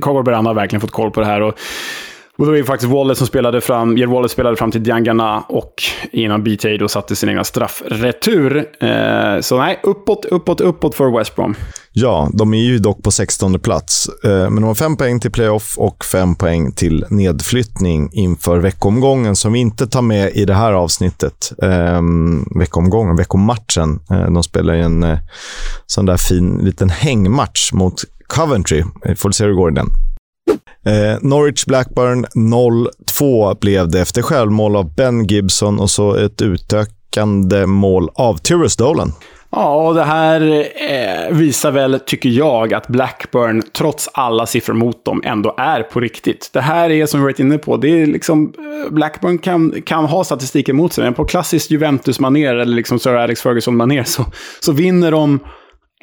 Carver 0.00 0.22
Beran 0.22 0.46
har 0.46 0.54
verkligen 0.54 0.80
fått 0.80 0.90
koll 0.90 1.10
på 1.10 1.20
det 1.20 1.26
här. 1.26 1.40
Och 1.42 1.54
och 2.40 2.46
då 2.46 2.52
är 2.52 2.56
det 2.56 2.64
faktiskt 2.64 2.92
Wallace 2.92 3.18
som 3.18 3.26
spelade 3.26 3.60
fram, 3.60 3.98
Jed 3.98 4.08
Wallace 4.08 4.32
spelade 4.32 4.56
fram 4.56 4.70
till 4.70 4.82
Diangana 4.82 5.40
och 5.40 5.74
innan 6.12 6.44
BTA 6.44 6.76
då 6.78 6.88
satte 6.88 7.16
sin 7.16 7.28
egna 7.28 7.44
straffretur. 7.44 8.56
Eh, 8.80 9.40
så 9.40 9.58
nej, 9.58 9.80
uppåt, 9.82 10.24
uppåt, 10.24 10.60
uppåt 10.60 10.94
för 10.94 11.18
West 11.18 11.36
Brom. 11.36 11.54
Ja, 11.92 12.30
de 12.32 12.54
är 12.54 12.58
ju 12.58 12.78
dock 12.78 13.02
på 13.02 13.10
16 13.10 13.60
plats. 13.60 14.08
Eh, 14.24 14.30
men 14.30 14.54
de 14.54 14.64
har 14.64 14.74
fem 14.74 14.96
poäng 14.96 15.20
till 15.20 15.30
playoff 15.30 15.78
och 15.78 16.04
fem 16.04 16.34
poäng 16.34 16.72
till 16.72 17.04
nedflyttning 17.10 18.10
inför 18.12 18.58
veckomgången 18.58 19.36
som 19.36 19.52
vi 19.52 19.58
inte 19.58 19.86
tar 19.86 20.02
med 20.02 20.30
i 20.34 20.44
det 20.44 20.54
här 20.54 20.72
avsnittet. 20.72 21.52
Eh, 21.62 22.02
veckomgången, 22.56 23.16
veckomatchen. 23.16 24.00
Eh, 24.10 24.32
de 24.32 24.42
spelar 24.42 24.74
ju 24.74 24.82
en 24.82 25.02
eh, 25.02 25.18
sån 25.86 26.06
där 26.06 26.16
fin 26.16 26.58
liten 26.62 26.90
hängmatch 26.90 27.72
mot 27.72 28.04
Coventry. 28.26 28.84
Vi 29.04 29.14
får 29.14 29.30
se 29.30 29.44
hur 29.44 29.50
det 29.50 29.56
går 29.56 29.70
i 29.70 29.74
den. 29.74 29.88
Eh, 30.86 31.18
Norwich 31.20 31.66
Blackburn 31.66 32.26
0-2 32.34 33.58
blev 33.60 33.88
det 33.88 34.00
efter 34.00 34.22
självmål 34.22 34.76
av 34.76 34.94
Ben 34.94 35.24
Gibson 35.24 35.80
och 35.80 35.90
så 35.90 36.14
ett 36.14 36.42
utökande 36.42 37.66
mål 37.66 38.10
av 38.14 38.36
Tyrus 38.36 38.76
Dolan. 38.76 39.12
Ja, 39.52 39.88
och 39.88 39.94
det 39.94 40.04
här 40.04 40.66
eh, 40.90 41.36
visar 41.36 41.70
väl, 41.70 42.00
tycker 42.00 42.28
jag, 42.28 42.74
att 42.74 42.88
Blackburn, 42.88 43.62
trots 43.72 44.08
alla 44.12 44.46
siffror 44.46 44.74
mot 44.74 45.04
dem, 45.04 45.22
ändå 45.24 45.54
är 45.58 45.82
på 45.82 46.00
riktigt. 46.00 46.50
Det 46.52 46.60
här 46.60 46.90
är, 46.90 47.06
som 47.06 47.20
vi 47.20 47.24
varit 47.24 47.38
inne 47.38 47.58
på, 47.58 47.76
det 47.76 48.02
är 48.02 48.06
liksom, 48.06 48.54
eh, 48.58 48.92
Blackburn 48.92 49.38
kan, 49.38 49.82
kan 49.86 50.04
ha 50.04 50.24
statistiken 50.24 50.76
mot 50.76 50.92
sig, 50.92 51.04
men 51.04 51.14
på 51.14 51.24
klassiskt 51.24 51.70
Juventus-manér, 51.70 52.54
eller 52.54 52.76
liksom 52.76 52.98
Sir 52.98 53.14
Alex 53.14 53.42
Ferguson-manér, 53.42 54.04
så, 54.04 54.24
så 54.60 54.72
vinner 54.72 55.10
de 55.10 55.40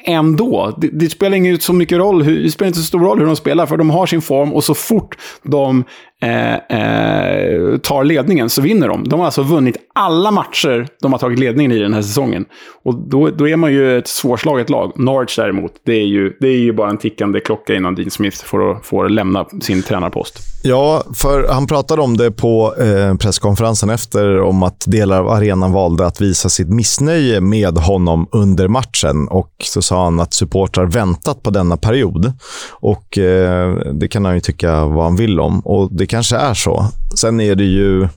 ändå. 0.02 0.74
Det, 0.76 0.88
det, 0.88 1.10
spelar 1.10 1.36
inte 1.36 1.64
så 1.64 1.72
mycket 1.72 1.98
roll, 1.98 2.42
det 2.42 2.50
spelar 2.50 2.66
inte 2.66 2.78
så 2.78 2.86
stor 2.86 3.00
roll 3.00 3.18
hur 3.18 3.26
de 3.26 3.36
spelar, 3.36 3.66
för 3.66 3.76
de 3.76 3.90
har 3.90 4.06
sin 4.06 4.22
form 4.22 4.52
och 4.52 4.64
så 4.64 4.74
fort 4.74 5.18
de 5.42 5.84
eh, 6.22 6.54
eh, 6.54 7.78
tar 7.78 8.04
ledningen 8.04 8.50
så 8.50 8.62
vinner 8.62 8.88
de. 8.88 9.08
De 9.08 9.18
har 9.18 9.26
alltså 9.26 9.42
vunnit 9.42 9.76
alla 9.94 10.30
matcher 10.30 10.88
de 11.02 11.12
har 11.12 11.18
tagit 11.18 11.38
ledningen 11.38 11.72
i 11.72 11.78
den 11.78 11.94
här 11.94 12.02
säsongen. 12.02 12.44
Och 12.84 12.94
då, 12.94 13.30
då 13.30 13.48
är 13.48 13.56
man 13.56 13.72
ju 13.72 13.98
ett 13.98 14.08
svårslaget 14.08 14.70
lag. 14.70 14.92
Norwich 14.96 15.36
däremot, 15.36 15.72
det 15.86 15.92
är 15.92 16.06
ju, 16.06 16.36
det 16.40 16.48
är 16.48 16.58
ju 16.58 16.72
bara 16.72 16.90
en 16.90 16.98
tickande 16.98 17.40
klocka 17.40 17.74
innan 17.74 17.94
Dean 17.94 18.10
Smith 18.10 18.44
får, 18.44 18.80
får 18.82 19.08
lämna 19.08 19.44
sin 19.60 19.82
tränarpost. 19.82 20.38
Ja, 20.62 21.02
för 21.14 21.48
han 21.48 21.66
pratade 21.66 22.02
om 22.02 22.16
det 22.16 22.30
på 22.30 22.74
eh, 22.78 23.16
presskonferensen 23.16 23.90
efter, 23.90 24.40
om 24.40 24.62
att 24.62 24.84
delar 24.86 25.20
av 25.20 25.28
arenan 25.28 25.72
valde 25.72 26.06
att 26.06 26.20
visa 26.20 26.48
sitt 26.48 26.68
missnöje 26.68 27.40
med 27.40 27.78
honom 27.78 28.28
under 28.32 28.68
matchen. 28.68 29.28
Och 29.28 29.52
så 29.64 29.82
sa 29.82 30.04
han 30.04 30.20
att 30.20 30.34
supportrar 30.34 30.86
väntat 30.86 31.42
på 31.42 31.50
denna 31.50 31.76
period. 31.76 32.32
Och 32.72 33.18
eh, 33.18 33.76
det 33.92 34.08
kan 34.08 34.24
han 34.24 34.34
ju 34.34 34.40
tycka 34.40 34.84
vad 34.84 35.04
han 35.04 35.16
vill 35.16 35.40
om. 35.40 35.60
Och 35.60 35.88
det 35.92 36.06
kanske 36.08 36.36
är 36.36 36.54
så. 36.54 36.84
Sen 37.20 37.40
är 37.40 37.54
det 37.54 37.64
ju... 37.64 38.08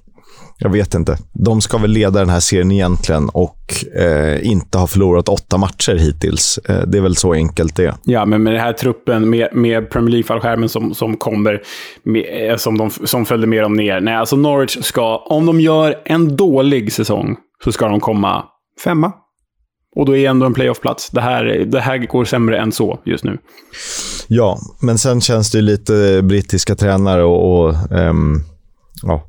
Jag 0.63 0.69
vet 0.69 0.93
inte. 0.93 1.17
De 1.33 1.61
ska 1.61 1.77
väl 1.77 1.91
leda 1.91 2.19
den 2.19 2.29
här 2.29 2.39
serien 2.39 2.71
egentligen 2.71 3.29
och 3.29 3.57
eh, 3.95 4.47
inte 4.47 4.77
ha 4.77 4.87
förlorat 4.87 5.29
åtta 5.29 5.57
matcher 5.57 5.95
hittills. 5.95 6.57
Eh, 6.57 6.81
det 6.87 6.97
är 6.97 7.01
väl 7.01 7.15
så 7.15 7.33
enkelt 7.33 7.75
det 7.75 7.95
Ja, 8.03 8.25
men 8.25 8.43
med 8.43 8.53
den 8.53 8.61
här 8.61 8.73
truppen, 8.73 9.29
med, 9.29 9.49
med 9.53 9.89
Premier 9.89 10.11
League-fallskärmen 10.11 10.69
som, 10.69 10.93
som 10.93 11.17
kommer, 11.17 11.61
med, 12.03 12.51
eh, 12.51 12.57
som, 12.57 12.77
de, 12.77 12.89
som 12.89 13.25
följde 13.25 13.47
med 13.47 13.63
dem 13.63 13.73
ner. 13.73 13.99
Nej, 13.99 14.15
alltså 14.15 14.35
Norwich 14.35 14.77
ska, 14.81 15.17
om 15.17 15.45
de 15.45 15.59
gör 15.59 15.95
en 16.05 16.35
dålig 16.35 16.93
säsong, 16.93 17.37
så 17.63 17.71
ska 17.71 17.87
de 17.87 17.99
komma 17.99 18.43
femma, 18.83 19.11
och 19.95 20.05
då 20.05 20.15
är 20.15 20.29
ändå 20.29 20.45
en 20.45 20.53
playoff-plats. 20.53 21.09
Det 21.09 21.21
här, 21.21 21.45
det 21.45 21.79
här 21.79 21.97
går 21.97 22.25
sämre 22.25 22.57
än 22.57 22.71
så 22.71 22.99
just 23.05 23.23
nu. 23.23 23.37
Ja, 24.27 24.59
men 24.81 24.97
sen 24.97 25.21
känns 25.21 25.51
det 25.51 25.61
lite 25.61 26.21
brittiska 26.23 26.75
tränare 26.75 27.23
och, 27.23 27.65
och 27.65 27.75
um, 27.91 28.43
ja, 29.03 29.23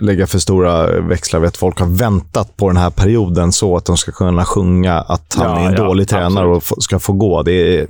lägga 0.00 0.26
för 0.26 0.38
stora 0.38 1.00
växlar 1.00 1.40
vid 1.40 1.48
att 1.48 1.56
folk 1.56 1.80
har 1.80 1.86
väntat 1.86 2.56
på 2.56 2.68
den 2.68 2.76
här 2.76 2.90
perioden 2.90 3.52
så 3.52 3.76
att 3.76 3.84
de 3.84 3.96
ska 3.96 4.12
kunna 4.12 4.44
sjunga 4.44 4.94
att 4.94 5.34
han 5.34 5.50
ja, 5.50 5.60
är 5.60 5.66
en 5.66 5.72
ja, 5.72 5.84
dålig 5.84 6.08
tränare 6.08 6.56
absolut. 6.56 6.72
och 6.76 6.82
ska 6.82 6.98
få 6.98 7.12
gå. 7.12 7.42
Det 7.42 7.52
är, 7.52 7.86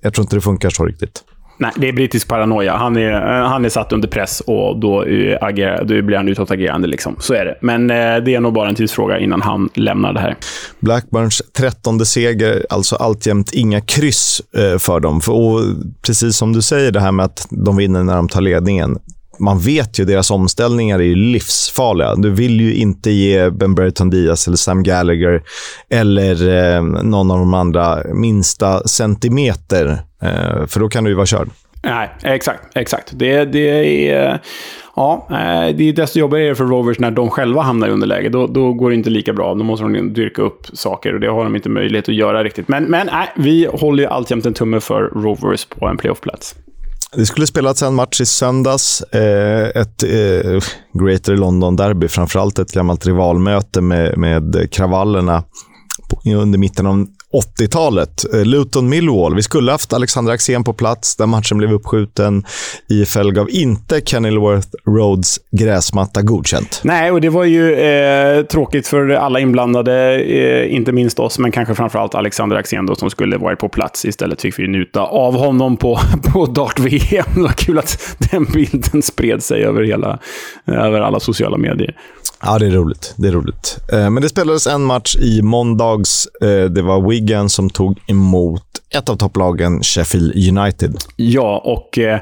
jag 0.00 0.14
tror 0.14 0.22
inte 0.22 0.36
det 0.36 0.40
funkar 0.40 0.70
så 0.70 0.84
riktigt. 0.84 1.22
Nej, 1.60 1.72
det 1.76 1.88
är 1.88 1.92
brittisk 1.92 2.28
paranoia. 2.28 2.76
Han 2.76 2.96
är, 2.96 3.12
eh, 3.12 3.48
han 3.48 3.64
är 3.64 3.68
satt 3.68 3.92
under 3.92 4.08
press 4.08 4.40
och 4.40 4.80
då, 4.80 5.04
agerar, 5.40 5.84
då 5.84 6.02
blir 6.02 6.16
han 6.16 6.28
utåtagerande. 6.28 6.88
Liksom. 6.88 7.16
Så 7.18 7.34
är 7.34 7.44
det. 7.44 7.58
Men 7.60 7.90
eh, 7.90 7.96
det 7.96 8.34
är 8.34 8.40
nog 8.40 8.52
bara 8.52 8.68
en 8.68 8.74
tidsfråga 8.74 9.18
innan 9.18 9.42
han 9.42 9.68
lämnar 9.74 10.12
det 10.12 10.20
här. 10.20 10.36
Blackburns 10.80 11.42
trettonde 11.56 12.06
seger, 12.06 12.66
alltså 12.70 12.96
alltjämt 12.96 13.52
inga 13.52 13.80
kryss 13.80 14.42
eh, 14.56 14.78
för 14.78 15.00
dem. 15.00 15.20
och 15.28 15.60
precis 16.06 16.36
som 16.36 16.52
du 16.52 16.62
säger, 16.62 16.92
det 16.92 17.00
här 17.00 17.12
med 17.12 17.24
att 17.24 17.46
de 17.50 17.76
vinner 17.76 18.04
när 18.04 18.16
de 18.16 18.28
tar 18.28 18.40
ledningen 18.40 18.98
man 19.40 19.58
vet 19.58 19.98
ju 19.98 20.04
deras 20.04 20.30
omställningar 20.30 20.98
är 20.98 21.02
ju 21.02 21.14
livsfarliga. 21.14 22.14
Du 22.14 22.30
vill 22.30 22.60
ju 22.60 22.74
inte 22.74 23.10
ge 23.10 23.50
Ben 23.50 23.74
Brereton 23.74 24.10
Diaz 24.10 24.46
eller 24.46 24.56
Sam 24.56 24.82
Gallagher 24.82 25.42
eller 25.90 26.48
eh, 26.48 26.82
någon 26.82 27.30
av 27.30 27.38
de 27.38 27.54
andra 27.54 28.02
minsta 28.14 28.88
centimeter, 28.88 29.98
eh, 30.22 30.66
för 30.66 30.80
då 30.80 30.88
kan 30.88 31.04
du 31.04 31.10
ju 31.10 31.16
vara 31.16 31.26
körd. 31.26 31.48
Nej, 31.82 32.10
exakt. 32.22 32.76
exakt. 32.76 33.10
Det, 33.12 33.44
det 33.44 34.08
är... 34.10 34.40
Ja, 34.96 35.26
eh, 35.30 35.76
det 35.76 35.88
är 35.88 35.92
desto 35.92 36.18
jobbigare 36.18 36.54
för 36.54 36.64
Rovers 36.64 36.98
när 36.98 37.10
de 37.10 37.30
själva 37.30 37.62
hamnar 37.62 37.88
i 37.88 37.90
underläge. 37.90 38.28
Då, 38.28 38.46
då 38.46 38.72
går 38.72 38.90
det 38.90 38.96
inte 38.96 39.10
lika 39.10 39.32
bra. 39.32 39.54
Då 39.54 39.64
måste 39.64 39.84
de 39.84 40.12
dyrka 40.12 40.42
upp 40.42 40.66
saker 40.72 41.14
och 41.14 41.20
det 41.20 41.28
har 41.28 41.44
de 41.44 41.56
inte 41.56 41.68
möjlighet 41.68 42.08
att 42.08 42.14
göra 42.14 42.44
riktigt. 42.44 42.68
Men, 42.68 42.84
men 42.84 43.06
nej, 43.06 43.28
vi 43.36 43.68
håller 43.72 44.02
ju 44.02 44.08
alltjämt 44.08 44.46
en 44.46 44.54
tumme 44.54 44.80
för 44.80 45.02
Rovers 45.02 45.64
på 45.64 45.86
en 45.86 45.96
playoffplats. 45.96 46.54
Det 47.16 47.26
skulle 47.26 47.46
spelats 47.46 47.82
en 47.82 47.94
match 47.94 48.20
i 48.20 48.26
söndags. 48.26 49.02
Eh, 49.02 49.68
ett 49.68 50.02
eh, 50.02 50.62
Greater 50.92 51.36
London-derby, 51.36 52.08
framförallt 52.08 52.58
ett 52.58 52.72
gammalt 52.72 53.06
rivalmöte 53.06 53.80
med, 53.80 54.18
med 54.18 54.68
kravallerna 54.72 55.44
under 56.24 56.58
mitten 56.58 56.86
av 56.86 57.06
80-talet. 57.32 58.34
Eh, 58.34 58.44
Luton 58.44 58.88
Millwall. 58.88 59.34
Vi 59.34 59.42
skulle 59.42 59.72
haft 59.72 59.92
Alexander 59.92 60.32
Axén 60.32 60.64
på 60.64 60.72
plats. 60.72 61.16
Den 61.16 61.28
matchen 61.28 61.58
blev 61.58 61.72
uppskjuten. 61.72 62.44
IFL 62.88 63.30
gav 63.30 63.50
inte 63.50 64.00
Kenilworth 64.00 64.68
Roads 64.86 65.40
gräsmatta 65.50 66.22
godkänt. 66.22 66.80
Nej, 66.84 67.10
och 67.10 67.20
det 67.20 67.28
var 67.28 67.44
ju 67.44 67.74
eh, 67.74 68.42
tråkigt 68.42 68.86
för 68.86 69.08
alla 69.08 69.40
inblandade. 69.40 70.20
Eh, 70.20 70.74
inte 70.74 70.92
minst 70.92 71.18
oss, 71.18 71.38
men 71.38 71.52
kanske 71.52 71.74
framförallt 71.74 72.14
Alexander 72.14 72.56
Axén 72.56 72.86
då, 72.86 72.94
som 72.94 73.10
skulle 73.10 73.36
varit 73.36 73.58
på 73.58 73.68
plats. 73.68 74.04
Istället 74.04 74.42
fick 74.42 74.58
vi 74.58 74.68
njuta 74.68 75.00
av 75.00 75.34
honom 75.34 75.76
på, 75.76 76.00
på 76.32 76.46
Dart-VM. 76.46 77.26
Det 77.34 77.40
var 77.40 77.48
kul 77.48 77.78
att 77.78 78.16
den 78.30 78.44
bilden 78.44 79.02
spred 79.02 79.42
sig 79.42 79.64
över, 79.64 79.82
hela, 79.82 80.18
över 80.66 81.00
alla 81.00 81.20
sociala 81.20 81.56
medier. 81.56 81.96
Ja, 82.42 82.58
det 82.58 82.66
är 82.66 82.70
roligt. 82.70 83.14
Det 83.16 83.28
är 83.28 83.32
roligt. 83.32 83.78
Eh, 83.92 84.10
men 84.10 84.22
det 84.22 84.28
spelades 84.28 84.66
en 84.66 84.82
match 84.82 85.16
i 85.16 85.42
måndags. 85.42 86.28
Eh, 86.42 86.64
det 86.64 86.82
var 86.82 87.08
Wigan 87.10 87.48
som 87.48 87.70
tog 87.70 87.98
emot 88.06 88.62
ett 88.90 89.08
av 89.08 89.16
topplagen, 89.16 89.82
Sheffield 89.82 90.58
United. 90.58 90.96
Ja, 91.16 91.62
och 91.64 91.98
eh, 91.98 92.20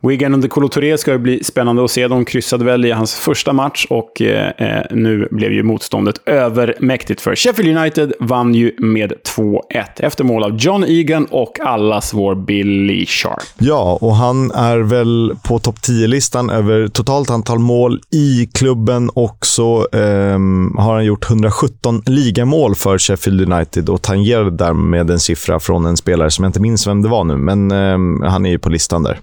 Wigan 0.00 0.34
under 0.34 0.48
Kolo 0.48 0.68
Touré 0.68 0.98
ska 0.98 1.12
ju 1.12 1.18
bli 1.18 1.44
spännande 1.44 1.84
att 1.84 1.90
se. 1.90 2.08
De 2.08 2.24
kryssade 2.24 2.64
väl 2.64 2.84
i 2.84 2.90
hans 2.90 3.14
första 3.14 3.52
match 3.52 3.86
och 3.90 4.22
eh, 4.22 4.48
eh 4.58 4.82
nu 4.90 5.28
blev 5.30 5.52
ju 5.52 5.62
motståndet 5.62 6.20
övermäktigt 6.26 7.20
för 7.20 7.36
Sheffield 7.36 7.78
United. 7.78 8.12
Vann 8.20 8.54
ju 8.54 8.72
med 8.78 9.12
2-1 9.36 9.60
efter 9.96 10.24
mål 10.24 10.44
av 10.44 10.56
John 10.56 10.84
Egan 10.84 11.24
och 11.24 11.60
allas 11.60 12.14
vår 12.14 12.34
Billy 12.34 13.06
Sharp. 13.06 13.42
Ja, 13.58 13.98
och 14.00 14.14
han 14.14 14.50
är 14.50 14.78
väl 14.78 15.36
på 15.44 15.58
topp 15.58 15.76
10-listan 15.76 16.50
över 16.50 16.88
totalt 16.88 17.30
antal 17.30 17.58
mål 17.58 18.00
i 18.10 18.48
klubben 18.54 19.10
och 19.10 19.46
så 19.46 19.88
eh, 19.92 20.38
har 20.78 20.94
han 20.94 21.04
gjort 21.04 21.30
117 21.30 22.02
ligamål 22.06 22.74
för 22.74 22.98
Sheffield 22.98 23.52
United 23.52 23.88
och 23.88 24.02
tangerade 24.02 24.50
därmed 24.50 25.10
en 25.10 25.20
siffra 25.20 25.60
från 25.60 25.86
en 25.86 25.96
spelare 25.96 26.30
som 26.30 26.44
jag 26.44 26.48
inte 26.48 26.60
minns 26.60 26.86
vem 26.86 27.02
det 27.02 27.08
var 27.08 27.24
nu, 27.24 27.36
men 27.36 27.70
eh, 27.70 28.30
han 28.30 28.46
är 28.46 28.50
ju 28.50 28.58
på 28.58 28.68
listan 28.68 29.02
där. 29.02 29.20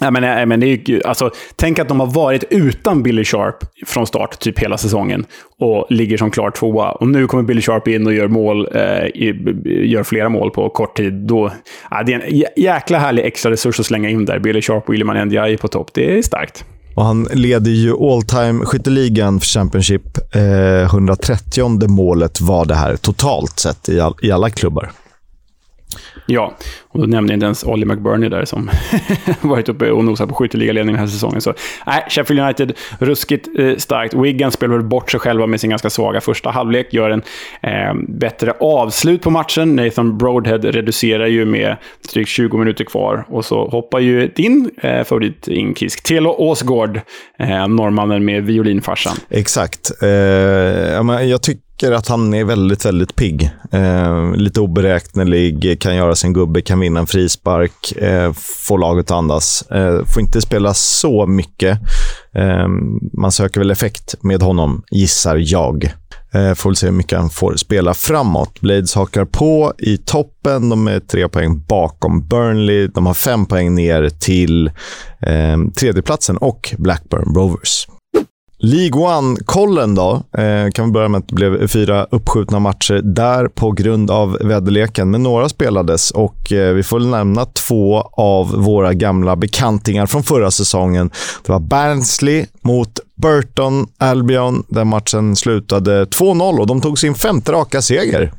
Ja, 0.00 0.10
men, 0.10 0.24
eh, 0.24 0.46
men 0.46 0.60
det 0.60 0.66
är, 0.66 1.06
alltså, 1.06 1.30
tänk 1.56 1.78
att 1.78 1.88
de 1.88 2.00
har 2.00 2.06
varit 2.06 2.44
utan 2.50 3.02
Billy 3.02 3.24
Sharp 3.24 3.56
från 3.86 4.06
start, 4.06 4.38
typ 4.38 4.58
hela 4.58 4.78
säsongen, 4.78 5.24
och 5.58 5.86
ligger 5.90 6.16
som 6.16 6.30
klar 6.30 6.50
tvåa. 6.50 6.92
Och 6.92 7.08
nu 7.08 7.26
kommer 7.26 7.42
Billy 7.42 7.62
Sharp 7.62 7.88
in 7.88 8.06
och 8.06 8.14
gör, 8.14 8.28
mål, 8.28 8.68
eh, 8.74 9.08
gör 9.64 10.02
flera 10.02 10.28
mål 10.28 10.50
på 10.50 10.68
kort 10.68 10.96
tid. 10.96 11.12
Då, 11.12 11.50
ja, 11.90 12.02
det 12.02 12.12
är 12.12 12.20
en 12.20 12.42
jäkla 12.56 12.98
härlig 12.98 13.24
extra 13.24 13.50
resurs 13.50 13.80
att 13.80 13.86
slänga 13.86 14.08
in 14.08 14.24
där. 14.24 14.38
Billy 14.38 14.62
Sharp 14.62 14.88
och 14.88 14.94
Ilman 14.94 15.26
Ndiaye 15.26 15.56
på 15.56 15.68
topp. 15.68 15.90
Det 15.94 16.18
är 16.18 16.22
starkt. 16.22 16.64
Och 16.94 17.04
han 17.04 17.28
leder 17.32 17.70
ju 17.70 17.92
all 17.92 18.22
time 18.22 18.64
skytteligan 18.64 19.40
för 19.40 19.46
Championship. 19.46 20.34
Eh, 20.34 20.84
130 20.84 21.88
målet 21.88 22.40
var 22.40 22.64
det 22.64 22.74
här 22.74 22.96
totalt 22.96 23.58
sett 23.58 23.88
i, 23.88 24.00
all, 24.00 24.14
i 24.22 24.30
alla 24.30 24.50
klubbar. 24.50 24.90
Ja, 26.26 26.56
och 26.88 27.00
då 27.00 27.06
nämnde 27.06 27.32
jag 27.32 27.36
inte 27.36 27.44
ens 27.44 27.64
Ollie 27.64 27.86
McBurney 27.86 28.28
där 28.28 28.44
som 28.44 28.70
varit 29.40 29.68
uppe 29.68 29.90
och 29.90 30.04
nosat 30.04 30.28
på 30.28 30.34
skytteligaledningen 30.34 30.94
den 30.94 31.00
här 31.00 31.12
säsongen. 31.12 31.40
Så 31.40 31.54
nej, 31.86 32.04
Sheffield 32.08 32.40
United, 32.40 32.72
ruskigt 32.98 33.48
eh, 33.58 33.76
starkt. 33.76 34.14
Wigan 34.14 34.50
spelar 34.50 34.78
bort 34.78 35.10
sig 35.10 35.20
själva 35.20 35.46
med 35.46 35.60
sin 35.60 35.70
ganska 35.70 35.90
svaga 35.90 36.20
första 36.20 36.50
halvlek, 36.50 36.94
gör 36.94 37.10
en 37.10 37.22
eh, 37.62 37.94
bättre 38.08 38.52
avslut 38.60 39.22
på 39.22 39.30
matchen. 39.30 39.76
Nathan 39.76 40.18
Broadhead 40.18 40.58
reducerar 40.58 41.26
ju 41.26 41.44
med 41.44 41.76
drygt 42.12 42.28
20 42.28 42.58
minuter 42.58 42.84
kvar 42.84 43.24
och 43.28 43.44
så 43.44 43.68
hoppar 43.68 44.00
ju 44.00 44.28
din 44.28 44.70
eh, 44.82 45.04
favorit 45.04 45.48
in 45.48 45.74
Kisk, 45.74 46.02
Telo 46.02 46.30
Åsgård, 46.38 47.00
eh, 47.38 47.68
norrmannen 47.68 48.24
med 48.24 48.44
violinfarsan. 48.44 49.16
Exakt. 49.30 50.02
Eh, 50.02 50.08
jag 50.08 51.42
tycker 51.42 51.63
tycker 51.84 51.96
att 51.96 52.08
han 52.08 52.34
är 52.34 52.44
väldigt, 52.44 52.84
väldigt 52.84 53.16
pigg. 53.16 53.50
Eh, 53.72 54.34
lite 54.36 54.60
oberäknelig, 54.60 55.80
kan 55.80 55.96
göra 55.96 56.14
sin 56.14 56.32
gubbe, 56.32 56.62
kan 56.62 56.80
vinna 56.80 57.00
en 57.00 57.06
frispark, 57.06 57.92
eh, 57.92 58.32
få 58.66 58.76
laget 58.76 59.04
att 59.04 59.16
andas. 59.16 59.62
Eh, 59.70 60.04
får 60.04 60.22
inte 60.22 60.40
spela 60.40 60.74
så 60.74 61.26
mycket. 61.26 61.78
Eh, 62.34 62.68
man 63.12 63.32
söker 63.32 63.60
väl 63.60 63.70
effekt 63.70 64.14
med 64.20 64.42
honom, 64.42 64.82
gissar 64.90 65.36
jag. 65.36 65.84
Eh, 66.34 66.54
får 66.54 66.70
väl 66.70 66.76
se 66.76 66.86
hur 66.86 66.92
mycket 66.92 67.18
han 67.18 67.30
får 67.30 67.56
spela 67.56 67.94
framåt. 67.94 68.60
Blades 68.60 68.94
hakar 68.94 69.24
på 69.24 69.72
i 69.78 69.96
toppen. 69.96 70.68
De 70.68 70.88
är 70.88 71.00
tre 71.00 71.28
poäng 71.28 71.64
bakom 71.68 72.28
Burnley. 72.28 72.86
De 72.86 73.06
har 73.06 73.14
fem 73.14 73.46
poäng 73.46 73.74
ner 73.74 74.08
till 74.08 74.66
eh, 75.20 75.56
tredjeplatsen 75.76 76.36
och 76.36 76.74
Blackburn 76.78 77.34
Rovers. 77.34 77.86
League 78.64 79.02
One-kollen 79.02 79.94
då, 79.94 80.22
eh, 80.38 80.70
kan 80.70 80.86
vi 80.86 80.92
börja 80.92 81.08
med 81.08 81.18
att 81.18 81.28
det 81.28 81.34
blev 81.34 81.66
fyra 81.66 82.06
uppskjutna 82.10 82.58
matcher 82.58 83.00
där 83.04 83.48
på 83.48 83.70
grund 83.70 84.10
av 84.10 84.38
väderleken. 84.40 85.10
Men 85.10 85.22
några 85.22 85.48
spelades 85.48 86.10
och 86.10 86.52
eh, 86.52 86.74
vi 86.74 86.82
får 86.82 87.00
nämna 87.00 87.44
två 87.44 88.10
av 88.12 88.50
våra 88.52 88.92
gamla 88.92 89.36
bekantingar 89.36 90.06
från 90.06 90.22
förra 90.22 90.50
säsongen. 90.50 91.10
Det 91.46 91.52
var 91.52 91.60
Barnsley 91.60 92.46
mot 92.62 93.00
Burton 93.14 93.86
Albion. 93.98 94.64
Den 94.68 94.88
matchen 94.88 95.36
slutade 95.36 96.04
2-0 96.04 96.58
och 96.58 96.66
de 96.66 96.80
tog 96.80 96.98
sin 96.98 97.14
femte 97.14 97.52
raka 97.52 97.82
seger. 97.82 98.32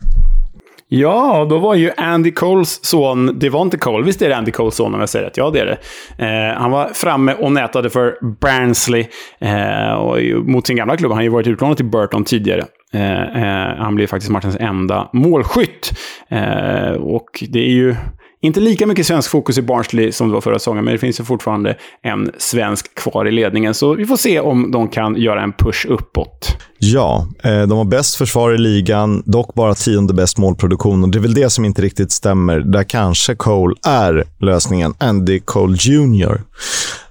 Ja, 0.87 1.47
då 1.49 1.59
var 1.59 1.75
ju 1.75 1.91
Andy 1.97 2.31
Coles 2.31 2.85
son, 2.85 3.39
det 3.39 3.49
var 3.49 3.61
inte 3.61 3.77
Cole, 3.77 4.05
visst 4.05 4.21
är 4.21 4.29
det 4.29 4.37
Andy 4.37 4.51
Coles 4.51 4.75
son 4.75 4.93
om 4.93 4.99
jag 4.99 5.09
säger 5.09 5.25
rätt? 5.25 5.37
Ja, 5.37 5.49
det 5.49 5.59
är 5.59 5.65
det. 5.65 5.77
Eh, 6.25 6.61
han 6.61 6.71
var 6.71 6.87
framme 6.87 7.33
och 7.33 7.51
nätade 7.51 7.89
för 7.89 8.17
Barnsley 8.41 9.05
eh, 9.39 9.93
och 9.93 10.17
mot 10.47 10.67
sin 10.67 10.75
gamla 10.75 10.97
klubb. 10.97 11.11
Han 11.11 11.17
har 11.17 11.23
ju 11.23 11.29
varit 11.29 11.47
utlånad 11.47 11.77
till 11.77 11.85
Burton 11.85 12.23
tidigare. 12.23 12.63
Eh, 12.93 13.21
eh 13.21 13.75
han 13.77 13.95
blev 13.95 14.07
faktiskt 14.07 14.31
matchens 14.31 14.57
enda 14.59 15.09
målskytt. 15.13 15.91
Eh, 16.29 16.91
och 16.91 17.43
det 17.49 17.59
är 17.59 17.73
ju 17.73 17.95
inte 18.45 18.59
lika 18.59 18.87
mycket 18.87 19.05
svensk 19.05 19.31
fokus 19.31 19.57
i 19.57 19.61
Barnsley 19.61 20.11
som 20.11 20.27
det 20.27 20.33
var 20.33 20.41
förra 20.41 20.59
säsongen, 20.59 20.85
men 20.85 20.91
det 20.91 20.97
finns 20.97 21.19
ju 21.19 21.23
fortfarande 21.23 21.77
en 22.01 22.31
svensk 22.37 22.95
kvar 22.95 23.27
i 23.27 23.31
ledningen. 23.31 23.73
Så 23.73 23.93
vi 23.93 24.05
får 24.05 24.17
se 24.17 24.39
om 24.39 24.71
de 24.71 24.87
kan 24.87 25.15
göra 25.15 25.43
en 25.43 25.53
push 25.53 25.85
uppåt. 25.89 26.57
Ja, 26.77 27.27
eh, 27.43 27.61
de 27.61 27.71
har 27.71 27.85
bäst 27.85 28.15
försvar 28.15 28.51
i 28.51 28.57
ligan, 28.57 29.23
dock 29.25 29.53
bara 29.53 29.75
tionde 29.75 30.13
bäst 30.13 30.37
målproduktion. 30.37 31.03
Och 31.03 31.09
det 31.09 31.17
är 31.17 31.21
väl 31.21 31.33
det 31.33 31.49
som 31.49 31.65
inte 31.65 31.81
riktigt 31.81 32.11
stämmer. 32.11 32.59
Där 32.59 32.83
kanske 32.83 33.35
Cole 33.35 33.75
är 33.87 34.23
lösningen. 34.39 34.93
Andy 34.97 35.39
Cole 35.39 35.77
Jr. 35.79 36.41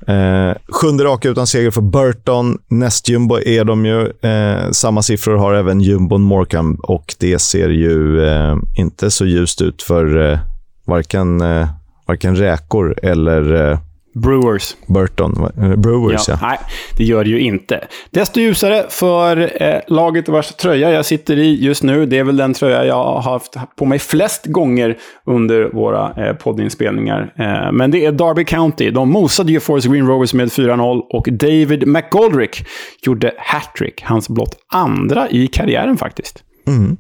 Eh, 0.07 0.55
sjunde 0.69 1.05
raka 1.05 1.29
utan 1.29 1.47
seger 1.47 1.71
för 1.71 1.81
Burton. 1.81 2.59
Nästjumbo 2.69 3.39
är 3.39 3.65
de 3.65 3.87
ju. 3.87 4.01
Eh, 4.31 4.71
samma 4.71 5.03
siffror 5.03 5.37
har 5.37 5.55
även 5.55 5.81
jumbon 5.81 6.23
Morecambe 6.23 6.79
och 6.83 7.15
det 7.19 7.39
ser 7.39 7.69
ju 7.69 8.27
eh, 8.27 8.57
inte 8.77 9.11
så 9.11 9.27
ljust 9.27 9.63
ut 9.63 9.83
för 9.83 10.33
eh, 10.33 10.39
varken, 10.85 11.41
eh, 11.41 11.69
varken 12.07 12.37
räkor 12.37 12.99
eller 13.03 13.71
eh, 13.71 13.79
Brewers. 14.15 14.77
Burton. 14.87 15.49
Brewers, 15.77 16.29
ja. 16.29 16.39
ja. 16.41 16.49
Nej, 16.49 16.59
det 16.97 17.05
gör 17.05 17.25
det 17.25 17.31
ju 17.31 17.41
inte. 17.41 17.85
Desto 18.11 18.41
ljusare 18.41 18.87
för 18.89 19.63
eh, 19.63 19.81
laget 19.89 20.29
vars 20.29 20.49
tröja 20.49 20.91
jag 20.91 21.07
sitter 21.07 21.39
i 21.39 21.65
just 21.65 21.83
nu. 21.83 22.07
Det 22.07 22.19
är 22.19 22.25
väl 22.25 22.37
den 22.37 22.55
tröja 22.55 22.85
jag 22.85 22.95
har 23.05 23.23
haft 23.23 23.57
på 23.77 23.85
mig 23.85 23.99
flest 23.99 24.47
gånger 24.47 24.99
under 25.27 25.71
våra 25.73 26.27
eh, 26.27 26.35
poddinspelningar. 26.35 27.33
Eh, 27.39 27.73
men 27.73 27.91
det 27.91 28.05
är 28.05 28.13
Derby 28.13 28.45
County. 28.45 28.91
De 28.91 29.11
mosade 29.11 29.53
ju 29.53 29.61
Forest 29.61 29.87
Green 29.87 30.07
Rovers 30.07 30.35
med 30.35 30.49
4-0 30.49 31.01
och 31.11 31.29
David 31.33 31.87
McGoldrick 31.89 32.67
gjorde 33.03 33.33
hattrick. 33.39 34.03
Hans 34.03 34.29
blott 34.29 34.57
andra 34.73 35.31
i 35.31 35.47
karriären 35.47 35.97
faktiskt. 35.97 36.45
Mm. 36.67 36.97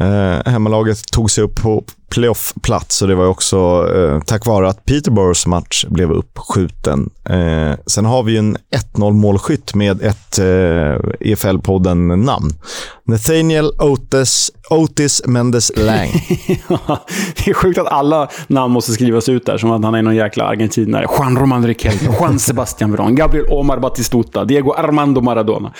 Eh, 0.00 0.52
hemmalaget 0.52 1.12
tog 1.12 1.30
sig 1.30 1.44
upp 1.44 1.54
på 1.54 1.84
playoff-plats 2.10 3.02
och 3.02 3.08
det 3.08 3.14
var 3.14 3.26
också 3.26 3.88
eh, 3.96 4.20
tack 4.20 4.46
vare 4.46 4.68
att 4.68 4.84
Peterboroughs 4.84 5.46
match 5.46 5.84
blev 5.88 6.12
uppskjuten. 6.12 7.10
Eh, 7.24 7.72
sen 7.86 8.04
har 8.04 8.22
vi 8.22 8.36
en 8.36 8.56
1-0 8.94 9.12
målskytt 9.12 9.74
med 9.74 10.02
ett 10.02 10.38
eh, 10.38 10.44
EFL-podden-namn. 11.20 12.50
Nathaniel 13.04 13.70
Otis, 13.78 14.52
Otis 14.70 15.22
Mendes 15.26 15.72
Lang. 15.76 16.08
det 17.36 17.50
är 17.50 17.54
sjukt 17.54 17.78
att 17.78 17.86
alla 17.86 18.28
namn 18.46 18.72
måste 18.72 18.92
skrivas 18.92 19.28
ut 19.28 19.46
där, 19.46 19.58
som 19.58 19.70
att 19.70 19.84
han 19.84 19.94
är 19.94 20.02
någon 20.02 20.16
jäkla 20.16 20.44
argentinare. 20.44 21.06
Juan 21.18 21.38
Roman 21.38 21.66
Riquelme, 21.66 22.16
Juan 22.20 22.38
Sebastian 22.38 22.96
Verón, 22.96 23.14
Gabriel 23.14 23.46
Omar 23.48 23.78
Batistuta, 23.78 24.44
Diego 24.44 24.72
Armando 24.72 25.20
Maradona. 25.20 25.72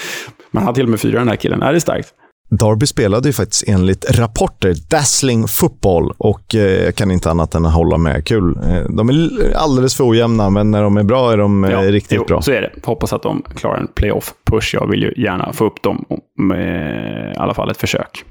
Man 0.51 0.65
har 0.65 0.73
till 0.73 0.85
och 0.85 0.91
med 0.91 1.01
fyra 1.01 1.19
den 1.19 1.29
här 1.29 1.37
killen. 1.37 1.63
Är 1.63 1.73
det 1.73 1.81
starkt? 1.81 2.09
Darby 2.57 2.87
spelade 2.87 3.29
ju 3.29 3.33
faktiskt 3.33 3.65
enligt 3.69 4.19
rapporter 4.19 4.75
dazzling 4.91 5.49
football 5.49 6.13
och 6.19 6.55
eh, 6.55 6.85
jag 6.85 6.95
kan 6.95 7.11
inte 7.11 7.31
annat 7.31 7.55
än 7.55 7.67
att 7.67 7.75
hålla 7.75 7.99
med. 7.99 8.25
Kul. 8.25 8.57
Eh, 8.57 8.91
de 8.97 9.09
är 9.09 9.55
alldeles 9.57 9.97
för 9.97 10.09
ojämna, 10.09 10.51
men 10.51 10.71
när 10.71 10.83
de 10.83 10.97
är 10.97 11.03
bra 11.03 11.33
är 11.33 11.37
de 11.37 11.65
eh, 11.65 11.71
ja, 11.71 11.81
riktigt 11.81 12.19
jo, 12.19 12.25
bra. 12.25 12.43
Så 12.43 12.53
är 12.53 12.63
det. 12.63 12.71
Hoppas 12.83 13.13
att 13.13 13.23
de 13.23 13.43
klarar 13.57 13.77
en 13.77 13.89
playoff-push. 13.95 14.75
Jag 14.75 14.87
vill 14.91 15.03
ju 15.03 15.23
gärna 15.23 15.53
få 15.53 15.65
upp 15.65 15.83
dem 15.83 16.05
med 16.39 17.33
i 17.35 17.39
alla 17.39 17.55
fall 17.55 17.71
ett 17.71 17.77
försök. 17.77 18.25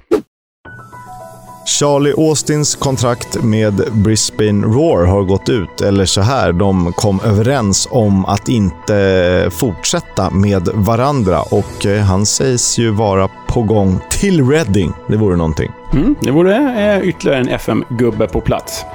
Charlie 1.66 2.14
Austins 2.18 2.76
kontrakt 2.76 3.44
med 3.44 3.74
Brisbane 3.92 4.68
Roar 4.68 5.06
har 5.06 5.24
gått 5.24 5.50
ut. 5.50 5.82
Eller 5.82 6.06
så 6.06 6.22
här, 6.22 6.54
de 6.54 6.94
kom 6.94 7.20
överens 7.26 7.88
om 7.92 8.26
att 8.26 8.50
inte 8.50 9.50
fortsätta 9.52 10.30
med 10.30 10.70
varandra 10.74 11.42
och 11.42 11.86
eh, 11.86 12.02
han 12.02 12.26
sägs 12.26 12.78
ju 12.78 12.92
vara 12.92 13.30
på 13.48 13.62
gång 13.62 14.00
till 14.10 14.50
Reading. 14.50 14.94
Det 15.08 15.18
vore 15.18 15.36
någonting. 15.36 15.72
Mm, 15.94 16.16
det 16.22 16.32
vore 16.32 16.56
eh, 16.56 17.10
ytterligare 17.10 17.40
en 17.40 17.50
FM-gubbe 17.50 18.28
på 18.28 18.42
plats. 18.42 18.86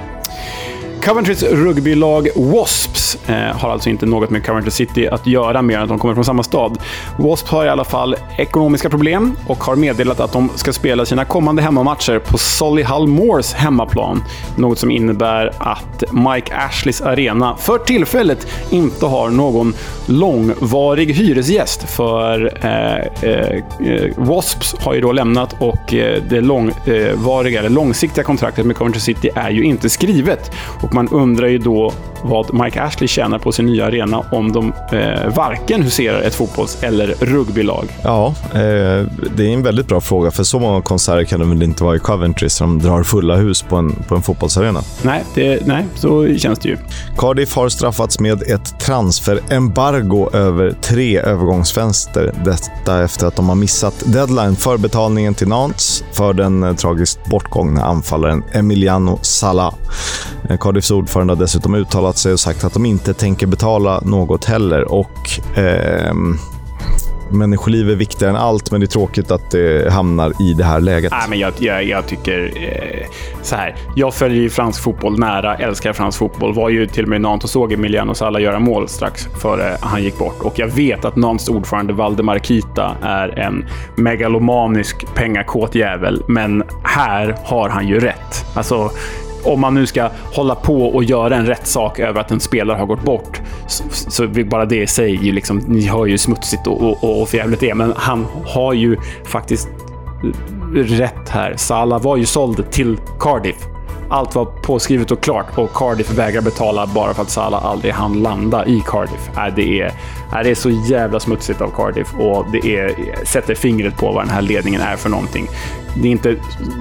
Coventrys 1.01 1.43
rugbylag 1.43 2.29
Wasps 2.35 3.17
eh, 3.27 3.35
har 3.35 3.69
alltså 3.69 3.89
inte 3.89 4.05
något 4.05 4.29
med 4.29 4.45
Coventry 4.45 4.71
City 4.71 5.07
att 5.07 5.27
göra 5.27 5.61
mer 5.61 5.77
än 5.77 5.83
att 5.83 5.89
de 5.89 5.99
kommer 5.99 6.13
från 6.13 6.25
samma 6.25 6.43
stad. 6.43 6.77
Wasps 7.17 7.49
har 7.49 7.65
i 7.65 7.69
alla 7.69 7.83
fall 7.83 8.15
ekonomiska 8.37 8.89
problem 8.89 9.35
och 9.47 9.63
har 9.63 9.75
meddelat 9.75 10.19
att 10.19 10.33
de 10.33 10.49
ska 10.55 10.73
spela 10.73 11.05
sina 11.05 11.25
kommande 11.25 11.61
hemmamatcher 11.61 12.19
på 12.19 12.37
Solihull 12.37 13.07
Moors 13.07 13.53
hemmaplan. 13.53 14.23
Något 14.55 14.79
som 14.79 14.91
innebär 14.91 15.51
att 15.57 16.03
Mike 16.11 16.55
Ashleys 16.55 17.01
arena 17.01 17.55
för 17.57 17.77
tillfället 17.77 18.47
inte 18.69 19.05
har 19.05 19.29
någon 19.29 19.73
långvarig 20.05 21.13
hyresgäst. 21.13 21.89
För 21.89 22.57
eh, 22.65 23.29
eh, 23.31 23.61
Wasps 24.17 24.75
har 24.79 24.93
ju 24.93 25.01
då 25.01 25.11
lämnat 25.11 25.55
och 25.59 25.93
eh, 25.93 26.23
det 26.29 26.41
långvariga, 26.41 27.59
eh, 27.59 27.59
eller 27.59 27.69
långsiktiga 27.69 28.23
kontraktet 28.23 28.65
med 28.65 28.75
Coventry 28.75 29.01
City 29.01 29.29
är 29.35 29.49
ju 29.49 29.63
inte 29.63 29.89
skrivet. 29.89 30.51
Och 30.81 30.90
och 30.91 30.95
man 30.95 31.07
undrar 31.07 31.47
ju 31.47 31.57
då 31.57 31.93
vad 32.23 32.53
Mike 32.53 32.81
Ashley 32.81 33.07
tjänar 33.07 33.39
på 33.39 33.51
sin 33.51 33.65
nya 33.65 33.85
arena 33.85 34.23
om 34.31 34.51
de 34.51 34.73
eh, 34.91 35.35
varken 35.35 35.83
huserar 35.83 36.21
ett 36.21 36.35
fotbolls 36.35 36.83
eller 36.83 37.07
rugbylag. 37.07 37.87
Ja, 38.03 38.27
eh, 38.53 38.59
det 39.35 39.45
är 39.45 39.49
en 39.53 39.63
väldigt 39.63 39.87
bra 39.87 40.01
fråga, 40.01 40.31
för 40.31 40.43
så 40.43 40.59
många 40.59 40.81
konserter 40.81 41.23
kan 41.23 41.39
det 41.39 41.45
väl 41.45 41.63
inte 41.63 41.83
vara 41.83 41.95
i 41.95 41.99
Coventry 41.99 42.49
som 42.49 42.79
drar 42.79 43.03
fulla 43.03 43.35
hus 43.35 43.61
på 43.61 43.75
en, 43.75 43.95
på 44.07 44.15
en 44.15 44.21
fotbollsarena? 44.21 44.81
Nej, 45.01 45.23
det, 45.35 45.67
nej, 45.67 45.85
så 45.95 46.37
känns 46.37 46.59
det 46.59 46.69
ju. 46.69 46.77
Cardiff 47.17 47.55
har 47.55 47.69
straffats 47.69 48.19
med 48.19 48.41
ett 48.41 48.79
transferembargo 48.79 50.29
över 50.33 50.71
tre 50.81 51.19
övergångsfönster. 51.19 52.33
Detta 52.45 53.03
efter 53.03 53.27
att 53.27 53.35
de 53.35 53.49
har 53.49 53.55
missat 53.55 54.03
deadline 54.05 54.55
för 54.55 54.77
betalningen 54.77 55.33
till 55.33 55.47
Nantes 55.47 56.03
för 56.13 56.33
den 56.33 56.63
eh, 56.63 56.75
tragiskt 56.75 57.25
bortgångna 57.25 57.85
anfallaren 57.85 58.43
Emiliano 58.51 59.19
Sala. 59.21 59.73
Eh, 60.49 60.57
Cardiffs 60.81 60.91
ordförande 60.91 61.33
har 61.33 61.39
dessutom 61.39 61.75
uttalat 61.75 62.17
sig 62.17 62.33
och 62.33 62.39
sagt 62.39 62.63
att 62.63 62.73
de 62.73 62.85
inte 62.85 63.13
tänker 63.13 63.47
betala 63.47 64.01
något 64.05 64.45
heller. 64.45 64.91
Och 64.91 65.57
eh, 65.57 66.13
Människoliv 67.31 67.89
är 67.89 67.95
viktigare 67.95 68.29
än 68.29 68.35
allt, 68.35 68.71
men 68.71 68.79
det 68.79 68.85
är 68.85 68.87
tråkigt 68.87 69.31
att 69.31 69.51
det 69.51 69.91
hamnar 69.93 70.41
i 70.41 70.53
det 70.53 70.63
här 70.63 70.79
läget. 70.79 71.11
Nej, 71.11 71.29
men 71.29 71.39
jag, 71.39 71.53
jag, 71.59 71.83
jag 71.83 72.07
tycker 72.07 72.51
eh, 72.55 73.07
så 73.41 73.55
här. 73.55 73.75
Jag 73.95 74.13
följer 74.13 74.41
ju 74.41 74.49
fransk 74.49 74.83
fotboll 74.83 75.19
nära, 75.19 75.55
älskar 75.55 75.93
fransk 75.93 76.17
fotboll. 76.17 76.53
Var 76.53 76.69
ju 76.69 76.87
till 76.87 77.03
och 77.03 77.09
med 77.09 77.15
i 77.15 77.19
Nantes 77.19 77.43
och 77.43 77.49
såg 77.49 77.73
Emiliano 77.73 78.13
Sala 78.13 78.39
göra 78.39 78.59
mål 78.59 78.87
strax 78.87 79.27
före 79.41 79.77
han 79.81 80.03
gick 80.03 80.17
bort. 80.17 80.41
Och 80.41 80.59
jag 80.59 80.67
vet 80.67 81.05
att 81.05 81.15
Nantes 81.15 81.49
ordförande 81.49 81.93
Valdemar 81.93 82.39
Kita 82.39 82.95
är 83.01 83.39
en 83.39 83.65
megalomanisk 83.95 85.13
pengakåt 85.15 85.75
jävel, 85.75 86.23
men 86.27 86.63
här 86.83 87.35
har 87.43 87.69
han 87.69 87.87
ju 87.87 87.99
rätt. 87.99 88.45
Alltså, 88.53 88.91
om 89.43 89.61
man 89.61 89.73
nu 89.73 89.85
ska 89.85 90.09
hålla 90.33 90.55
på 90.55 90.85
och 90.85 91.03
göra 91.03 91.35
en 91.35 91.45
rätt 91.45 91.67
sak 91.67 91.99
över 91.99 92.21
att 92.21 92.31
en 92.31 92.39
spelare 92.39 92.77
har 92.77 92.85
gått 92.85 93.03
bort, 93.03 93.41
så, 93.67 93.83
så 93.89 94.27
bara 94.27 94.65
det 94.65 94.81
i 94.81 94.87
sig, 94.87 95.15
ju 95.25 95.31
liksom, 95.31 95.57
ni 95.57 95.87
hör 95.87 96.05
ju 96.05 96.17
smutsigt 96.17 96.67
och, 96.67 96.81
och, 96.81 97.21
och 97.21 97.29
förjävligt 97.29 97.59
det 97.59 97.75
men 97.75 97.93
han 97.97 98.25
har 98.45 98.73
ju 98.73 98.97
faktiskt 99.25 99.69
rätt 100.75 101.29
här. 101.29 101.53
Salah 101.57 102.01
var 102.01 102.17
ju 102.17 102.25
såld 102.25 102.71
till 102.71 102.97
Cardiff. 103.19 103.70
Allt 104.11 104.35
var 104.35 104.45
påskrivet 104.45 105.11
och 105.11 105.21
klart 105.21 105.57
och 105.57 105.73
Cardiff 105.73 106.11
vägrar 106.11 106.41
betala 106.41 106.87
bara 106.87 107.13
för 107.13 107.21
att 107.21 107.29
Salah 107.29 107.65
aldrig 107.65 107.93
hann 107.93 108.21
landa 108.21 108.65
i 108.65 108.83
Cardiff. 108.87 109.29
Äh, 109.37 109.55
det, 109.55 109.81
är, 109.81 109.85
äh, 109.85 110.39
det 110.43 110.49
är 110.49 110.55
så 110.55 110.69
jävla 110.69 111.19
smutsigt 111.19 111.61
av 111.61 111.71
Cardiff 111.75 112.13
och 112.13 112.45
det 112.51 112.77
är, 112.77 112.95
sätter 113.25 113.55
fingret 113.55 113.97
på 113.97 114.11
vad 114.11 114.25
den 114.25 114.33
här 114.33 114.41
ledningen 114.41 114.81
är 114.81 114.95
för 114.95 115.09
någonting. 115.09 115.47
Det 115.95 116.07
är, 116.07 116.11
inte, 116.11 116.29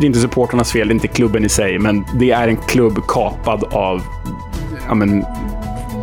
det 0.01 0.05
är 0.05 0.07
inte 0.07 0.20
supporternas 0.20 0.72
fel, 0.72 0.89
det 0.89 0.93
är 0.93 0.95
inte 0.95 1.09
klubben 1.09 1.45
i 1.45 1.49
sig, 1.49 1.78
men 1.78 2.05
det 2.14 2.31
är 2.31 2.49
en 2.49 2.57
klubb 2.57 3.07
kapad 3.09 3.64
av 3.70 4.03
ja, 4.89 4.95
men, 4.95 5.24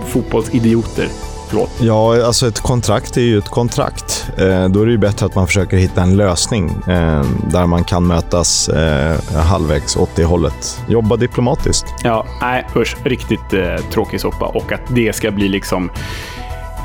fotbollsidioter. 0.06 1.08
Förlåt. 1.50 1.70
Ja, 1.82 2.26
alltså 2.26 2.48
ett 2.48 2.60
kontrakt 2.60 3.18
är 3.18 3.22
ju 3.22 3.38
ett 3.38 3.50
kontrakt. 3.50 4.30
Eh, 4.38 4.70
då 4.70 4.82
är 4.82 4.86
det 4.86 4.92
ju 4.92 4.98
bättre 4.98 5.26
att 5.26 5.36
man 5.36 5.48
försöker 5.48 5.78
hitta 5.78 6.02
en 6.02 6.18
lösning 6.18 6.70
eh, 6.88 7.26
där 7.52 7.66
man 7.66 7.84
kan 7.84 8.08
mötas 8.08 8.70
eh, 8.70 9.20
halvvägs 9.36 9.98
åt 9.98 10.10
det 10.16 10.24
hållet. 10.24 10.80
Jobba 10.90 11.16
diplomatiskt. 11.16 11.86
Ja, 12.04 12.26
nej 12.42 12.66
usch. 12.76 12.98
Riktigt 13.04 13.54
eh, 13.54 13.76
tråkig 13.92 14.22
soppa. 14.22 14.46
Och 14.46 14.72
att 14.72 14.82
det 14.90 15.16
ska 15.16 15.32
bli 15.32 15.48
liksom 15.48 15.90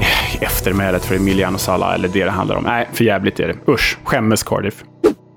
eh, 0.00 0.42
eftermälet 0.42 1.04
för 1.04 1.14
Emiliano 1.14 1.58
Sala 1.58 1.94
eller 1.94 2.08
det 2.08 2.24
det 2.24 2.30
handlar 2.30 2.56
om. 2.56 2.64
Nej, 2.64 2.88
för 2.92 3.04
jävligt 3.04 3.40
är 3.40 3.48
det. 3.48 3.72
Usch. 3.72 3.98
Skämmes 4.04 4.42
Cardiff. 4.42 4.74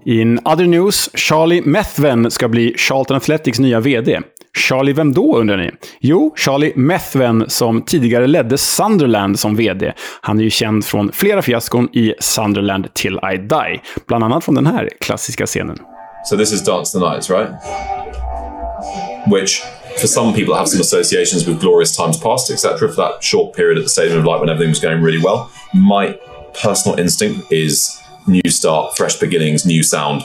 In 0.06 0.40
other 0.46 0.66
news, 0.66 1.10
Charlie 1.14 1.62
Methven 1.62 2.32
ska 2.32 2.48
bli 2.48 2.74
Charlton 2.78 3.18
Athletics 3.18 3.60
nya 3.60 3.80
VD. 3.80 4.20
Charlie 4.56 4.94
vem 4.94 5.14
då, 5.14 5.38
undrar 5.38 5.58
ni? 5.58 5.72
Jo, 6.00 6.34
Charlie 6.38 6.74
Methven 6.76 7.46
som 7.48 7.82
tidigare 7.82 8.28
ledde 8.28 8.58
Sunderland 8.58 9.40
som 9.40 9.56
VD. 9.56 9.94
Han 10.22 10.40
är 10.40 10.44
ju 10.44 10.50
känd 10.50 10.86
från 10.86 11.12
flera 11.12 11.42
fiaskon 11.42 11.90
i 11.94 12.14
Sunderland 12.20 12.94
till 12.94 13.20
I 13.34 13.38
Die. 13.38 13.82
Bland 14.08 14.24
annat 14.24 14.44
från 14.44 14.56
den 14.56 14.66
här 14.66 14.90
klassiska 15.00 15.46
scenen. 15.46 15.78
So 16.26 16.38
this 16.38 16.54
is 16.54 16.64
Dance 16.64 17.00
the 17.00 17.06
Nights, 17.10 17.30
right? 17.30 17.50
Which 19.28 19.62
for 20.00 20.08
some 20.08 20.34
people 20.34 20.56
have 20.56 20.68
some 20.68 20.82
associations 20.82 21.48
with 21.48 21.60
glorious 21.60 21.98
times 21.98 22.20
past, 22.20 22.52
etc. 22.52 22.78
For 22.90 22.96
that 22.96 23.24
short 23.24 23.56
period 23.56 23.78
at 23.78 23.84
the 23.84 23.90
Stadium 23.90 24.20
of 24.20 24.26
Light 24.26 24.40
when 24.40 24.50
everything 24.50 24.70
was 24.70 24.80
going 24.80 25.04
really 25.04 25.24
well. 25.24 25.50
My 25.74 26.16
personal 26.64 27.00
instinct 27.00 27.52
is 27.52 28.02
new 28.28 28.52
start, 28.52 28.98
fresh 28.98 29.20
beginnings, 29.20 29.66
new 29.66 29.84
sound. 29.84 30.22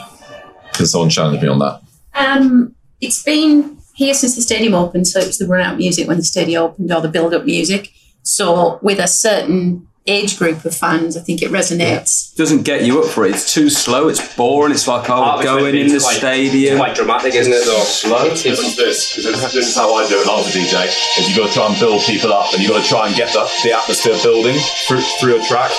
Can 0.73 0.85
someone 0.85 1.09
challenge 1.09 1.41
me 1.41 1.49
on 1.49 1.59
that? 1.59 1.81
Um, 2.13 2.75
it's 3.01 3.23
been 3.23 3.80
here 4.01 4.13
since 4.15 4.35
the 4.35 4.41
stadium 4.41 4.73
opened, 4.73 5.07
so 5.07 5.19
it 5.19 5.27
was 5.27 5.37
the 5.37 5.47
run 5.47 5.61
out 5.61 5.77
music 5.77 6.07
when 6.07 6.17
the 6.17 6.23
stadium 6.23 6.63
opened 6.63 6.91
or 6.91 7.01
the 7.01 7.07
build 7.07 7.33
up 7.33 7.45
music. 7.45 7.93
So 8.23 8.79
with 8.81 8.97
a 8.97 9.07
certain 9.07 9.87
age 10.07 10.39
group 10.39 10.65
of 10.65 10.75
fans, 10.75 11.15
I 11.15 11.21
think 11.21 11.43
it 11.43 11.51
resonates. 11.51 12.33
Yeah. 12.33 12.41
Doesn't 12.41 12.63
get 12.63 12.83
you 12.83 12.99
up 12.99 13.05
for 13.05 13.25
it. 13.25 13.37
It's 13.37 13.53
too 13.53 13.69
slow. 13.69 14.07
It's 14.09 14.35
boring. 14.35 14.73
It's 14.73 14.87
like 14.87 15.07
oh, 15.07 15.37
oh 15.37 15.43
going 15.43 15.75
in 15.75 15.89
the 15.89 15.99
quite, 15.99 16.17
stadium. 16.17 16.73
It's 16.73 16.81
quite 16.81 16.95
dramatic, 16.95 17.35
isn't 17.35 17.53
it? 17.53 17.63
Though 17.63 17.85
slow. 17.85 18.25
It's, 18.25 18.43
it's 18.43 18.75
this 18.75 19.15
because 19.15 19.53
this 19.53 19.69
is 19.69 19.75
how 19.75 19.93
I 19.93 20.09
do 20.09 20.17
it. 20.17 20.25
I'm 20.25 20.41
a 20.41 20.49
DJ. 20.49 20.89
Is 21.21 21.29
you 21.29 21.37
got 21.37 21.49
to 21.49 21.53
try 21.53 21.67
and 21.69 21.77
build 21.79 22.01
people 22.01 22.33
up, 22.33 22.51
and 22.53 22.63
you 22.63 22.69
got 22.69 22.81
to 22.81 22.89
try 22.89 23.05
and 23.05 23.15
get 23.15 23.31
the, 23.33 23.45
the 23.61 23.77
atmosphere 23.77 24.17
building 24.23 24.57
through, 24.89 25.05
through 25.21 25.37
a 25.37 25.43
track. 25.45 25.69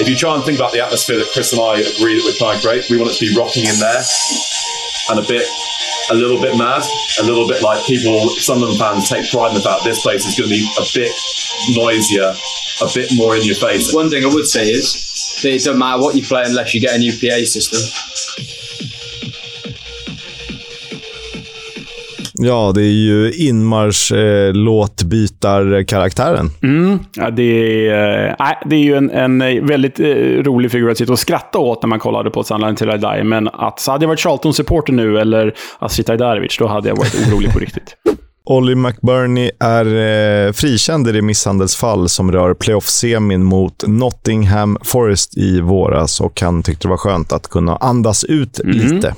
If 0.00 0.08
you 0.08 0.16
try 0.16 0.34
and 0.34 0.42
think 0.42 0.56
about 0.56 0.72
the 0.72 0.80
atmosphere 0.80 1.18
that 1.20 1.28
Chris 1.36 1.52
and 1.52 1.60
I 1.60 1.84
agree 1.84 2.16
that 2.16 2.24
we're 2.24 2.40
trying 2.40 2.56
to 2.56 2.64
create, 2.64 2.88
we 2.88 2.96
want 2.96 3.12
it 3.12 3.20
to 3.20 3.28
be 3.28 3.36
rocking 3.36 3.68
in 3.68 3.76
there 3.76 4.00
and 5.12 5.20
a 5.20 5.26
bit 5.28 5.44
a 6.10 6.14
little 6.14 6.40
bit 6.40 6.56
mad, 6.56 6.82
a 7.20 7.24
little 7.24 7.48
bit 7.48 7.62
like 7.62 7.84
people, 7.84 8.28
Sunderland 8.28 8.78
fans 8.78 9.08
take 9.08 9.28
pride 9.30 9.48
in 9.48 9.54
the 9.54 9.60
fact 9.60 9.84
this 9.84 10.02
place 10.02 10.24
is 10.26 10.38
going 10.38 10.50
to 10.50 10.56
be 10.56 10.68
a 10.78 10.84
bit 10.94 11.12
noisier, 11.76 12.34
a 12.82 12.88
bit 12.94 13.10
more 13.16 13.36
in 13.36 13.44
your 13.44 13.56
face. 13.56 13.92
One 13.92 14.10
thing 14.10 14.24
I 14.24 14.28
would 14.28 14.46
say 14.46 14.68
is 14.70 15.40
that 15.42 15.50
it 15.50 15.64
doesn't 15.64 15.78
matter 15.78 16.00
what 16.00 16.14
you 16.14 16.22
play 16.22 16.42
unless 16.44 16.74
you 16.74 16.80
get 16.80 16.94
a 16.94 16.98
new 16.98 17.12
PA 17.12 17.44
system. 17.44 17.80
Ja, 22.38 22.72
det 22.74 22.82
är 22.82 22.92
ju 22.92 23.32
inmarsch 23.32 24.12
eh, 24.12 24.52
låtbytarkaraktären. 24.54 26.50
Mm. 26.62 26.98
Ja, 27.16 27.30
det, 27.30 27.88
är, 27.88 28.28
äh, 28.28 28.34
det 28.66 28.76
är 28.76 28.80
ju 28.80 28.96
en, 28.96 29.10
en 29.10 29.66
väldigt 29.66 30.00
eh, 30.00 30.06
rolig 30.42 30.70
figur 30.70 30.90
att 30.90 30.98
sitta 30.98 31.12
och 31.12 31.18
skratta 31.18 31.58
åt 31.58 31.82
när 31.82 31.88
man 31.88 31.98
kollade 31.98 32.30
på 32.30 32.44
Sunderland 32.44 32.78
till 32.78 32.90
I 32.90 32.96
die. 32.98 33.24
Men 33.24 33.48
att, 33.48 33.80
så 33.80 33.92
hade 33.92 34.04
jag 34.04 34.08
varit 34.08 34.20
Charlton-supporter 34.20 34.92
nu, 34.92 35.18
eller 35.18 35.54
Astrid 35.78 36.10
Ajdarevic, 36.10 36.56
då 36.58 36.66
hade 36.66 36.88
jag 36.88 36.96
varit 36.96 37.28
orolig 37.28 37.52
på 37.52 37.58
riktigt. 37.58 37.96
Olly 38.48 38.74
McBurney 38.74 39.50
är 39.60 39.86
eh, 40.46 40.52
frikänd 40.52 41.08
i 41.08 41.12
det 41.12 41.22
misshandelsfall 41.22 42.08
som 42.08 42.32
rör 42.32 42.54
playoff-semin 42.54 43.44
mot 43.44 43.84
Nottingham 43.86 44.78
Forest 44.82 45.36
i 45.36 45.60
våras 45.60 46.20
och 46.20 46.40
han 46.40 46.62
tyckte 46.62 46.86
det 46.86 46.90
var 46.90 46.96
skönt 46.96 47.32
att 47.32 47.48
kunna 47.48 47.76
andas 47.76 48.24
ut 48.24 48.60
Mm. 48.60 48.76
lite. 48.76 49.14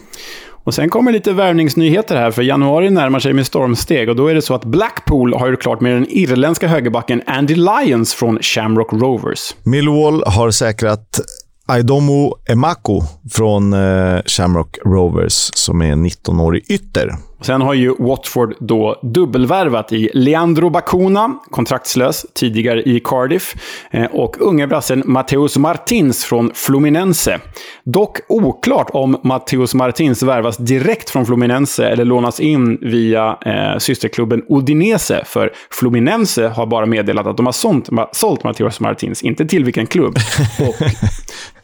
Och 0.68 0.74
sen 0.74 0.90
kommer 0.90 1.12
lite 1.12 1.32
värvningsnyheter 1.32 2.16
här, 2.16 2.30
för 2.30 2.42
januari 2.42 2.90
närmar 2.90 3.20
sig 3.20 3.32
med 3.32 3.46
stormsteg. 3.46 4.08
Och 4.08 4.16
då 4.16 4.26
är 4.26 4.34
det 4.34 4.42
så 4.42 4.54
att 4.54 4.64
Blackpool 4.64 5.34
har 5.34 5.50
gjort 5.50 5.62
klart 5.62 5.80
med 5.80 5.92
den 5.92 6.06
irländska 6.08 6.68
högerbacken 6.68 7.22
Andy 7.26 7.54
Lyons 7.54 8.14
från 8.14 8.38
Shamrock 8.42 8.92
Rovers. 8.92 9.54
Millwall 9.62 10.22
har 10.26 10.50
säkrat 10.50 11.20
Aidomo 11.66 12.36
Emako 12.48 13.02
från 13.32 13.72
eh, 13.72 14.20
Shamrock 14.26 14.78
Rovers, 14.84 15.50
som 15.54 15.82
är 15.82 15.92
19-årig 15.92 16.70
ytter. 16.70 17.16
Och 17.38 17.46
Sen 17.46 17.60
har 17.60 17.74
ju 17.74 17.94
Watford 17.98 18.54
då 18.60 19.00
dubbelvärvat 19.02 19.92
i 19.92 20.10
Leandro 20.14 20.70
Bacuna, 20.70 21.38
kontraktslös, 21.50 22.26
tidigare 22.34 22.82
i 22.82 23.00
Cardiff, 23.00 23.54
eh, 23.90 24.04
och 24.04 24.36
unge 24.40 24.66
brassen 24.66 25.02
Mateus 25.06 25.56
Martins 25.56 26.24
från 26.24 26.50
Fluminense. 26.54 27.40
Dock 27.84 28.18
oklart 28.28 28.90
om 28.92 29.20
Mateus 29.22 29.74
Martins 29.74 30.22
värvas 30.22 30.56
direkt 30.56 31.10
från 31.10 31.26
Fluminense 31.26 31.88
eller 31.88 32.04
lånas 32.04 32.40
in 32.40 32.78
via 32.82 33.38
eh, 33.46 33.78
systerklubben 33.78 34.42
Udinese, 34.48 35.24
för 35.26 35.52
Fluminense 35.70 36.48
har 36.48 36.66
bara 36.66 36.86
meddelat 36.86 37.26
att 37.26 37.36
de 37.36 37.46
har 37.46 37.52
sålt, 37.52 37.88
sålt 38.12 38.44
Mateus 38.44 38.80
Martins, 38.80 39.22
inte 39.22 39.46
till 39.46 39.64
vilken 39.64 39.86
klubb. 39.86 40.16
Och, 40.60 40.74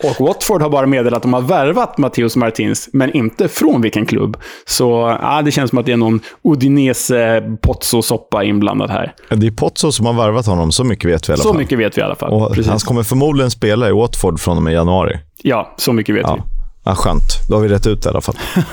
och 0.11 0.27
Watford 0.27 0.63
har 0.63 0.71
bara 0.71 0.87
meddelat 0.87 1.17
att 1.17 1.23
de 1.23 1.33
har 1.33 1.41
värvat 1.41 1.99
Mateus 1.99 2.37
Martins, 2.37 2.89
men 2.93 3.17
inte 3.17 3.49
från 3.49 3.83
vilken 3.83 4.07
klubb. 4.07 4.37
Så 4.65 5.19
ja, 5.23 5.43
det 5.43 5.51
känns 5.51 5.64
som 5.69 5.79
att 5.79 5.87
det 5.87 5.93
är 5.93 5.97
någon 5.97 6.21
Udinese 6.45 7.43
Pozzo-soppa 7.63 8.45
inblandad 8.45 8.91
här. 8.91 9.15
Det 9.31 9.47
är 9.47 9.51
Pozzo 9.51 9.93
som 9.93 10.07
har 10.07 10.13
värvat 10.13 10.47
honom, 10.47 10.73
så 10.73 10.85
mycket 10.85 11.11
vet 11.11 11.29
vi 11.29 11.31
i 11.31 11.35
alla 11.35 11.43
Så 11.43 11.49
fall. 11.49 11.59
mycket 11.59 11.79
vet 11.79 11.97
vi 11.97 12.01
i 12.01 12.05
alla 12.05 12.15
fall. 12.15 12.33
Och 12.33 12.49
Precis. 12.49 12.67
han 12.71 12.79
kommer 12.79 13.03
förmodligen 13.03 13.51
spela 13.51 13.89
i 13.89 13.93
Watford 13.93 14.41
från 14.41 14.57
och 14.57 14.63
med 14.63 14.73
januari. 14.73 15.19
Ja, 15.43 15.75
så 15.77 15.93
mycket 15.93 16.15
vet 16.15 16.23
Ja. 16.23 16.35
vi. 16.35 16.43
Ja, 16.85 16.95
skönt. 16.95 17.23
Då 17.49 17.55
har 17.57 17.63
vi 17.63 17.69
rätt 17.69 17.87
ut 17.87 18.03
det 18.03 18.07
i 18.09 18.11
alla 18.11 18.21
fall. 18.21 18.37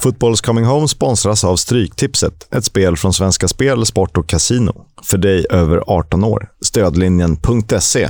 Fotbolls 0.00 0.40
Coming 0.40 0.64
Home 0.64 0.88
sponsras 0.88 1.44
av 1.44 1.56
Stryktipset, 1.56 2.54
ett 2.54 2.64
spel 2.64 2.96
från 2.96 3.12
Svenska 3.12 3.48
Spel, 3.48 3.86
Sport 3.86 4.16
och 4.18 4.28
Casino. 4.28 4.84
För 5.02 5.18
dig 5.18 5.46
över 5.50 5.82
18 5.86 6.24
år. 6.24 6.48
Stödlinjen.se. 6.64 8.08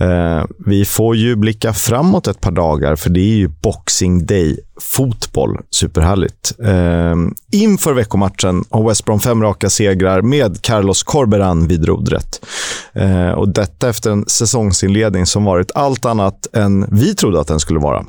Eh, 0.00 0.44
vi 0.66 0.84
får 0.84 1.16
ju 1.16 1.36
blicka 1.36 1.72
framåt 1.72 2.26
ett 2.26 2.40
par 2.40 2.50
dagar, 2.50 2.96
för 2.96 3.10
det 3.10 3.20
är 3.20 3.36
ju 3.36 3.48
Boxing 3.48 4.26
Day-fotboll. 4.26 5.58
Superhärligt. 5.70 6.52
Eh, 6.62 7.14
inför 7.52 7.92
veckomatchen 7.92 8.64
har 8.70 8.88
West 8.88 9.04
Brom 9.04 9.20
fem 9.20 9.42
raka 9.42 9.70
segrar 9.70 10.22
med 10.22 10.62
Carlos 10.62 11.02
Corberan 11.02 11.68
vid 11.68 11.84
rodret. 11.84 12.46
Eh, 12.92 13.30
och 13.30 13.48
detta 13.48 13.88
efter 13.88 14.10
en 14.10 14.24
säsongsinledning 14.26 15.26
som 15.26 15.44
varit 15.44 15.70
allt 15.74 16.04
annat 16.04 16.46
än 16.56 16.86
vi 16.90 17.14
trodde 17.14 17.40
att 17.40 17.48
den 17.48 17.60
skulle 17.60 17.80
vara. 17.80 18.04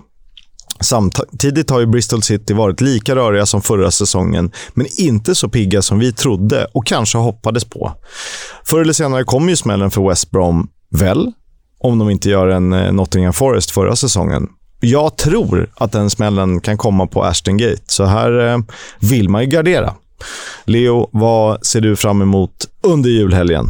Samtidigt 0.79 1.69
har 1.69 1.79
ju 1.79 1.85
Bristol 1.85 2.21
City 2.21 2.53
varit 2.53 2.81
lika 2.81 3.15
röriga 3.15 3.45
som 3.45 3.61
förra 3.61 3.91
säsongen, 3.91 4.51
men 4.73 4.87
inte 4.97 5.35
så 5.35 5.49
pigga 5.49 5.81
som 5.81 5.99
vi 5.99 6.13
trodde 6.13 6.67
och 6.73 6.85
kanske 6.85 7.17
hoppades 7.17 7.65
på. 7.65 7.91
Förr 8.63 8.81
eller 8.81 8.93
senare 8.93 9.23
kommer 9.23 9.49
ju 9.49 9.55
smällen 9.55 9.91
för 9.91 10.09
West 10.09 10.31
Brom, 10.31 10.67
väl? 10.91 11.31
Om 11.79 11.99
de 11.99 12.09
inte 12.09 12.29
gör 12.29 12.47
en 12.47 12.73
eh, 12.73 12.91
Nottingham 12.91 13.33
Forest 13.33 13.71
förra 13.71 13.95
säsongen. 13.95 14.47
Jag 14.79 15.17
tror 15.17 15.69
att 15.75 15.91
den 15.91 16.09
smällen 16.09 16.61
kan 16.61 16.77
komma 16.77 17.07
på 17.07 17.23
Ashton 17.23 17.57
Gate, 17.57 17.81
så 17.87 18.03
här 18.03 18.47
eh, 18.47 18.57
vill 18.99 19.29
man 19.29 19.41
ju 19.41 19.47
gardera. 19.47 19.93
Leo, 20.65 21.09
vad 21.11 21.65
ser 21.65 21.81
du 21.81 21.95
fram 21.95 22.21
emot 22.21 22.51
under 22.83 23.09
julhelgen? 23.09 23.65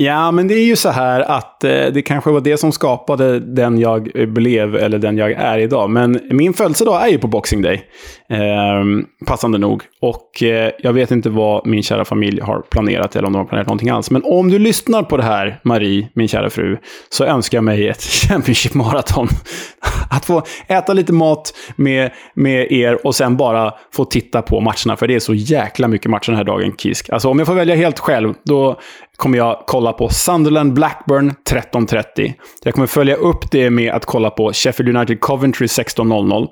Ja, 0.00 0.30
men 0.30 0.48
det 0.48 0.54
är 0.54 0.64
ju 0.64 0.76
så 0.76 0.88
här 0.88 1.20
att 1.20 1.64
eh, 1.64 1.70
det 1.70 2.02
kanske 2.02 2.30
var 2.30 2.40
det 2.40 2.56
som 2.56 2.72
skapade 2.72 3.40
den 3.40 3.78
jag 3.78 4.10
blev, 4.28 4.76
eller 4.76 4.98
den 4.98 5.18
jag 5.18 5.32
är 5.32 5.58
idag. 5.58 5.90
Men 5.90 6.20
min 6.30 6.54
födelsedag 6.54 7.06
är 7.06 7.08
ju 7.08 7.18
på 7.18 7.26
Boxing 7.26 7.62
Day. 7.62 7.82
Eh, 8.30 8.84
passande 9.26 9.58
nog. 9.58 9.82
Och 10.00 10.42
eh, 10.42 10.70
jag 10.78 10.92
vet 10.92 11.10
inte 11.10 11.30
vad 11.30 11.66
min 11.66 11.82
kära 11.82 12.04
familj 12.04 12.40
har 12.40 12.60
planerat, 12.60 13.16
eller 13.16 13.26
om 13.26 13.32
de 13.32 13.38
har 13.38 13.46
planerat 13.46 13.66
någonting 13.66 13.90
alls. 13.90 14.10
Men 14.10 14.22
om 14.24 14.50
du 14.50 14.58
lyssnar 14.58 15.02
på 15.02 15.16
det 15.16 15.22
här, 15.22 15.60
Marie, 15.64 16.08
min 16.14 16.28
kära 16.28 16.50
fru, 16.50 16.76
så 17.08 17.24
önskar 17.24 17.58
jag 17.58 17.64
mig 17.64 17.88
ett 17.88 18.02
Championship 18.28 18.74
Marathon. 18.74 19.28
Att 20.10 20.24
få 20.24 20.42
äta 20.68 20.92
lite 20.92 21.12
mat 21.12 21.54
med, 21.76 22.10
med 22.34 22.72
er 22.72 23.06
och 23.06 23.14
sen 23.14 23.36
bara 23.36 23.74
få 23.94 24.04
titta 24.04 24.42
på 24.42 24.60
matcherna. 24.60 24.96
För 24.96 25.08
det 25.08 25.14
är 25.14 25.20
så 25.20 25.34
jäkla 25.34 25.88
mycket 25.88 26.10
matcher 26.10 26.30
den 26.30 26.36
här 26.36 26.44
dagen, 26.44 26.72
Kisk. 26.76 27.10
Alltså 27.10 27.28
om 27.28 27.38
jag 27.38 27.46
får 27.46 27.54
välja 27.54 27.74
helt 27.74 27.98
själv, 27.98 28.34
då 28.44 28.80
kommer 29.18 29.38
jag 29.38 29.62
kolla 29.66 29.92
på 29.92 30.08
Sunderland 30.08 30.72
Blackburn 30.72 31.32
13.30. 31.50 32.32
Jag 32.64 32.74
kommer 32.74 32.86
följa 32.86 33.16
upp 33.16 33.50
det 33.50 33.70
med 33.70 33.92
att 33.92 34.06
kolla 34.06 34.30
på 34.30 34.52
Sheffield 34.52 34.96
United 34.96 35.20
Coventry 35.20 35.66
16.00. 35.66 36.46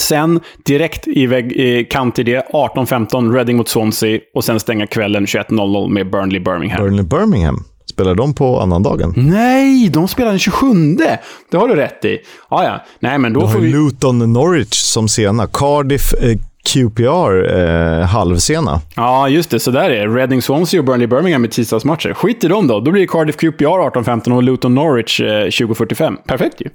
Sen 0.00 0.40
direkt 0.64 1.08
i, 1.08 1.26
vägg, 1.26 1.52
i 1.52 1.84
kant 1.84 2.14
till 2.14 2.24
det, 2.26 2.46
18.15 2.52 3.32
Reading 3.32 3.56
mot 3.56 3.68
Swansea 3.68 4.20
och 4.34 4.44
sen 4.44 4.60
stänga 4.60 4.86
kvällen 4.86 5.26
21.00 5.26 5.88
med 5.88 6.10
Burnley 6.10 6.40
Birmingham. 6.40 6.82
Burnley 6.84 7.04
Birmingham. 7.04 7.64
Spelar 7.90 8.14
de 8.14 8.34
på 8.34 8.60
annandagen? 8.60 9.12
Nej, 9.16 9.88
de 9.88 10.08
spelar 10.08 10.30
den 10.30 10.38
27! 10.38 10.66
Det 11.50 11.56
har 11.56 11.68
du 11.68 11.74
rätt 11.74 12.04
i. 12.04 12.18
Ja, 12.50 12.64
ja. 12.64 12.84
Nej, 13.00 13.18
men 13.18 13.32
då 13.32 13.40
Du 13.40 13.46
får 13.46 13.54
har 13.54 13.60
vi... 13.60 13.72
Luton 13.72 14.32
Norwich 14.32 14.74
som 14.74 15.08
sena. 15.08 15.46
Cardiff 15.46 16.14
eh, 16.14 16.36
QPR 16.66 17.58
eh, 17.58 18.06
halvsena. 18.06 18.80
Ja, 18.94 19.28
just 19.28 19.50
det. 19.50 19.60
Så 19.60 19.70
där 19.70 19.90
är 19.90 20.06
det. 20.06 20.14
Reading 20.14 20.42
Swansea 20.42 20.80
och 20.80 20.86
Burnley 20.86 21.06
Birmingham 21.06 21.44
i 21.44 21.48
tisdagsmatcher. 21.48 22.14
Skit 22.14 22.44
i 22.44 22.48
dem 22.48 22.66
då. 22.66 22.80
Då 22.80 22.90
blir 22.90 23.02
det 23.02 23.06
Cardiff 23.06 23.36
QPR 23.36 23.64
18.15 23.64 24.36
och 24.36 24.42
Luton 24.42 24.74
Norwich 24.74 25.20
eh, 25.20 25.24
20.45. 25.24 26.16
Perfekt 26.26 26.60
ju. 26.60 26.68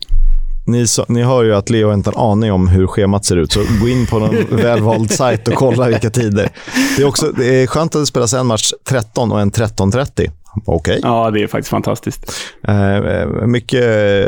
Ni, 0.67 0.87
så, 0.87 1.05
ni 1.07 1.23
hör 1.23 1.43
ju 1.43 1.55
att 1.55 1.69
Leo 1.69 1.93
inte 1.93 2.09
har 2.09 2.23
en 2.23 2.31
aning 2.31 2.51
om 2.51 2.67
hur 2.67 2.87
schemat 2.87 3.25
ser 3.25 3.37
ut, 3.37 3.51
så 3.51 3.59
gå 3.81 3.89
in 3.89 4.07
på 4.07 4.19
någon 4.19 4.35
välvald 4.51 5.11
sajt 5.11 5.47
och 5.47 5.53
kolla 5.53 5.87
vilka 5.87 6.09
tider. 6.09 6.49
Det 6.97 7.03
är, 7.03 7.07
också, 7.07 7.31
det 7.31 7.63
är 7.63 7.67
skönt 7.67 7.95
att 7.95 8.01
det 8.01 8.05
spelas 8.05 8.33
en 8.33 8.45
match 8.45 8.71
13 8.89 9.31
och 9.31 9.41
en 9.41 9.51
13.30. 9.51 10.31
Okej. 10.65 10.99
Ja, 11.03 11.31
det 11.31 11.43
är 11.43 11.47
faktiskt 11.47 11.69
fantastiskt. 11.69 12.31
Eh, 12.67 13.27
mycket 13.47 13.83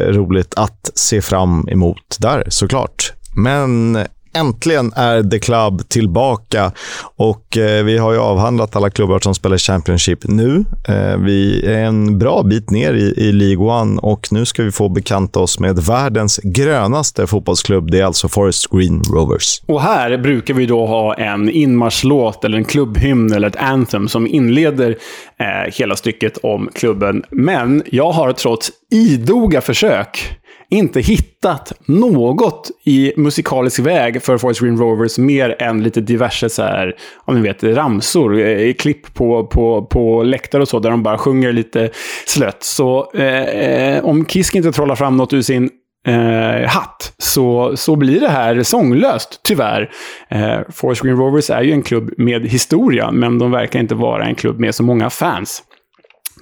roligt 0.07 0.53
att 0.55 0.91
se 0.95 1.21
fram 1.21 1.67
emot 1.69 2.17
där, 2.19 2.43
såklart. 2.49 3.13
Men 3.35 3.97
äntligen 4.33 4.93
är 4.95 5.23
The 5.23 5.39
Club 5.39 5.89
tillbaka 5.89 6.71
och 7.15 7.57
eh, 7.57 7.83
vi 7.83 7.97
har 7.97 8.13
ju 8.13 8.19
avhandlat 8.19 8.75
alla 8.75 8.89
klubbar 8.89 9.19
som 9.19 9.35
spelar 9.35 9.57
Championship 9.57 10.19
nu. 10.23 10.65
Eh, 10.87 11.17
vi 11.17 11.65
är 11.65 11.83
en 11.83 12.19
bra 12.19 12.43
bit 12.43 12.69
ner 12.69 12.93
i, 12.93 13.13
i 13.17 13.31
League 13.31 13.65
One 13.65 13.99
och 14.01 14.27
nu 14.31 14.45
ska 14.45 14.63
vi 14.63 14.71
få 14.71 14.89
bekanta 14.89 15.39
oss 15.39 15.59
med 15.59 15.79
världens 15.79 16.39
grönaste 16.43 17.27
fotbollsklubb. 17.27 17.91
Det 17.91 17.99
är 17.99 18.05
alltså 18.05 18.27
Forest 18.27 18.67
Green 18.71 19.01
Rovers. 19.13 19.61
Och 19.65 19.81
här 19.81 20.17
brukar 20.17 20.53
vi 20.53 20.65
då 20.65 20.85
ha 20.85 21.13
en 21.13 21.49
inmarschlåt 21.49 22.45
eller 22.45 22.57
en 22.57 22.65
klubbhymn 22.65 23.33
eller 23.33 23.47
ett 23.47 23.55
anthem 23.55 24.07
som 24.07 24.27
inleder 24.27 24.97
eh, 25.39 25.73
hela 25.73 25.95
stycket 25.95 26.37
om 26.37 26.69
klubben. 26.73 27.23
Men 27.29 27.83
jag 27.85 28.11
har 28.11 28.33
trots 28.33 28.71
idoga 28.91 29.61
försök 29.61 30.39
inte 30.69 31.01
hittat 31.01 31.73
något 31.85 32.71
i 32.83 33.13
musikalisk 33.17 33.79
väg 33.79 34.21
för 34.21 34.37
Forest 34.37 34.61
Green 34.61 34.77
Rovers 34.77 35.17
mer 35.17 35.55
än 35.61 35.83
lite 35.83 36.01
diverse 36.01 36.49
så 36.49 36.63
här, 36.63 36.95
om 37.25 37.35
ni 37.35 37.41
vet, 37.41 37.63
ramsor, 37.63 38.39
eh, 38.39 38.73
klipp 38.73 39.13
på, 39.13 39.47
på, 39.47 39.85
på 39.85 40.23
läktare 40.23 40.61
och 40.61 40.67
så, 40.67 40.79
där 40.79 40.89
de 40.89 41.03
bara 41.03 41.17
sjunger 41.17 41.51
lite 41.51 41.89
slött. 42.25 42.63
Så 42.63 43.11
eh, 43.13 43.43
eh, 43.43 44.05
om 44.05 44.25
Kisk 44.25 44.55
inte 44.55 44.71
trollar 44.71 44.95
fram 44.95 45.17
något 45.17 45.33
ur 45.33 45.41
sin 45.41 45.69
eh, 46.07 46.69
hatt 46.69 47.13
så, 47.17 47.77
så 47.77 47.95
blir 47.95 48.19
det 48.19 48.29
här 48.29 48.63
sånglöst, 48.63 49.41
tyvärr. 49.43 49.91
Eh, 50.29 50.59
Forest 50.69 51.01
Green 51.01 51.17
Rovers 51.17 51.49
är 51.49 51.61
ju 51.61 51.71
en 51.71 51.83
klubb 51.83 52.13
med 52.17 52.47
historia, 52.47 53.11
men 53.11 53.39
de 53.39 53.51
verkar 53.51 53.79
inte 53.79 53.95
vara 53.95 54.25
en 54.25 54.35
klubb 54.35 54.59
med 54.59 54.75
så 54.75 54.83
många 54.83 55.09
fans. 55.09 55.63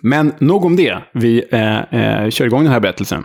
Men 0.01 0.33
nog 0.39 0.65
om 0.65 0.75
det. 0.75 0.97
Vi 1.13 1.43
eh, 1.51 1.79
eh, 1.79 2.29
kör 2.29 2.45
igång 2.45 2.63
den 2.63 2.71
här 2.71 2.79
berättelsen. 2.79 3.23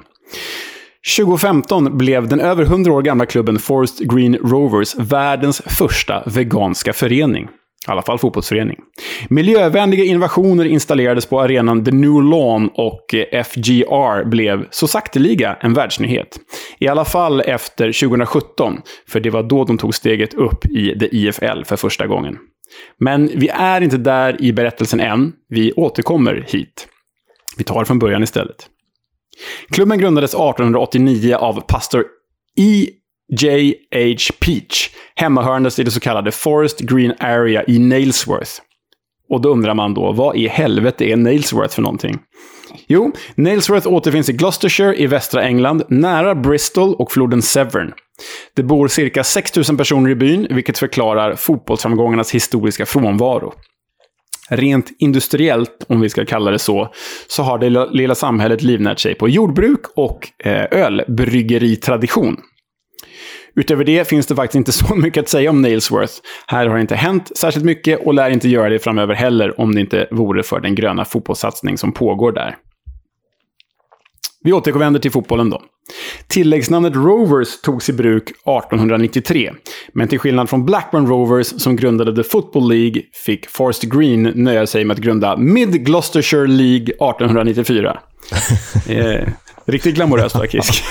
2015 1.07 1.99
blev 1.99 2.29
den 2.29 2.41
över 2.41 2.63
100 2.63 2.93
år 2.93 3.03
gamla 3.03 3.27
klubben 3.27 3.59
Forest 3.59 4.01
Green 4.01 4.37
Rovers 4.37 4.95
världens 4.95 5.63
första 5.67 6.23
veganska 6.27 6.93
förening. 6.93 7.49
I 7.89 7.91
alla 7.91 8.03
fall 8.03 8.19
fotbollsförening. 8.19 8.79
Miljövänliga 9.29 10.05
innovationer 10.05 10.65
installerades 10.65 11.27
på 11.27 11.41
arenan 11.41 11.85
The 11.85 11.91
New 11.91 12.23
Lawn 12.23 12.71
och 12.75 13.15
eh, 13.15 13.45
FGR 13.45 14.25
blev 14.25 14.67
så 14.71 14.87
sakteliga 14.87 15.57
en 15.61 15.75
världsnyhet. 15.75 16.39
I 16.79 16.89
alla 16.89 17.05
fall 17.05 17.41
efter 17.41 18.09
2017, 18.09 18.81
för 19.09 19.21
det 19.21 19.31
var 19.31 19.43
då 19.43 19.65
de 19.65 19.79
tog 19.79 19.95
steget 19.95 20.35
upp 20.35 20.67
i 20.67 20.99
The 20.99 21.17
IFL 21.17 21.65
för 21.65 21.77
första 21.77 22.07
gången. 22.07 22.37
Men 23.01 23.31
vi 23.35 23.49
är 23.49 23.81
inte 23.81 23.97
där 23.97 24.43
i 24.43 24.53
berättelsen 24.53 25.01
än. 25.01 25.33
Vi 25.49 25.73
återkommer 25.73 26.45
hit. 26.49 26.89
Vi 27.57 27.65
tar 27.65 27.85
från 27.85 27.99
början 27.99 28.23
istället. 28.23 28.69
Klubben 29.71 29.99
grundades 29.99 30.31
1889 30.31 31.37
av 31.37 31.61
pastor 31.61 32.05
E.J.H. 32.57 34.35
Peach, 34.41 34.91
hemmahörandes 35.15 35.79
i 35.79 35.83
det 35.83 35.91
så 35.91 36.01
kallade 36.01 36.33
Forest 36.33 36.81
Green 36.81 37.15
Area 37.21 37.65
i 37.67 37.79
Nailsworth. 37.79 38.53
Och 39.31 39.41
då 39.41 39.49
undrar 39.49 39.75
man 39.75 39.95
då, 39.95 40.13
vad 40.13 40.37
i 40.37 40.49
helvete 40.49 41.05
är 41.05 41.17
Nailsworth 41.17 41.75
för 41.75 41.83
någonting? 41.83 42.19
Jo, 42.87 43.13
Nailsworth 43.35 43.89
återfinns 43.89 44.29
i 44.29 44.33
Gloucestershire 44.33 44.97
i 44.97 45.07
västra 45.07 45.43
England, 45.43 45.83
nära 45.89 46.35
Bristol 46.35 46.95
och 46.95 47.13
floden 47.13 47.43
Severn. 47.43 47.93
Det 48.55 48.63
bor 48.63 48.89
cirka 48.89 49.25
6 49.25 49.57
000 49.57 49.79
personer 49.79 50.11
i 50.11 50.15
byn, 50.15 50.47
vilket 50.51 50.79
förklarar 50.79 51.35
fotbollsframgångarnas 51.37 52.35
historiska 52.35 52.87
frånvaro. 52.87 53.53
Rent 54.51 54.91
industriellt, 54.99 55.85
om 55.89 56.01
vi 56.01 56.09
ska 56.09 56.25
kalla 56.25 56.51
det 56.51 56.59
så, 56.59 56.93
så 57.27 57.43
har 57.43 57.59
det 57.59 57.89
lilla 57.91 58.15
samhället 58.15 58.63
livnärt 58.63 58.99
sig 58.99 59.15
på 59.15 59.29
jordbruk 59.29 59.81
och 59.97 60.29
eh, 60.45 60.65
ölbryggeritradition. 60.71 62.37
Utöver 63.55 63.85
det 63.85 64.09
finns 64.09 64.27
det 64.27 64.35
faktiskt 64.35 64.57
inte 64.57 64.73
så 64.87 64.95
mycket 64.95 65.23
att 65.23 65.29
säga 65.29 65.51
om 65.51 65.63
Nailsworth. 65.63 66.13
Här 66.47 66.67
har 66.67 66.75
det 66.75 66.81
inte 66.81 66.95
hänt 66.95 67.37
särskilt 67.37 67.67
mycket 67.67 68.07
och 68.07 68.15
lär 68.15 68.31
inte 68.31 68.49
göra 68.49 68.69
det 68.69 68.79
framöver 68.79 69.15
heller 69.15 69.61
om 69.61 69.75
det 69.75 69.81
inte 69.81 70.09
vore 70.11 70.43
för 70.43 70.61
den 70.61 70.75
gröna 70.75 71.05
fotbollssatsning 71.05 71.79
som 71.79 71.93
pågår 71.93 72.33
där. 72.33 72.57
Vi 74.47 74.53
återvänder 74.53 75.01
till 75.01 75.11
fotbollen 75.11 75.51
då. 75.51 75.63
Tilläggsnamnet 76.29 76.95
Rovers 76.95 77.61
togs 77.61 77.89
i 77.89 77.93
bruk 77.93 78.31
1893. 78.31 79.53
Men 79.93 80.09
till 80.09 80.19
skillnad 80.19 80.51
från 80.51 80.67
Blackburn 80.67 81.07
Rovers 81.07 81.47
som 81.47 81.77
grundade 81.77 82.17
The 82.17 82.29
Football 82.29 82.69
League 82.69 83.03
fick 83.25 83.51
Forest 83.51 83.83
Green 83.83 84.23
nöja 84.23 84.67
sig 84.67 84.85
med 84.85 84.95
att 84.95 85.01
grunda 85.01 85.37
Mid 85.37 85.85
Gloucestershire 85.85 86.47
League 86.47 86.83
1894. 86.83 87.99
eh, 88.89 89.29
riktigt 89.65 89.95
glamoröst 89.95 90.37
va, 90.37 90.47
Kisk? 90.47 90.85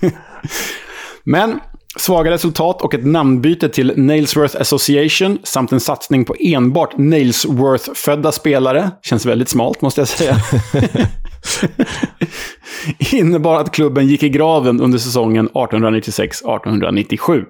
Men 1.24 1.60
Svaga 1.96 2.30
resultat 2.30 2.82
och 2.82 2.94
ett 2.94 3.06
namnbyte 3.06 3.68
till 3.68 3.92
Nailsworth 3.96 4.60
Association 4.60 5.38
samt 5.42 5.72
en 5.72 5.80
satsning 5.80 6.24
på 6.24 6.34
enbart 6.40 6.98
Nailsworth-födda 6.98 8.32
spelare, 8.32 8.90
känns 9.02 9.26
väldigt 9.26 9.48
smalt 9.48 9.80
måste 9.80 10.00
jag 10.00 10.08
säga, 10.08 10.36
innebar 13.12 13.60
att 13.60 13.74
klubben 13.74 14.06
gick 14.06 14.22
i 14.22 14.28
graven 14.28 14.80
under 14.80 14.98
säsongen 14.98 15.48
1896-1897. 15.48 17.44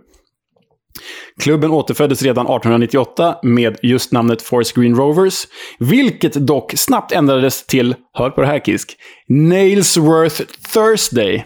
Klubben 1.41 1.71
återföddes 1.71 2.23
redan 2.23 2.47
1898 2.47 3.37
med 3.43 3.77
just 3.83 4.13
namnet 4.13 4.43
Forest 4.43 4.75
Green 4.75 4.97
Rovers, 4.97 5.47
vilket 5.79 6.33
dock 6.35 6.73
snabbt 6.77 7.13
ändrades 7.13 7.67
till, 7.67 7.95
hör 8.13 8.31
på 8.31 8.41
det 8.41 8.47
här 8.47 8.61
Kisk, 8.61 8.97
Nailsworth 9.29 10.43
Thursday. 10.73 11.45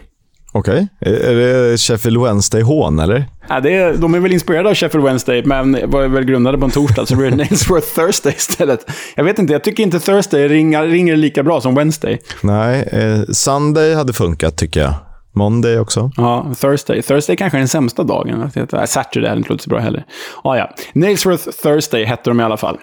Okej. 0.51 0.87
Okay. 1.01 1.13
Är 1.13 1.35
det 1.35 1.77
Sheffield 1.77 2.21
Wednesday-hån, 2.21 2.99
eller? 2.99 3.25
Ja, 3.49 3.59
det 3.59 3.73
är, 3.73 3.93
de 3.93 4.15
är 4.15 4.19
väl 4.19 4.33
inspirerade 4.33 4.69
av 4.69 4.75
Sheffield 4.75 5.05
Wednesday, 5.05 5.43
men 5.45 5.89
var 5.91 6.07
väl 6.07 6.23
grundade 6.23 6.57
på 6.57 6.65
en 6.65 6.71
torsdag, 6.71 7.05
så 7.05 7.15
blir 7.15 7.29
det 7.29 7.35
Nailsworth 7.35 7.95
Thursday 7.95 8.33
istället. 8.37 8.91
Jag 9.15 9.23
vet 9.23 9.39
inte, 9.39 9.53
jag 9.53 9.63
tycker 9.63 9.83
inte 9.83 9.99
Thursday 9.99 10.47
ringer, 10.47 10.87
ringer 10.87 11.15
lika 11.15 11.43
bra 11.43 11.61
som 11.61 11.75
Wednesday. 11.75 12.19
Nej, 12.41 12.81
eh, 12.91 13.21
Sunday 13.31 13.93
hade 13.93 14.13
funkat 14.13 14.57
tycker 14.57 14.79
jag. 14.79 14.93
Monday 15.31 15.79
också. 15.79 16.11
Ja, 16.17 16.53
Thursday. 16.61 17.01
Thursday 17.01 17.35
kanske 17.35 17.57
är 17.57 17.59
den 17.59 17.67
sämsta 17.67 18.03
dagen. 18.03 18.51
Saturday 18.87 19.29
hade 19.29 19.37
inte 19.37 19.49
låtit 19.49 19.63
så 19.63 19.69
bra 19.69 19.79
heller. 19.79 20.05
Ah, 20.43 20.55
ja. 20.55 20.69
Nailsworth 20.93 21.49
Thursday 21.63 22.05
hette 22.05 22.29
de 22.29 22.39
i 22.39 22.43
alla 22.43 22.57
fall. 22.57 22.77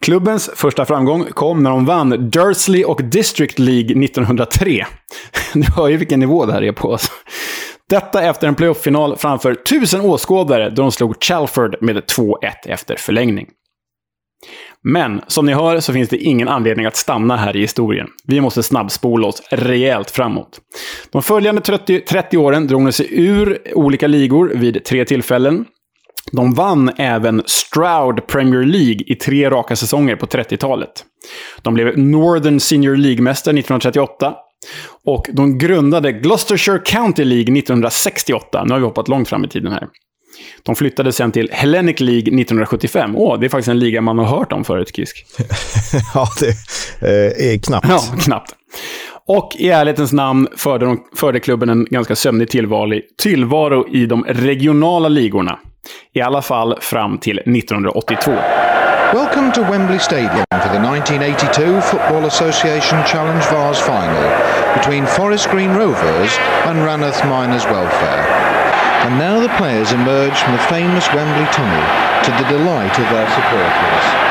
Klubbens 0.00 0.50
första 0.54 0.84
framgång 0.84 1.24
kom 1.24 1.62
när 1.62 1.70
de 1.70 1.84
vann 1.84 2.30
Dursley 2.30 2.84
och 2.84 3.04
District 3.04 3.58
League 3.58 4.04
1903. 4.04 4.86
Du 5.54 5.64
hör 5.76 5.88
ju 5.88 5.96
vilken 5.96 6.20
nivå 6.20 6.46
det 6.46 6.52
här 6.52 6.62
är 6.62 6.72
på. 6.72 6.92
Alltså. 6.92 7.12
Detta 7.88 8.22
efter 8.22 8.48
en 8.48 8.54
playoff-final 8.54 9.16
framför 9.16 9.54
tusen 9.54 10.00
åskådare 10.00 10.70
då 10.70 10.82
de 10.82 10.92
slog 10.92 11.22
Chalford 11.24 11.76
med 11.80 11.96
2-1 11.96 12.34
efter 12.64 12.96
förlängning. 12.96 13.46
Men 14.84 15.20
som 15.26 15.46
ni 15.46 15.52
hör 15.52 15.80
så 15.80 15.92
finns 15.92 16.08
det 16.08 16.16
ingen 16.16 16.48
anledning 16.48 16.86
att 16.86 16.96
stanna 16.96 17.36
här 17.36 17.56
i 17.56 17.60
historien. 17.60 18.08
Vi 18.26 18.40
måste 18.40 18.62
snabbspola 18.62 19.26
oss 19.26 19.42
rejält 19.50 20.10
framåt. 20.10 20.60
De 21.10 21.22
följande 21.22 21.60
30, 21.60 22.00
30 22.00 22.36
åren 22.36 22.66
drog 22.66 22.84
de 22.84 22.92
sig 22.92 23.06
ur 23.10 23.62
olika 23.74 24.06
ligor 24.06 24.52
vid 24.54 24.84
tre 24.84 25.04
tillfällen. 25.04 25.64
De 26.32 26.54
vann 26.54 26.90
även 26.96 27.42
Stroud 27.46 28.26
Premier 28.26 28.62
League 28.62 29.04
i 29.06 29.14
tre 29.14 29.50
raka 29.50 29.76
säsonger 29.76 30.16
på 30.16 30.26
30-talet. 30.26 31.04
De 31.62 31.74
blev 31.74 31.98
Northern 31.98 32.60
Senior 32.60 32.96
League-mästare 32.96 33.58
1938. 33.58 34.34
Och 35.04 35.26
de 35.32 35.58
grundade 35.58 36.12
Gloucestershire 36.12 36.78
County 36.78 37.24
League 37.24 37.58
1968. 37.58 38.64
Nu 38.64 38.72
har 38.72 38.78
vi 38.78 38.84
hoppat 38.84 39.08
långt 39.08 39.28
fram 39.28 39.44
i 39.44 39.48
tiden 39.48 39.72
här. 39.72 39.88
De 40.62 40.76
flyttade 40.76 41.12
sen 41.12 41.32
till 41.32 41.48
Hellenic 41.52 42.00
League 42.00 42.20
1975. 42.20 43.16
Åh, 43.16 43.40
det 43.40 43.46
är 43.46 43.48
faktiskt 43.48 43.68
en 43.68 43.78
liga 43.78 44.00
man 44.00 44.18
har 44.18 44.26
hört 44.26 44.52
om 44.52 44.64
förut, 44.64 44.96
Kisk. 44.96 45.26
ja, 46.14 46.28
det 46.40 46.48
eh, 47.08 47.52
är 47.52 47.58
knappt. 47.58 47.88
Ja, 47.88 48.02
knappt. 48.20 48.54
Och 49.26 49.56
i 49.58 49.68
ärlighetens 49.68 50.12
namn 50.12 50.48
förde, 50.56 50.86
de, 50.86 51.04
förde 51.16 51.40
klubben 51.40 51.68
en 51.68 51.84
ganska 51.84 52.16
sömnig 52.16 52.50
tillvaro, 52.50 53.00
tillvaro 53.22 53.88
i 53.88 54.06
de 54.06 54.24
regionala 54.24 55.08
ligorna. 55.08 55.58
I 56.14 56.20
alla 56.20 56.42
fall 56.42 56.76
fram 56.80 57.18
till 57.18 57.36
1982. 57.44 58.30
Welcome 59.12 59.52
to 59.52 59.62
Wembley 59.62 59.98
Stadium 59.98 60.44
for 60.50 60.68
the 60.72 60.80
1982 60.80 61.80
Football 61.80 62.24
Association 62.26 63.04
Challenge 63.04 63.44
Vars 63.46 63.78
final 63.78 64.74
between 64.74 65.06
Forest 65.06 65.50
Green 65.50 65.70
Rovers 65.70 66.32
and 66.64 66.78
Rannoth 66.78 67.22
Miners 67.28 67.64
Welfare. 67.66 68.24
And 69.04 69.18
now 69.18 69.40
the 69.40 69.52
players 69.58 69.92
emerge 69.92 70.38
from 70.38 70.52
the 70.52 70.66
famous 70.70 71.06
Wembley 71.12 71.46
tunnel 71.52 71.84
to 72.24 72.30
the 72.30 72.48
delight 72.48 72.98
of 72.98 73.08
their 73.10 73.28
supporters. 73.34 74.21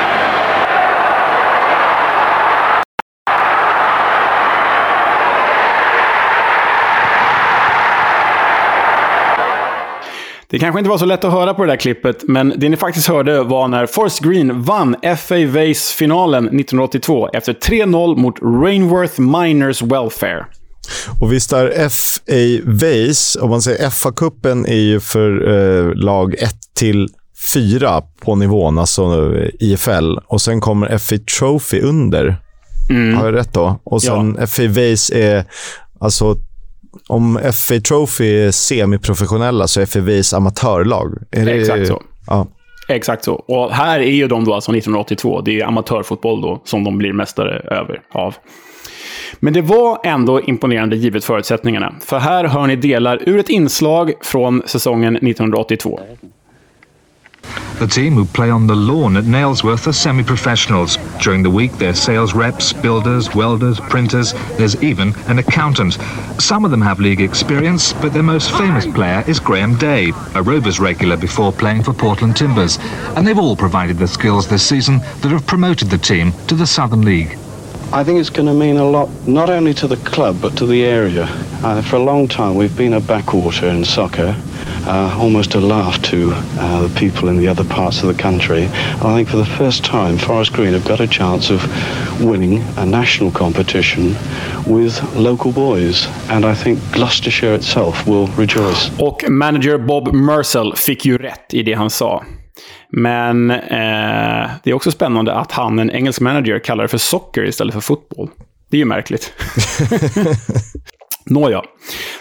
Det 10.52 10.60
kanske 10.60 10.80
inte 10.80 10.89
var 10.89 10.97
så 10.97 11.06
lätt 11.06 11.24
att 11.24 11.32
höra 11.32 11.54
på 11.54 11.66
det 11.66 11.72
där 11.72 11.78
klippet, 11.78 12.24
men 12.28 12.54
det 12.58 12.70
ni 12.70 12.78
faktiskt 12.78 13.08
hörde 13.08 13.43
var 13.43 13.68
när 13.68 13.86
Forest 13.86 14.20
Green 14.20 14.64
vann 14.64 14.95
FA 15.18 15.36
Vase-finalen 15.36 16.45
1982 16.45 17.30
efter 17.34 17.54
3-0 17.54 18.16
mot 18.16 18.36
Rainworth 18.41 19.20
Miners 19.20 19.82
Welfare. 19.82 20.45
Och 21.22 21.34
visst 21.34 21.54
är 21.54 21.89
FA 21.89 22.64
Vase, 22.66 23.39
om 23.39 23.49
man 23.49 23.62
säger 23.62 23.89
FA-cupen 23.89 24.68
är 24.68 24.80
ju 24.80 24.99
för 24.99 25.49
eh, 25.49 25.93
lag 25.95 26.34
1 26.34 26.56
till 26.76 27.10
4 27.54 28.02
på 28.20 28.36
nivån, 28.36 28.80
alltså 28.80 29.36
eh, 29.36 29.49
IFL. 29.60 30.18
Och 30.28 30.41
sen 30.41 30.62
kommer 30.62 30.97
FA 30.97 31.16
Trophy 31.39 31.82
under. 31.82 32.41
Mm. 32.89 33.18
Har 33.18 33.26
jag 33.26 33.36
rätt 33.36 33.54
då? 33.54 33.80
Och 33.84 34.02
sen 34.02 34.38
ja. 34.39 34.47
FA 34.47 34.68
Vase 34.68 35.16
är 35.16 35.45
alltså 35.99 36.36
om 37.07 37.39
FA 37.53 37.79
Trophy 37.79 38.45
är 38.45 38.51
semiprofessionella 38.51 39.67
så 39.67 39.81
är 39.81 39.85
FAVs 39.85 40.33
amatörlag. 40.33 41.17
Är 41.31 41.45
det... 41.45 41.51
Exakt 41.51 41.87
så. 41.87 42.01
Ja. 42.27 42.47
Exakt 42.87 43.23
så. 43.23 43.33
Och 43.33 43.71
här 43.71 43.99
är 43.99 44.11
ju 44.11 44.27
de 44.27 44.45
då 44.45 44.53
alltså 44.53 44.71
1982. 44.71 45.41
Det 45.41 45.59
är 45.59 45.65
amatörfotboll 45.65 46.41
då 46.41 46.61
som 46.65 46.83
de 46.83 46.97
blir 46.97 47.13
mästare 47.13 47.59
över 47.59 48.01
av. 48.11 48.35
Men 49.39 49.53
det 49.53 49.61
var 49.61 49.99
ändå 50.03 50.41
imponerande 50.41 50.95
givet 50.95 51.23
förutsättningarna. 51.23 51.95
För 52.05 52.19
här 52.19 52.45
hör 52.45 52.67
ni 52.67 52.75
delar 52.75 53.29
ur 53.29 53.39
ett 53.39 53.49
inslag 53.49 54.13
från 54.21 54.61
säsongen 54.65 55.15
1982. 55.15 55.99
The 57.81 57.87
team 57.87 58.13
who 58.13 58.25
play 58.25 58.51
on 58.51 58.67
the 58.67 58.75
lawn 58.75 59.17
at 59.17 59.23
Nailsworth 59.23 59.87
are 59.87 59.91
semi-professionals. 59.91 60.97
During 61.19 61.41
the 61.41 61.49
week, 61.49 61.71
they're 61.79 61.95
sales 61.95 62.35
reps, 62.35 62.73
builders, 62.73 63.33
welders, 63.33 63.79
printers. 63.79 64.33
There's 64.55 64.81
even 64.83 65.15
an 65.25 65.39
accountant. 65.39 65.97
Some 66.39 66.63
of 66.63 66.69
them 66.69 66.81
have 66.81 66.99
league 66.99 67.21
experience, 67.21 67.91
but 67.93 68.13
their 68.13 68.21
most 68.21 68.51
famous 68.51 68.85
player 68.85 69.23
is 69.27 69.39
Graham 69.39 69.77
Day, 69.79 70.11
a 70.35 70.43
Rovers 70.43 70.79
regular 70.79 71.17
before 71.17 71.51
playing 71.51 71.81
for 71.81 71.91
Portland 71.91 72.37
Timbers. 72.37 72.77
And 73.15 73.25
they've 73.25 73.39
all 73.39 73.55
provided 73.55 73.97
the 73.97 74.07
skills 74.07 74.47
this 74.47 74.61
season 74.61 74.99
that 74.99 75.31
have 75.31 75.47
promoted 75.47 75.89
the 75.89 75.97
team 75.97 76.33
to 76.49 76.53
the 76.53 76.67
Southern 76.67 77.01
League. 77.01 77.35
I 77.91 78.03
think 78.03 78.19
it's 78.19 78.29
going 78.29 78.47
to 78.47 78.53
mean 78.53 78.77
a 78.77 78.85
lot, 78.87 79.09
not 79.27 79.49
only 79.49 79.73
to 79.73 79.87
the 79.87 79.97
club 79.97 80.37
but 80.39 80.55
to 80.57 80.67
the 80.67 80.83
area. 80.83 81.25
Uh, 81.63 81.81
for 81.81 81.95
a 81.95 82.03
long 82.03 82.27
time, 82.27 82.53
we've 82.53 82.77
been 82.77 82.93
a 82.93 83.01
backwater 83.01 83.65
in 83.65 83.83
soccer, 83.83 84.35
uh, 84.86 85.17
almost 85.19 85.55
a 85.55 85.59
laugh 85.59 86.01
to 86.01 86.32
uh, 86.34 86.88
the 86.88 86.99
people 86.99 87.29
in 87.29 87.38
the 87.38 87.47
other 87.47 87.63
parts 87.63 88.03
of 88.03 88.15
the 88.15 88.23
country. 88.23 88.63
And 88.63 89.03
I 89.03 89.15
think 89.15 89.29
for 89.29 89.38
the 89.38 89.45
first 89.45 89.84
time, 89.84 90.17
Forest 90.17 90.53
Green 90.53 90.73
have 90.73 90.88
got 90.88 90.99
a 90.99 91.07
chance 91.07 91.53
of 91.53 91.61
winning 92.21 92.63
a 92.77 92.86
national 92.86 93.32
competition 93.32 94.15
with 94.65 95.01
local 95.15 95.51
boys. 95.51 96.07
And 96.29 96.45
I 96.45 96.55
think 96.55 96.79
Gloucestershire 96.91 97.55
itself 97.55 98.07
will 98.07 98.27
rejoice. 98.27 98.91
Och 98.99 99.23
manager 99.29 99.77
Bob 99.77 100.13
Mersell 100.13 100.75
fick 100.75 101.05
ju 101.05 101.17
rätt 101.17 101.53
i 101.53 101.63
det 101.63 101.73
han 101.73 101.89
sa. 101.89 102.23
Men 102.89 103.51
eh, 103.51 104.49
det 104.63 104.69
är 104.69 104.73
också 104.73 104.91
spännande 104.91 105.34
att 105.34 105.51
han, 105.51 105.79
en 105.79 105.91
engelsk 105.91 106.21
manager, 106.21 106.59
kallar 106.59 106.84
det 106.84 106.88
för 106.88 106.97
socker 106.97 107.45
istället 107.45 107.73
för 107.73 107.82
fotboll. 107.82 108.29
Det 108.69 108.77
är 108.77 108.79
ju 108.79 108.86
märkligt. 108.86 109.34
Nåja. 111.26 111.61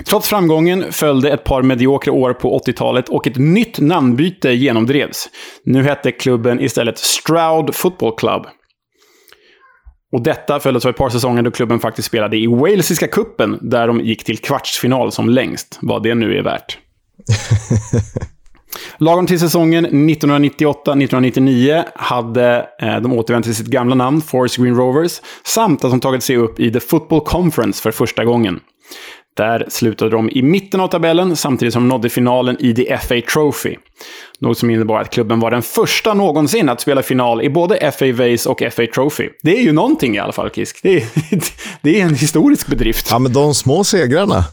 Trots 0.05 0.29
framgången 0.29 0.93
följde 0.93 1.31
ett 1.31 1.45
par 1.45 1.63
mediokra 1.63 2.13
år 2.13 2.33
på 2.33 2.59
80-talet 2.59 3.09
och 3.09 3.27
ett 3.27 3.37
nytt 3.37 3.79
namnbyte 3.79 4.53
genomdrevs. 4.53 5.29
Nu 5.65 5.83
hette 5.83 6.13
klubben 6.13 6.61
istället 6.61 6.99
Stroud 6.99 7.75
Football 7.75 8.17
Club. 8.17 8.47
Och 10.13 10.23
detta 10.23 10.61
följdes 10.61 10.85
av 10.85 10.91
ett 10.91 10.97
par 10.97 11.11
säsonger 11.11 11.43
då 11.43 11.51
klubben 11.51 11.81
faktiskt 11.81 12.09
spelade 12.09 12.37
i 12.37 12.47
Walesiska 12.47 13.09
kuppen 13.09 13.59
där 13.61 13.87
de 13.87 14.01
gick 14.01 14.25
till 14.25 14.39
kvartsfinal 14.39 15.13
som 15.13 15.29
längst, 15.29 15.79
vad 15.83 16.03
det 16.03 16.15
nu 16.15 16.39
är 16.39 16.43
värt. 16.43 16.79
Lagom 18.99 19.27
till 19.27 19.41
säsongen 19.41 19.87
1998-1999 19.87 21.85
hade 21.95 22.67
eh, 22.83 23.01
de 23.01 23.13
återvänt 23.13 23.45
till 23.45 23.55
sitt 23.55 23.67
gamla 23.67 23.95
namn, 23.95 24.21
Forest 24.21 24.57
Green 24.57 24.77
Rovers, 24.77 25.21
samt 25.45 25.85
att 25.85 25.91
de 25.91 26.01
tagit 26.01 26.23
sig 26.23 26.37
upp 26.37 26.61
i 26.61 26.73
The 26.73 26.81
Football 26.81 27.21
Conference 27.21 27.83
för 27.83 27.91
första 27.91 28.25
gången. 28.25 28.61
Där 29.37 29.67
slutade 29.69 30.11
de 30.11 30.31
i 30.31 30.43
mitten 30.43 30.81
av 30.81 30.89
tabellen 30.89 31.37
samtidigt 31.37 31.73
som 31.73 31.83
de 31.83 31.89
nådde 31.89 32.09
finalen 32.09 32.57
i 32.61 32.75
The 32.75 32.99
FA 32.99 33.21
Trophy. 33.33 33.77
Något 34.41 34.59
som 34.59 34.71
innebar 34.71 35.01
att 35.01 35.11
klubben 35.11 35.41
var 35.41 35.51
den 35.51 35.63
första 35.63 36.15
någonsin 36.15 36.69
att 36.69 36.81
spela 36.81 37.03
final 37.03 37.43
i 37.43 37.51
både 37.51 37.93
FA 37.93 38.13
Vase 38.13 38.49
och 38.49 38.63
FA 38.73 38.87
Trophy. 38.95 39.29
Det 39.43 39.59
är 39.59 39.63
ju 39.63 39.73
någonting 39.73 40.17
i 40.17 40.19
alla 40.19 40.33
fall, 40.33 40.51
Kisk. 40.51 40.81
Det 40.83 40.97
är, 40.97 41.05
det 41.83 42.01
är 42.01 42.05
en 42.05 42.15
historisk 42.15 42.67
bedrift. 42.67 43.09
Ja, 43.11 43.19
men 43.19 43.33
de 43.33 43.55
små 43.55 43.85
segrarna. 43.85 44.45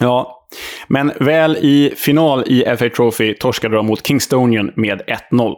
Ja, 0.00 0.46
men 0.88 1.12
väl 1.20 1.56
i 1.56 1.92
final 1.96 2.44
i 2.46 2.76
FA 2.78 2.88
Trophy 2.88 3.34
torskade 3.34 3.76
de 3.76 3.86
mot 3.86 4.06
Kingstonian 4.06 4.70
med 4.76 5.02
1-0. 5.32 5.54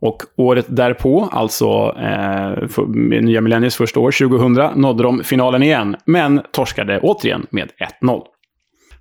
Och 0.00 0.22
året 0.36 0.66
därpå, 0.68 1.28
alltså 1.32 1.66
eh, 1.96 2.68
för, 2.68 2.86
nya 3.20 3.40
millenniets 3.40 3.76
första 3.76 4.00
år, 4.00 4.28
2000, 4.28 4.80
nådde 4.80 5.02
de 5.02 5.24
finalen 5.24 5.62
igen, 5.62 5.96
men 6.04 6.40
torskade 6.52 7.00
återigen 7.00 7.46
med 7.50 7.70
1-0. 8.02 8.22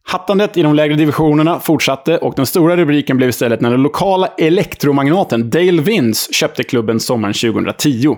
Hattandet 0.03 0.57
i 0.57 0.61
de 0.61 0.75
lägre 0.75 0.95
divisionerna 0.95 1.59
fortsatte 1.59 2.17
och 2.17 2.33
den 2.35 2.45
stora 2.45 2.77
rubriken 2.77 3.17
blev 3.17 3.29
istället 3.29 3.61
när 3.61 3.71
den 3.71 3.81
lokala 3.81 4.27
elektromagnaten 4.37 5.49
Dale 5.49 5.81
Vince 5.81 6.33
köpte 6.33 6.63
klubben 6.63 6.99
sommaren 6.99 7.33
2010 7.33 8.17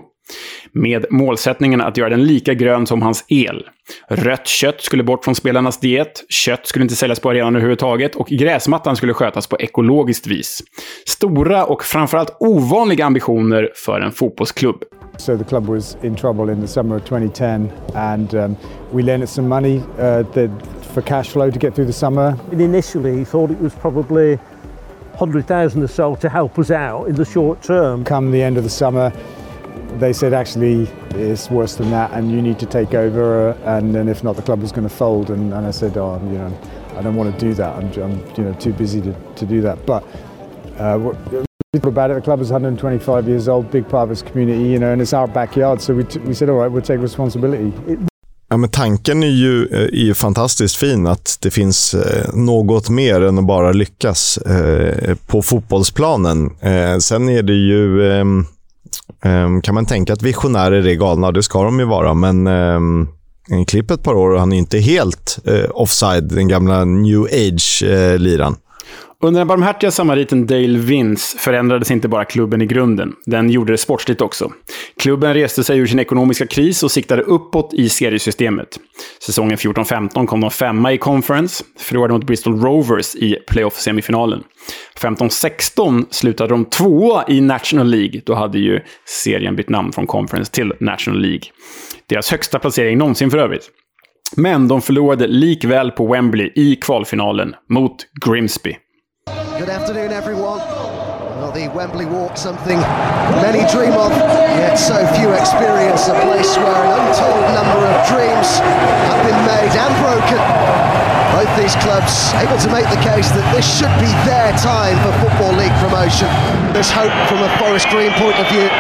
med 0.72 1.06
målsättningen 1.10 1.82
att 1.82 1.98
göra 1.98 2.10
den 2.10 2.24
lika 2.24 2.54
grön 2.54 2.88
som 2.88 3.02
hans 3.02 3.26
el. 3.28 3.66
Rött 4.08 4.48
kött 4.48 4.82
skulle 4.82 5.04
bort 5.04 5.24
från 5.24 5.36
spelarnas 5.36 5.80
diet, 5.80 6.26
kött 6.30 6.68
skulle 6.68 6.84
inte 6.84 6.96
säljas 6.96 7.20
på 7.20 7.30
arenan 7.30 7.56
överhuvudtaget 7.56 8.16
och 8.16 8.28
gräsmattan 8.28 8.96
skulle 8.96 9.14
skötas 9.14 9.48
på 9.48 9.58
ekologiskt 9.58 10.28
vis. 10.28 10.64
Stora 11.08 11.66
och 11.66 11.84
framförallt 11.84 12.38
ovanliga 12.40 13.06
ambitioner 13.06 13.70
för 13.76 14.02
en 14.02 14.12
fotbollsklubb. 14.12 14.84
So 15.18 15.38
the 15.38 15.44
club 15.44 15.66
was 15.66 15.98
in 16.02 16.16
trouble 16.16 16.54
in 16.54 16.62
the 16.62 16.68
summer 16.68 16.96
of 16.96 17.04
2010 17.04 17.72
and 17.96 18.34
um, 18.34 18.56
we 18.92 19.04
lent 19.04 19.30
some 19.30 19.48
money 19.48 19.78
uh, 19.78 20.24
the, 20.34 20.50
for 20.94 21.02
cash 21.02 21.30
flow 21.30 21.52
to 21.52 21.60
get 21.60 21.76
through 21.76 21.88
the 21.88 21.94
summer. 21.94 22.36
Initially 22.52 23.18
he 23.18 23.26
thought 23.26 23.52
it 23.52 23.62
was 23.62 23.74
probably 23.74 24.40
100,000 25.18 25.84
or 25.84 25.88
so 25.88 26.16
to 26.16 26.30
help 26.30 26.58
us 26.58 26.72
out 26.72 27.10
in 27.10 27.16
the 27.16 27.26
short 27.26 27.62
term. 27.62 28.06
Come 28.06 28.32
the 28.32 28.42
end 28.42 28.58
of 28.58 28.64
the 28.64 28.70
summer 28.70 29.12
they 29.98 30.14
said 30.14 30.34
actually 30.34 30.88
it's 31.16 31.50
worse 31.50 31.76
than 31.76 31.90
that 31.92 32.12
and 32.12 32.32
you 32.32 32.42
need 32.42 32.60
to 32.60 32.66
take 32.66 32.94
over 32.94 33.50
uh, 33.50 33.78
and 33.78 33.94
then 33.94 34.08
if 34.08 34.24
not 34.24 34.36
the 34.36 34.42
club 34.42 34.62
was 34.62 34.72
going 34.72 34.88
to 34.88 34.94
fold. 34.94 35.30
And, 35.30 35.54
and 35.54 35.66
I 35.66 35.72
said 35.72 35.98
oh 35.98 36.20
you 36.26 36.38
know 36.38 36.60
I 36.96 37.02
don't 37.02 37.16
want 37.16 37.34
to 37.34 37.40
do 37.40 37.54
that. 37.56 37.76
I'm, 37.76 37.92
I'm 38.02 38.36
you 38.36 38.44
know 38.44 38.54
too 38.54 38.74
busy 38.74 39.02
to, 39.02 39.14
to 39.36 39.46
do 39.46 39.62
that. 39.62 39.86
But 39.86 40.04
uh, 40.78 40.98
what 40.98 41.16
about 41.84 42.12
it 42.12 42.16
the 42.16 42.22
club 42.22 42.42
is 42.42 42.52
125 42.52 43.28
years 43.28 43.48
old 43.48 43.70
big 43.72 43.88
part 43.88 44.08
of 44.08 44.12
its 44.12 44.22
community 44.22 44.64
you 44.64 44.80
know 44.80 44.92
and 44.92 45.02
it's 45.02 45.14
our 45.14 45.28
backyard. 45.28 45.82
So 45.82 45.94
we, 45.94 46.04
we 46.26 46.34
said 46.34 46.50
all 46.50 46.58
right 46.58 46.72
we'll 46.72 46.82
take 46.82 47.00
responsibility. 47.00 47.74
It, 47.88 48.00
Ja, 48.52 48.58
men 48.58 48.70
tanken 48.70 49.24
är 49.24 49.28
ju, 49.28 49.68
eh, 49.68 49.82
är 49.82 50.06
ju 50.06 50.14
fantastiskt 50.14 50.76
fin, 50.76 51.08
att 51.08 51.38
det 51.42 51.52
finns 51.52 51.94
eh, 51.94 52.34
något 52.34 52.90
mer 52.90 53.22
än 53.22 53.38
att 53.38 53.46
bara 53.46 53.72
lyckas 53.72 54.38
eh, 54.38 55.16
på 55.28 55.42
fotbollsplanen. 55.42 56.50
Sen 57.02 57.30
är 57.30 57.44
det 57.44 57.54
ju 57.54 58.12
ehm, 58.12 58.46
Ehm, 59.22 59.62
kan 59.62 59.76
man 59.76 59.86
tänka 59.86 60.14
att 60.14 60.22
visionärer 60.22 60.88
är 60.88 60.96
galna? 60.96 61.32
Det 61.32 61.44
ska 61.44 61.64
de 61.64 61.80
ju 61.80 61.86
vara, 61.86 62.14
men 62.14 62.48
um, 62.48 63.08
klipp 63.68 63.92
ett 63.92 64.04
par 64.04 64.14
år 64.14 64.30
och 64.30 64.40
han 64.40 64.54
är 64.54 64.58
inte 64.58 64.80
helt 64.80 65.40
uh, 65.48 65.66
offside, 65.72 66.24
den 66.24 66.48
gamla 66.48 66.86
new 66.86 67.22
age-liran. 67.22 68.54
Eh, 68.54 68.60
under 69.24 69.40
den 69.40 69.48
barmhärtiga 69.48 69.92
samariten 69.92 70.48
Dale 70.48 70.80
Vince 70.80 71.38
förändrades 71.38 71.92
inte 71.92 72.08
bara 72.08 72.26
klubben 72.26 72.62
i 72.62 72.66
grunden. 72.66 73.14
Den 73.26 73.50
gjorde 73.50 73.74
det 73.74 73.78
sportsligt 73.78 74.22
också. 74.22 74.52
Klubben 74.98 75.34
reste 75.34 75.64
sig 75.64 75.80
ur 75.80 75.88
sin 75.88 76.00
ekonomiska 76.00 76.48
kris 76.48 76.84
och 76.84 76.92
siktade 76.92 77.22
uppåt 77.22 77.74
i 77.74 77.90
seriesystemet. 77.90 78.80
Säsongen 79.26 79.58
14-15 79.58 80.26
kom 80.26 80.42
de 80.42 80.52
femma 80.52 80.94
i 80.94 80.98
Conference, 80.98 81.64
förlorade 81.80 82.14
mot 82.14 82.24
Bristol 82.24 82.62
Rovers 82.62 83.16
i 83.16 83.38
playoff-semifinalen. 83.48 84.44
15-16 85.00 86.06
slutade 86.10 86.50
de 86.50 86.66
tvåa 86.66 87.26
i 87.28 87.42
National 87.42 87.88
League. 87.88 88.22
Då 88.26 88.34
hade 88.34 88.60
ju 88.60 88.80
serien 89.24 89.56
bytt 89.56 89.70
namn 89.70 89.92
från 89.92 90.08
Conference 90.08 90.52
till 90.52 90.74
National 90.80 91.22
League. 91.22 91.44
Deras 92.08 92.32
högsta 92.32 92.60
placering 92.60 92.98
någonsin 92.98 93.32
för 93.32 93.38
övrigt. 93.38 93.70
Men 94.36 94.68
de 94.68 94.82
förlorade 94.82 95.28
likväl 95.28 95.92
på 95.92 96.08
Wembley 96.08 96.52
i 96.56 96.76
kvalfinalen 96.76 97.56
mot 97.70 97.96
Grimsby. 98.26 98.76
Good 99.60 99.68
afternoon, 99.68 100.16
everyone. 100.16 100.64
Well, 101.36 101.52
the 101.52 101.68
Wembley 101.76 102.08
Walk, 102.08 102.40
something 102.40 102.80
many 103.44 103.68
dream 103.68 103.92
of, 104.00 104.08
yet 104.56 104.80
so 104.80 104.96
few 105.20 105.36
experience 105.36 106.08
a 106.08 106.16
place 106.24 106.56
where 106.56 106.80
an 106.80 106.96
untold 106.96 107.44
number 107.52 107.84
of 107.84 108.00
dreams 108.08 108.56
have 109.12 109.20
been 109.28 109.36
made 109.44 109.76
and 109.76 109.92
broken. 110.00 110.40
Both 111.36 111.52
these 111.60 111.76
clubs 111.84 112.32
able 112.40 112.56
to 112.56 112.72
make 112.72 112.88
the 112.88 113.04
case 113.04 113.36
that 113.36 113.44
this 113.52 113.68
should 113.68 113.92
be 114.00 114.08
their 114.24 114.56
time 114.64 114.96
for 115.04 115.12
Football 115.28 115.52
League 115.60 115.76
promotion. 115.84 116.32
There's 116.72 116.88
hope 116.88 117.12
from 117.28 117.44
a 117.44 117.52
Forest 117.60 117.92
Green 117.92 118.16
point 118.16 118.40
of 118.40 118.48
view. 118.48 118.72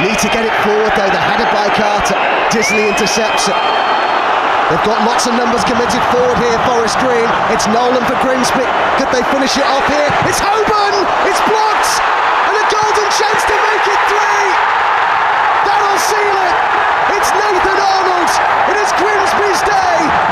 Need 0.00 0.16
to 0.24 0.32
get 0.32 0.48
it 0.48 0.56
forward, 0.64 0.96
though. 0.96 1.12
The 1.12 1.20
header 1.20 1.48
by 1.52 1.68
Carter. 1.76 2.16
Disney 2.48 2.88
intercepts 2.88 3.52
it. 3.52 3.85
They've 4.66 4.82
got 4.82 4.98
lots 5.06 5.30
of 5.30 5.38
numbers 5.38 5.62
committed 5.62 6.02
forward 6.10 6.38
here, 6.42 6.58
Forest 6.66 6.98
Green. 6.98 7.30
It's 7.54 7.70
Nolan 7.70 8.02
for 8.02 8.18
Grimsby. 8.18 8.66
Could 8.98 9.10
they 9.14 9.22
finish 9.30 9.54
it 9.54 9.62
off 9.62 9.86
here? 9.86 10.10
It's 10.26 10.42
Hoban! 10.42 10.94
It's 11.22 11.38
blocked! 11.46 11.92
And 12.50 12.54
a 12.58 12.66
golden 12.66 13.06
chance 13.14 13.42
to 13.46 13.54
make 13.62 13.86
it 13.86 14.00
three! 14.10 14.46
That'll 15.70 16.00
seal 16.02 16.34
it! 16.50 16.56
It's 17.14 17.30
Nathan 17.30 17.78
Arnold! 17.78 18.30
It 18.74 18.76
is 18.82 18.90
Grimsby's 18.98 19.62
day! 19.62 20.25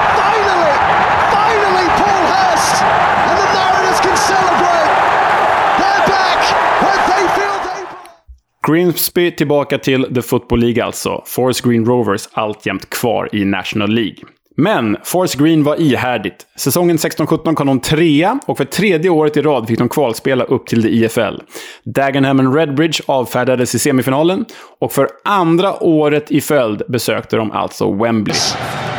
Grimsby 8.75 9.31
tillbaka 9.31 9.79
till 9.79 10.15
The 10.15 10.23
Football 10.23 10.61
League 10.61 10.85
alltså. 10.85 11.23
Forest 11.27 11.61
Green 11.61 11.85
Rovers 11.85 12.29
alltjämt 12.33 12.91
kvar 12.91 13.29
i 13.33 13.45
National 13.45 13.91
League. 13.91 14.17
Men 14.57 14.97
Forest 15.05 15.35
Green 15.35 15.65
var 15.65 15.81
ihärdigt. 15.81 16.47
Säsongen 16.57 16.97
16-17 16.97 17.55
kom 17.55 17.67
de 17.67 17.81
trea 17.81 18.39
och 18.47 18.57
för 18.57 18.65
tredje 18.65 19.11
året 19.11 19.37
i 19.37 19.43
rad 19.43 19.69
fick 19.69 19.79
de 19.79 19.89
kvalspela 19.89 20.45
upp 20.45 20.67
till 20.67 20.83
det 20.83 20.89
IFL. 20.89 21.37
Dagenham 21.85 22.41
och 22.41 22.55
Redbridge 22.55 23.03
avfärdades 23.07 23.75
i 23.75 23.79
semifinalen 23.79 24.45
och 24.81 24.93
för 24.93 25.09
andra 25.25 25.83
året 25.83 26.31
i 26.31 26.41
följd 26.41 26.83
besökte 26.89 27.37
de 27.37 27.53
alltså 27.53 27.93
Wembley. 27.93 28.37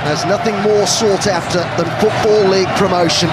There's 0.06 0.30
nothing 0.30 0.56
more 0.64 0.86
sought 0.86 1.28
after 1.28 1.60
than 1.60 2.00
Football 2.00 2.52
League 2.52 2.78
promotion. 2.78 3.30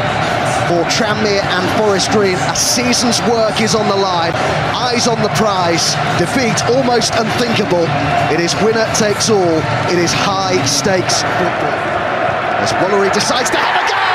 For 0.68 0.84
Tranmere 0.86 1.42
and 1.42 1.64
Forest 1.76 2.12
Green, 2.12 2.36
a 2.36 2.56
season's 2.56 3.20
work 3.22 3.60
is 3.60 3.74
on 3.74 3.88
the 3.88 3.96
line. 3.96 4.32
Eyes 4.72 5.08
on 5.08 5.20
the 5.20 5.28
prize. 5.34 5.94
Defeat 6.18 6.64
almost 6.70 7.14
unthinkable. 7.14 7.84
It 8.30 8.38
is 8.38 8.54
winner 8.62 8.86
takes 8.94 9.28
all. 9.28 9.58
It 9.90 9.98
is 9.98 10.12
high 10.14 10.64
stakes 10.64 11.22
football. 11.22 11.76
As 12.62 12.70
Woolery 12.78 13.12
decides 13.12 13.50
to 13.50 13.58
have 13.58 13.74
a 13.74 13.84
go! 13.90 14.06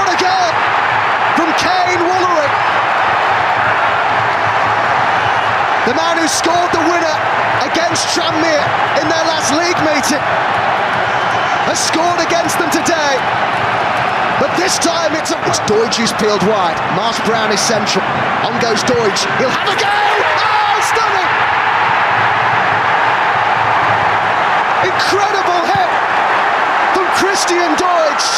What 0.00 0.08
a 0.08 0.16
goal 0.16 0.50
from 1.36 1.52
Kane 1.60 2.00
Woolery! 2.00 2.48
The 5.86 5.94
man 5.94 6.16
who 6.16 6.26
scored 6.26 6.72
the 6.72 6.82
winner 6.88 7.16
against 7.68 8.08
Tranmere 8.16 8.64
in 8.96 9.06
their 9.12 9.26
last 9.28 9.52
league 9.52 9.78
meeting. 9.84 10.24
Has 11.68 11.78
scored 11.78 12.18
against 12.18 12.58
them 12.58 12.70
today. 12.72 13.69
But 14.40 14.56
this 14.56 14.80
time 14.80 15.12
it's, 15.12 15.36
it's 15.44 15.60
Deutsch 15.68 16.00
who's 16.00 16.16
peeled 16.16 16.40
wide. 16.48 16.80
Marsh 16.96 17.20
Brown 17.28 17.52
is 17.52 17.60
central. 17.60 18.00
On 18.48 18.56
goes 18.56 18.80
Deutsch. 18.88 19.28
He'll 19.36 19.52
have 19.52 19.68
a 19.68 19.76
go! 19.76 19.92
Oh, 19.92 20.76
stunning! 20.80 21.30
Incredible 24.88 25.60
hit 25.68 25.90
from 26.96 27.06
Christian 27.20 27.68
Deutsch. 27.76 28.28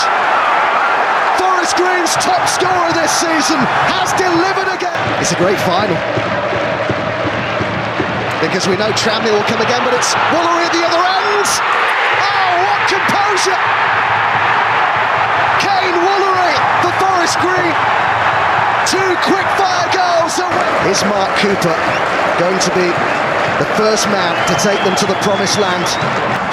Forest 1.38 1.78
Green's 1.78 2.18
top 2.18 2.50
scorer 2.50 2.90
this 2.98 3.14
season 3.22 3.62
has 3.94 4.10
delivered 4.18 4.74
again. 4.74 4.98
It's 5.22 5.30
a 5.30 5.38
great 5.38 5.62
final. 5.62 5.94
Because 8.42 8.66
we 8.66 8.74
know 8.74 8.90
Tramley 8.98 9.30
will 9.30 9.46
come 9.46 9.62
again, 9.62 9.86
but 9.86 9.94
it's 9.94 10.10
Woolery 10.34 10.66
at 10.66 10.74
the 10.74 10.82
other 10.82 10.98
end. 10.98 11.46
Oh, 12.26 12.50
what 12.66 12.80
composure! 12.90 13.62
Kane 15.60 15.98
Woolery 15.98 16.54
for 16.80 16.92
Forest 17.02 17.36
Green. 17.42 17.74
Two 18.86 19.10
quick 19.26 19.48
fire 19.58 19.90
goals. 19.92 20.38
Is 20.88 21.04
Mark 21.04 21.30
Cooper 21.38 21.76
going 22.38 22.58
to 22.58 22.70
be 22.74 22.88
the 23.60 23.68
first 23.76 24.08
man 24.08 24.32
to 24.48 24.54
take 24.62 24.82
them 24.84 24.96
to 24.96 25.06
the 25.06 25.18
promised 25.20 25.58
land? 25.58 25.86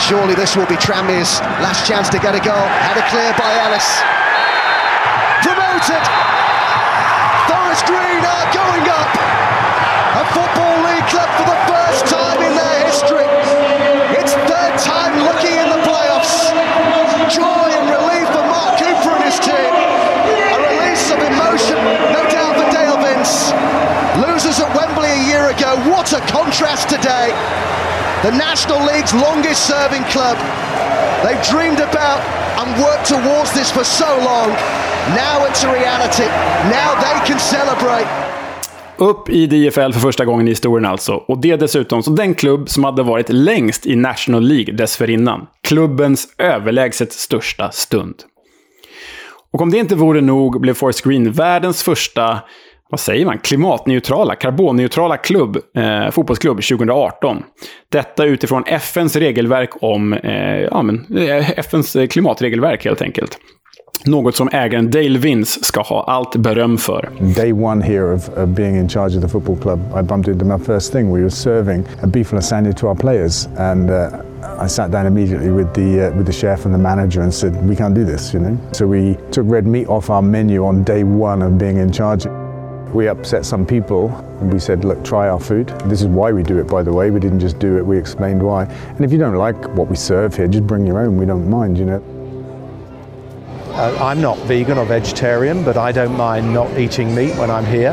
Surely 0.02 0.36
this 0.36 0.56
will 0.56 0.68
be 0.68 0.76
Tranmere's 0.76 1.40
last 1.64 1.86
chance 1.86 2.10
to 2.10 2.20
get 2.20 2.36
a 2.36 2.40
goal. 2.40 2.66
Had 2.84 2.98
a 2.98 3.06
clear 3.10 3.32
by 3.40 3.50
Ellis. 3.66 3.88
Promoted. 5.44 6.04
Forest 7.48 7.86
Green 7.88 8.24
are 8.24 8.48
going 8.54 8.86
up. 8.90 9.12
A 10.20 10.26
Football 10.34 10.78
League 10.86 11.08
club 11.08 11.30
for 11.38 11.46
the 11.48 11.60
first 11.68 12.06
time 12.08 12.42
in 12.44 12.56
their 12.56 12.86
history. 12.86 13.49
Losers 24.40 24.60
at 24.62 24.74
Wembley 24.74 25.10
a 25.10 25.24
year 25.28 25.50
ago. 25.50 25.72
What 25.92 26.14
a 26.14 26.22
contrast 26.38 26.88
today. 26.88 27.28
The 28.24 28.32
National 28.32 28.80
League's 28.90 29.14
longest 29.14 29.68
serving 29.68 30.04
club. 30.04 30.38
They've 31.24 31.44
dreamed 31.52 31.82
about 31.90 32.20
and 32.60 32.68
worked 32.84 33.08
towards 33.16 33.52
this 33.54 33.70
for 33.72 33.84
so 33.84 34.10
long. 34.30 34.48
Now 35.26 35.46
it's 35.48 35.64
a 35.64 35.74
reality. 35.74 36.28
Now 36.78 36.90
they 37.06 37.18
can 37.28 37.40
celebrate. 37.40 38.08
Upp 38.98 39.30
i 39.30 39.48
DFL 39.48 39.92
för 39.92 40.00
första 40.00 40.26
gången 40.26 40.48
i 40.48 40.52
historien 40.52 40.86
alltså. 40.86 41.14
Och 41.14 41.42
det 41.42 41.56
dessutom 41.56 42.04
som 42.04 42.16
den 42.16 42.36
klubb 42.36 42.70
som 42.70 42.84
hade 42.84 43.04
varit 43.04 43.30
längst 43.30 43.86
i 43.86 43.96
National 43.96 44.44
League 44.44 44.74
dessförinnan. 44.74 45.48
Klubbens 45.64 46.28
överlägset 46.38 47.14
största 47.14 47.72
stund. 47.72 48.16
Och 49.54 49.62
om 49.62 49.72
det 49.72 49.78
inte 49.78 49.96
vore 49.96 50.22
nog 50.22 50.62
blev 50.62 50.74
Forest 50.74 51.02
Green 51.02 51.32
världens 51.32 51.84
första, 51.84 52.40
vad 52.92 53.00
säger 53.00 53.26
man, 53.26 53.40
klimatneutrala, 53.40 54.36
karbonneutrala 54.36 55.18
klubb, 55.18 55.58
eh, 55.78 56.10
fotbollsklubb 56.12 56.62
2018. 56.64 57.44
Detta 57.92 58.26
utifrån 58.26 58.64
FNs 58.66 59.16
regelverk 59.16 59.70
om, 59.82 60.14
eh, 60.14 60.60
ja 60.62 60.82
men, 60.82 61.06
eh, 61.18 61.60
FNs 61.60 61.98
klimatregelverk 62.10 62.86
helt 62.86 63.02
enkelt. 63.02 63.38
Något 64.06 64.36
som 64.36 64.50
ägaren 64.52 64.92
Dale 64.92 65.20
Vince 65.20 65.60
ska 65.64 65.82
ha 65.82 66.04
allt 66.04 66.36
beröm 66.36 66.78
för. 66.78 67.10
Day 67.36 67.54
one 67.54 67.86
here 67.86 68.14
of, 68.14 68.30
of 68.30 68.50
being 68.50 68.78
in 68.78 68.90
charge 68.90 69.18
of 69.18 69.24
the 69.24 69.30
football 69.30 69.58
club, 69.58 69.80
I 70.00 70.04
bumped 70.04 70.34
into 70.34 70.46
my 70.46 70.64
first 70.66 70.92
thing. 70.92 71.14
We 71.14 71.20
were 71.20 71.30
serving 71.30 71.84
a 72.04 72.08
beef 72.08 72.34
lasagna 72.34 72.74
to 72.74 72.88
our 72.88 72.96
players, 72.96 73.50
and 73.58 73.90
uh, 73.90 74.66
I 74.66 74.70
sat 74.70 74.92
down 74.92 75.06
immediately 75.06 75.52
with 75.52 75.74
the 75.74 76.08
uh, 76.08 76.18
with 76.18 76.26
the 76.26 76.34
chef 76.34 76.66
and 76.66 76.74
the 76.76 76.82
manager 76.82 77.22
and 77.22 77.34
said, 77.34 77.70
"We 77.70 77.76
can't 77.76 77.96
do 77.96 78.06
this," 78.06 78.34
you 78.34 78.40
know. 78.40 78.58
So 78.72 78.88
we 78.88 79.16
took 79.32 79.52
red 79.52 79.66
meat 79.66 79.88
off 79.88 80.10
our 80.10 80.22
menu 80.22 80.66
on 80.66 80.84
day 80.84 81.04
one 81.04 81.46
of 81.46 81.58
being 81.58 81.78
in 81.78 81.92
charge. 81.92 82.28
We 82.94 83.08
upset 83.08 83.46
some 83.46 83.66
people. 83.66 84.10
And 84.40 84.52
we 84.52 84.60
said, 84.60 84.84
look, 84.84 85.04
try 85.04 85.30
our 85.30 85.40
food. 85.40 85.68
This 85.86 86.02
is 86.02 86.08
why 86.08 86.32
we 86.32 86.44
do 86.44 86.58
it, 86.60 86.68
by 86.68 86.84
the 86.84 86.94
way. 86.94 87.12
We 87.12 87.20
didn't 87.20 87.40
just 87.40 87.60
do 87.60 87.78
it, 87.78 87.86
we 87.86 87.98
explained 87.98 88.42
why. 88.42 88.66
And 88.66 89.06
if 89.06 89.12
you 89.12 89.18
don't 89.18 89.36
like 89.36 89.58
what 89.76 89.88
we 89.88 89.96
serve 89.96 90.36
here, 90.36 90.48
just 90.48 90.66
bring 90.66 90.86
your 90.86 91.00
own. 91.00 91.18
We 91.18 91.26
don't 91.26 91.50
mind, 91.50 91.78
you 91.78 91.86
know. 91.86 92.04
Uh, 93.80 93.98
I'm 94.02 94.20
not 94.20 94.38
vegan 94.40 94.78
or 94.78 94.86
vegetarian, 94.86 95.64
but 95.64 95.78
I 95.78 95.92
don't 95.92 96.18
mind 96.18 96.54
not 96.54 96.78
eating 96.78 97.16
meat 97.16 97.36
when 97.38 97.50
I'm 97.50 97.66
here. 97.66 97.92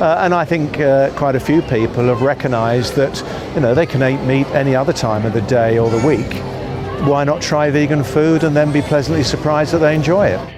Uh, 0.00 0.16
and 0.20 0.34
I 0.34 0.44
think 0.44 0.78
uh, 0.80 1.10
quite 1.16 1.34
a 1.34 1.40
few 1.40 1.62
people 1.62 2.04
have 2.04 2.22
recognised 2.22 2.94
that 2.94 3.20
you 3.54 3.60
know 3.60 3.74
they 3.74 3.86
can 3.86 4.02
eat 4.02 4.24
meat 4.26 4.46
any 4.48 4.76
other 4.76 4.92
time 4.92 5.24
of 5.24 5.32
the 5.32 5.40
day 5.42 5.78
or 5.78 5.88
the 5.88 6.04
week. 6.06 6.34
Why 7.08 7.24
not 7.24 7.42
try 7.42 7.70
vegan 7.70 8.04
food 8.04 8.44
and 8.44 8.54
then 8.56 8.72
be 8.72 8.82
pleasantly 8.82 9.22
surprised 9.22 9.72
that 9.72 9.78
they 9.78 9.94
enjoy 9.94 10.28
it? 10.28 10.53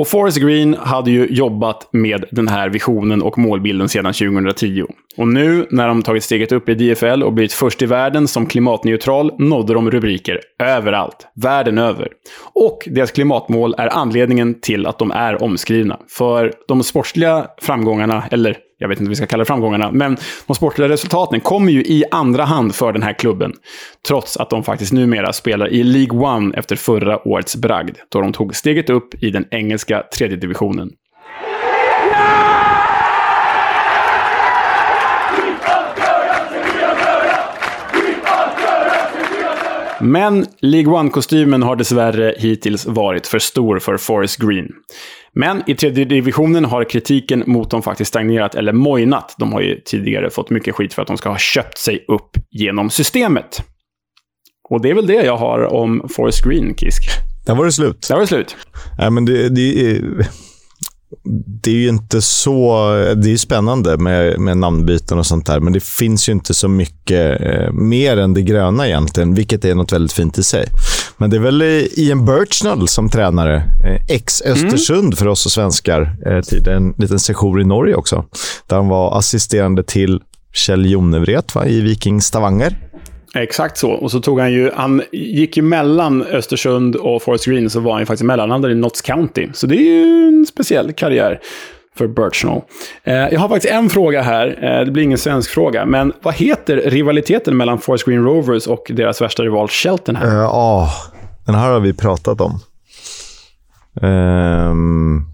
Och 0.00 0.08
Forest 0.08 0.38
Green 0.38 0.74
hade 0.74 1.10
ju 1.10 1.26
jobbat 1.26 1.88
med 1.92 2.24
den 2.30 2.48
här 2.48 2.68
visionen 2.68 3.22
och 3.22 3.38
målbilden 3.38 3.88
sedan 3.88 4.12
2010. 4.12 4.84
Och 5.16 5.28
nu, 5.28 5.66
när 5.70 5.88
de 5.88 6.02
tagit 6.02 6.24
steget 6.24 6.52
upp 6.52 6.68
i 6.68 6.74
DFL 6.74 7.22
och 7.22 7.32
blivit 7.32 7.52
först 7.52 7.82
i 7.82 7.86
världen 7.86 8.28
som 8.28 8.46
klimatneutral, 8.46 9.32
nådde 9.38 9.74
de 9.74 9.90
rubriker 9.90 10.40
överallt, 10.62 11.26
världen 11.34 11.78
över. 11.78 12.08
Och 12.52 12.88
deras 12.90 13.12
klimatmål 13.12 13.74
är 13.78 13.88
anledningen 13.88 14.60
till 14.60 14.86
att 14.86 14.98
de 14.98 15.10
är 15.10 15.42
omskrivna. 15.42 16.00
För 16.08 16.52
de 16.68 16.82
sportsliga 16.82 17.46
framgångarna, 17.60 18.24
eller 18.30 18.56
jag 18.78 18.88
vet 18.88 18.96
inte 19.00 19.04
vad 19.04 19.08
vi 19.08 19.16
ska 19.16 19.26
kalla 19.26 19.44
framgångarna, 19.44 19.90
men 19.92 20.16
de 20.46 20.56
sportsliga 20.56 20.88
resultaten 20.88 21.40
kommer 21.40 21.72
ju 21.72 21.80
i 21.80 22.04
andra 22.10 22.44
hand 22.44 22.74
för 22.74 22.92
den 22.92 23.02
här 23.02 23.12
klubben. 23.12 23.52
Trots 24.08 24.36
att 24.36 24.50
de 24.50 24.64
faktiskt 24.64 24.92
numera 24.92 25.32
spelar 25.32 25.68
i 25.72 25.82
League 25.82 26.20
One 26.20 26.54
efter 26.56 26.76
förra 26.76 27.28
årets 27.28 27.56
bragd, 27.56 27.96
då 28.08 28.20
de 28.20 28.32
tog 28.32 28.56
steget 28.56 28.90
upp 28.90 29.22
i 29.22 29.30
den 29.30 29.44
engelska 29.50 30.02
tredje 30.16 30.36
divisionen. 30.36 30.90
Men 40.00 40.46
League 40.60 40.92
One-kostymen 40.92 41.62
har 41.62 41.76
dessvärre 41.76 42.34
hittills 42.38 42.86
varit 42.86 43.26
för 43.26 43.38
stor 43.38 43.78
för 43.78 43.96
Forest 43.96 44.36
Green. 44.36 44.68
Men 45.32 45.62
i 45.66 45.74
tredje 45.74 46.04
divisionen 46.04 46.64
har 46.64 46.84
kritiken 46.84 47.44
mot 47.46 47.70
dem 47.70 47.82
faktiskt 47.82 48.08
stagnerat 48.08 48.54
eller 48.54 48.72
mojnat. 48.72 49.34
De 49.38 49.52
har 49.52 49.60
ju 49.60 49.80
tidigare 49.84 50.30
fått 50.30 50.50
mycket 50.50 50.74
skit 50.74 50.94
för 50.94 51.02
att 51.02 51.08
de 51.08 51.16
ska 51.16 51.28
ha 51.28 51.38
köpt 51.38 51.78
sig 51.78 52.04
upp 52.08 52.30
genom 52.50 52.90
systemet. 52.90 53.62
Och 54.68 54.82
det 54.82 54.90
är 54.90 54.94
väl 54.94 55.06
det 55.06 55.24
jag 55.24 55.36
har 55.36 55.74
om 55.74 56.08
Forest 56.16 56.44
Green, 56.44 56.74
Kisk. 56.76 57.02
Där 57.46 57.54
var 57.54 57.64
det 57.64 57.72
slut. 57.72 58.06
Där 58.08 58.14
var 58.14 58.20
det 58.20 58.26
slut. 58.26 58.56
Nej, 58.98 59.10
men 59.10 59.24
det, 59.24 59.48
det, 59.48 59.90
är, 59.90 60.02
det 61.62 61.70
är 61.70 61.74
ju 61.74 61.88
inte 61.88 62.22
så... 62.22 62.88
Det 63.16 63.28
är 63.28 63.30
ju 63.30 63.38
spännande 63.38 63.96
med, 63.96 64.40
med 64.40 64.56
namnbyten 64.56 65.18
och 65.18 65.26
sånt 65.26 65.46
där, 65.46 65.60
men 65.60 65.72
det 65.72 65.84
finns 65.84 66.28
ju 66.28 66.32
inte 66.32 66.54
så 66.54 66.68
mycket 66.68 67.40
eh, 67.40 67.72
mer 67.72 68.16
än 68.16 68.34
det 68.34 68.42
gröna 68.42 68.86
egentligen, 68.86 69.34
vilket 69.34 69.64
är 69.64 69.74
något 69.74 69.92
väldigt 69.92 70.12
fint 70.12 70.38
i 70.38 70.42
sig. 70.42 70.68
Men 71.16 71.30
det 71.30 71.36
är 71.36 71.40
väl 71.40 71.62
Ian 71.96 72.24
Birchnell 72.24 72.88
som 72.88 73.08
tränare. 73.08 73.56
Eh, 73.56 74.14
Ex-Östersund 74.14 75.04
mm. 75.04 75.16
för 75.16 75.28
oss 75.28 75.46
och 75.46 75.52
svenskar. 75.52 76.16
Eh, 76.26 76.74
en 76.74 76.94
liten 76.98 77.18
session 77.18 77.60
i 77.60 77.64
Norge 77.64 77.94
också. 77.94 78.24
Där 78.66 78.76
han 78.76 78.88
var 78.88 79.18
assisterande 79.18 79.82
till 79.82 80.20
Kjell 80.52 80.90
Jonevret 80.90 81.54
va, 81.54 81.66
i 81.66 81.80
Viking 81.80 82.20
Stavanger. 82.20 82.89
Exakt 83.34 83.78
så. 83.78 83.90
Och 83.90 84.10
så 84.10 84.20
tog 84.20 84.40
han 84.40 84.52
ju, 84.52 84.70
han 84.74 85.02
gick 85.12 85.56
ju 85.56 85.62
mellan 85.62 86.22
Östersund 86.22 86.96
och 86.96 87.22
Forest 87.22 87.44
Green, 87.44 87.70
så 87.70 87.80
var 87.80 87.92
han 87.92 88.02
ju 88.02 88.06
faktiskt 88.06 88.24
mellanlandare 88.24 88.72
i 88.72 88.74
Notts 88.74 89.02
County. 89.02 89.48
Så 89.52 89.66
det 89.66 89.76
är 89.76 89.82
ju 89.82 90.28
en 90.28 90.46
speciell 90.46 90.92
karriär 90.92 91.40
för 91.96 92.06
Birchnell. 92.06 92.60
Eh, 93.04 93.14
jag 93.14 93.40
har 93.40 93.48
faktiskt 93.48 93.74
en 93.74 93.90
fråga 93.90 94.22
här. 94.22 94.58
Eh, 94.62 94.84
det 94.84 94.90
blir 94.90 95.02
ingen 95.02 95.18
svensk 95.18 95.50
fråga. 95.50 95.86
Men 95.86 96.12
vad 96.22 96.34
heter 96.34 96.76
rivaliteten 96.76 97.56
mellan 97.56 97.78
Forest 97.78 98.04
Green 98.04 98.24
Rovers 98.24 98.66
och 98.66 98.90
deras 98.94 99.20
värsta 99.20 99.42
rival 99.42 99.68
Cheltenham? 99.68 100.28
Ja, 100.28 100.34
uh, 100.34 100.44
oh, 100.44 100.54
ah, 100.54 100.90
den 101.46 101.54
här 101.54 101.72
har 101.72 101.80
vi 101.80 101.92
pratat 101.94 102.40
om. 102.40 102.60
Um, 104.02 105.26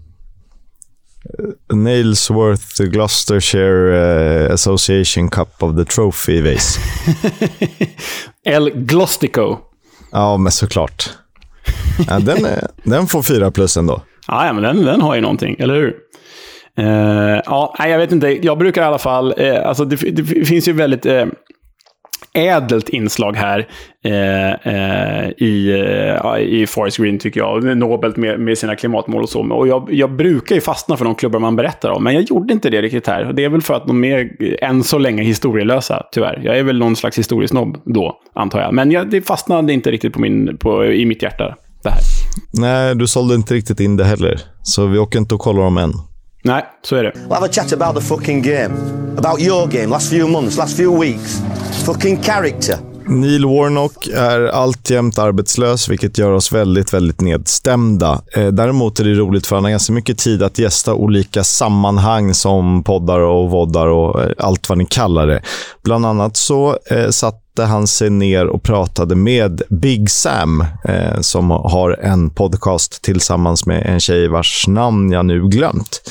Nailsworth 1.73 2.83
Gloucestershire 2.83 4.47
uh, 4.47 4.53
Association 4.53 5.29
Cup 5.29 5.63
of 5.63 5.75
the 5.77 5.85
Trophy 5.85 6.41
Vase. 6.41 6.79
El 8.45 8.69
Glostico. 8.69 9.57
Ja, 10.11 10.37
men 10.37 10.51
såklart. 10.51 11.09
Ja, 12.07 12.19
den, 12.19 12.45
är, 12.45 12.67
den 12.83 13.07
får 13.07 13.23
fyra 13.23 13.51
plus 13.51 13.77
ändå. 13.77 14.01
Ja, 14.27 14.53
men 14.53 14.63
den, 14.63 14.85
den 14.85 15.01
har 15.01 15.15
ju 15.15 15.21
någonting, 15.21 15.55
eller 15.59 15.75
hur? 15.75 15.95
Uh, 16.79 17.41
ja, 17.45 17.75
jag 17.79 17.97
vet 17.97 18.11
inte. 18.11 18.45
Jag 18.45 18.57
brukar 18.57 18.81
i 18.81 18.85
alla 18.85 18.97
fall... 18.97 19.33
Uh, 19.39 19.67
alltså 19.67 19.85
det, 19.85 19.95
det, 19.95 20.45
finns 20.45 20.67
ju 20.67 20.73
väldigt... 20.73 21.05
Uh, 21.05 21.25
ädelt 22.33 22.89
inslag 22.89 23.35
här 23.35 23.67
eh, 24.03 24.51
eh, 24.51 25.29
i, 25.37 25.69
eh, 26.23 26.39
i 26.39 26.67
Forest 26.67 26.97
Green, 26.97 27.19
tycker 27.19 27.39
jag. 27.39 27.77
Nobelt 27.77 28.17
med, 28.17 28.39
med 28.39 28.57
sina 28.57 28.75
klimatmål 28.75 29.23
och 29.23 29.29
så. 29.29 29.41
Och 29.41 29.67
jag, 29.67 29.89
jag 29.91 30.11
brukar 30.11 30.55
ju 30.55 30.61
fastna 30.61 30.97
för 30.97 31.05
de 31.05 31.15
klubbar 31.15 31.39
man 31.39 31.55
berättar 31.55 31.89
om, 31.89 32.03
men 32.03 32.13
jag 32.13 32.23
gjorde 32.23 32.53
inte 32.53 32.69
det 32.69 32.81
riktigt 32.81 33.07
här. 33.07 33.33
Det 33.33 33.43
är 33.43 33.49
väl 33.49 33.61
för 33.61 33.73
att 33.73 33.87
de 33.87 34.03
är 34.03 34.29
än 34.63 34.83
så 34.83 34.97
länge 34.97 35.23
historielösa, 35.23 36.03
tyvärr. 36.11 36.41
Jag 36.43 36.57
är 36.57 36.63
väl 36.63 36.79
någon 36.79 36.95
slags 36.95 37.17
historiesnobb 37.17 37.77
då, 37.85 38.19
antar 38.33 38.61
jag. 38.61 38.73
Men 38.73 38.91
jag, 38.91 39.09
det 39.09 39.21
fastnade 39.21 39.73
inte 39.73 39.91
riktigt 39.91 40.13
på 40.13 40.19
min, 40.19 40.57
på, 40.57 40.85
i 40.85 41.05
mitt 41.05 41.23
hjärta, 41.23 41.55
det 41.83 41.89
här. 41.89 41.99
Nej, 42.53 42.95
du 42.95 43.07
sålde 43.07 43.35
inte 43.35 43.53
riktigt 43.53 43.79
in 43.79 43.97
det 43.97 44.03
heller. 44.03 44.41
Så 44.63 44.85
vi 44.85 44.97
åker 44.97 45.19
inte 45.19 45.35
och 45.35 45.41
kollar 45.41 45.63
dem 45.63 45.77
än. 45.77 45.91
Nej, 46.47 46.65
så 46.81 46.95
är 46.95 47.03
det. 47.03 47.11
We'll 47.11 47.33
have 47.33 47.45
a 47.45 47.49
chat 47.51 47.73
about 47.73 47.95
the 47.95 48.07
fucking 48.07 48.41
game. 48.41 48.69
About 49.17 49.41
your 49.41 49.67
game, 49.67 49.85
last 49.87 50.09
few 50.09 50.31
months, 50.31 50.57
last 50.57 50.77
few 50.77 50.99
weeks. 50.99 51.41
Fucking 51.85 52.23
character. 52.23 52.75
Neil 53.07 53.45
Warnock 53.45 54.07
är 54.07 54.41
alltjämt 54.47 55.17
arbetslös, 55.17 55.89
vilket 55.89 56.17
gör 56.17 56.31
oss 56.31 56.51
väldigt, 56.51 56.93
väldigt 56.93 57.21
nedstämda. 57.21 58.21
Eh, 58.35 58.47
däremot 58.47 58.99
är 58.99 59.03
det 59.03 59.13
roligt 59.13 59.47
för 59.47 59.55
han 59.55 59.63
har 59.63 59.71
ganska 59.71 59.93
mycket 59.93 60.17
tid 60.17 60.43
att 60.43 60.59
gästa 60.59 60.93
olika 60.93 61.43
sammanhang 61.43 62.33
som 62.33 62.83
poddar 62.83 63.19
och 63.19 63.49
voddar 63.49 63.87
och 63.87 64.21
eh, 64.23 64.31
allt 64.37 64.69
vad 64.69 64.77
ni 64.77 64.85
kallar 64.85 65.27
det. 65.27 65.41
Bland 65.83 66.05
annat 66.05 66.37
så 66.37 66.77
eh, 66.89 67.09
satte 67.57 67.69
han 67.69 67.87
sig 67.87 68.09
ner 68.09 68.47
och 68.47 68.63
pratade 68.63 69.15
med 69.15 69.61
Big 69.69 70.09
Sam, 70.09 70.65
eh, 70.83 71.21
som 71.21 71.49
har 71.49 71.99
en 72.01 72.29
podcast 72.29 73.01
tillsammans 73.01 73.65
med 73.65 73.85
en 73.85 73.99
tjej 73.99 74.27
vars 74.27 74.67
namn 74.67 75.11
jag 75.11 75.25
nu 75.25 75.47
glömt. 75.47 76.01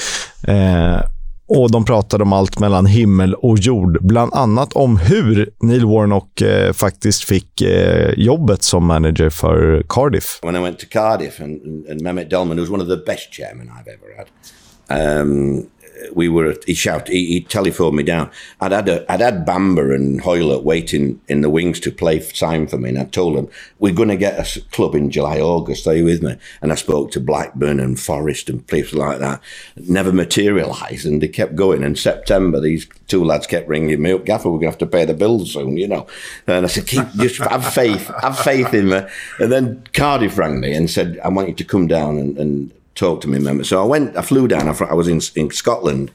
Eh, 0.48 1.00
och 1.48 1.70
De 1.70 1.84
pratade 1.84 2.24
om 2.24 2.32
allt 2.32 2.58
mellan 2.58 2.86
himmel 2.86 3.34
och 3.34 3.58
jord. 3.58 3.98
Bland 4.00 4.34
annat 4.34 4.72
om 4.72 4.96
hur 4.96 5.50
Neil 5.62 5.86
Warnock 5.86 6.40
eh, 6.40 6.72
faktiskt 6.72 7.24
fick 7.24 7.60
eh, 7.62 8.12
jobbet 8.16 8.62
som 8.62 8.86
manager 8.86 9.30
för 9.30 9.84
Cardiff. 9.88 10.38
When 10.42 10.56
I 10.56 10.60
went 10.60 10.78
to 10.78 10.86
Cardiff 10.90 11.40
and, 11.40 11.86
and 11.90 12.02
Mehmet 12.02 12.30
Delman, 12.30 12.58
who 12.58 12.60
was 12.60 12.70
one 12.70 12.82
of 12.82 12.88
the 12.88 13.12
best 13.12 13.32
chairmen 13.32 13.68
I've 13.68 13.88
ever 13.88 14.16
had, 14.18 15.20
um, 15.20 15.66
we 16.14 16.28
were 16.28 16.54
he 16.66 16.74
shouted 16.74 17.12
he, 17.12 17.26
he 17.26 17.40
telephoned 17.40 17.96
me 17.96 18.02
down. 18.02 18.30
I'd 18.60 18.72
had 18.72 18.88
a, 18.88 19.12
i'd 19.12 19.20
had 19.20 19.44
bamber 19.44 19.92
and 19.92 20.20
hoylett 20.22 20.62
waiting 20.62 21.20
in 21.28 21.40
the 21.40 21.50
wings 21.50 21.80
to 21.80 21.90
play 21.90 22.20
sign 22.20 22.66
for 22.66 22.78
me 22.78 22.90
and 22.90 22.98
i 22.98 23.04
told 23.04 23.36
them 23.36 23.48
we're 23.78 23.94
going 23.94 24.08
to 24.08 24.16
get 24.16 24.38
a 24.38 24.60
club 24.70 24.94
in 24.94 25.10
july 25.10 25.40
august 25.40 25.86
are 25.86 25.94
you 25.94 26.04
with 26.04 26.22
me? 26.22 26.36
And 26.62 26.72
i 26.72 26.74
spoke 26.74 27.10
to 27.12 27.20
blackburn 27.20 27.80
and 27.80 27.98
forest 27.98 28.48
and 28.48 28.66
places 28.66 28.94
like 28.94 29.18
that. 29.18 29.40
Never 29.76 30.12
materialized 30.12 31.06
and 31.06 31.22
they 31.22 31.28
kept 31.28 31.56
going. 31.56 31.82
In 31.82 31.96
september 31.96 32.60
these 32.60 32.86
two 33.06 33.24
lads 33.24 33.46
kept 33.46 33.68
ringing 33.68 34.00
me 34.00 34.12
up 34.12 34.24
gaffer 34.24 34.48
we're 34.48 34.58
going 34.58 34.72
to 34.72 34.72
have 34.72 34.78
to 34.78 34.86
pay 34.86 35.04
the 35.04 35.14
bills 35.14 35.52
soon 35.52 35.76
you 35.76 35.88
know. 35.88 36.06
And 36.46 36.64
i 36.64 36.68
said 36.68 36.86
keep 36.86 37.08
just 37.14 37.38
have 37.38 37.72
faith 37.72 38.10
have 38.20 38.38
faith 38.38 38.72
in 38.74 38.88
me. 38.88 39.00
And 39.38 39.52
then 39.52 39.84
cardiff 39.92 40.38
rang 40.38 40.60
me 40.60 40.74
and 40.74 40.90
said 40.90 41.18
i 41.24 41.28
want 41.28 41.48
you 41.48 41.54
to 41.54 41.64
come 41.64 41.86
down 41.86 42.18
and, 42.18 42.38
and 42.38 42.72
talk 42.96 43.20
to 43.20 43.28
me, 43.28 43.36
remember. 43.36 43.62
So 43.62 43.80
I 43.80 43.84
went, 43.84 44.16
I 44.16 44.22
flew 44.22 44.48
down, 44.48 44.68
I 44.68 44.94
was 44.94 45.06
in, 45.06 45.20
in 45.40 45.50
Scotland, 45.52 46.10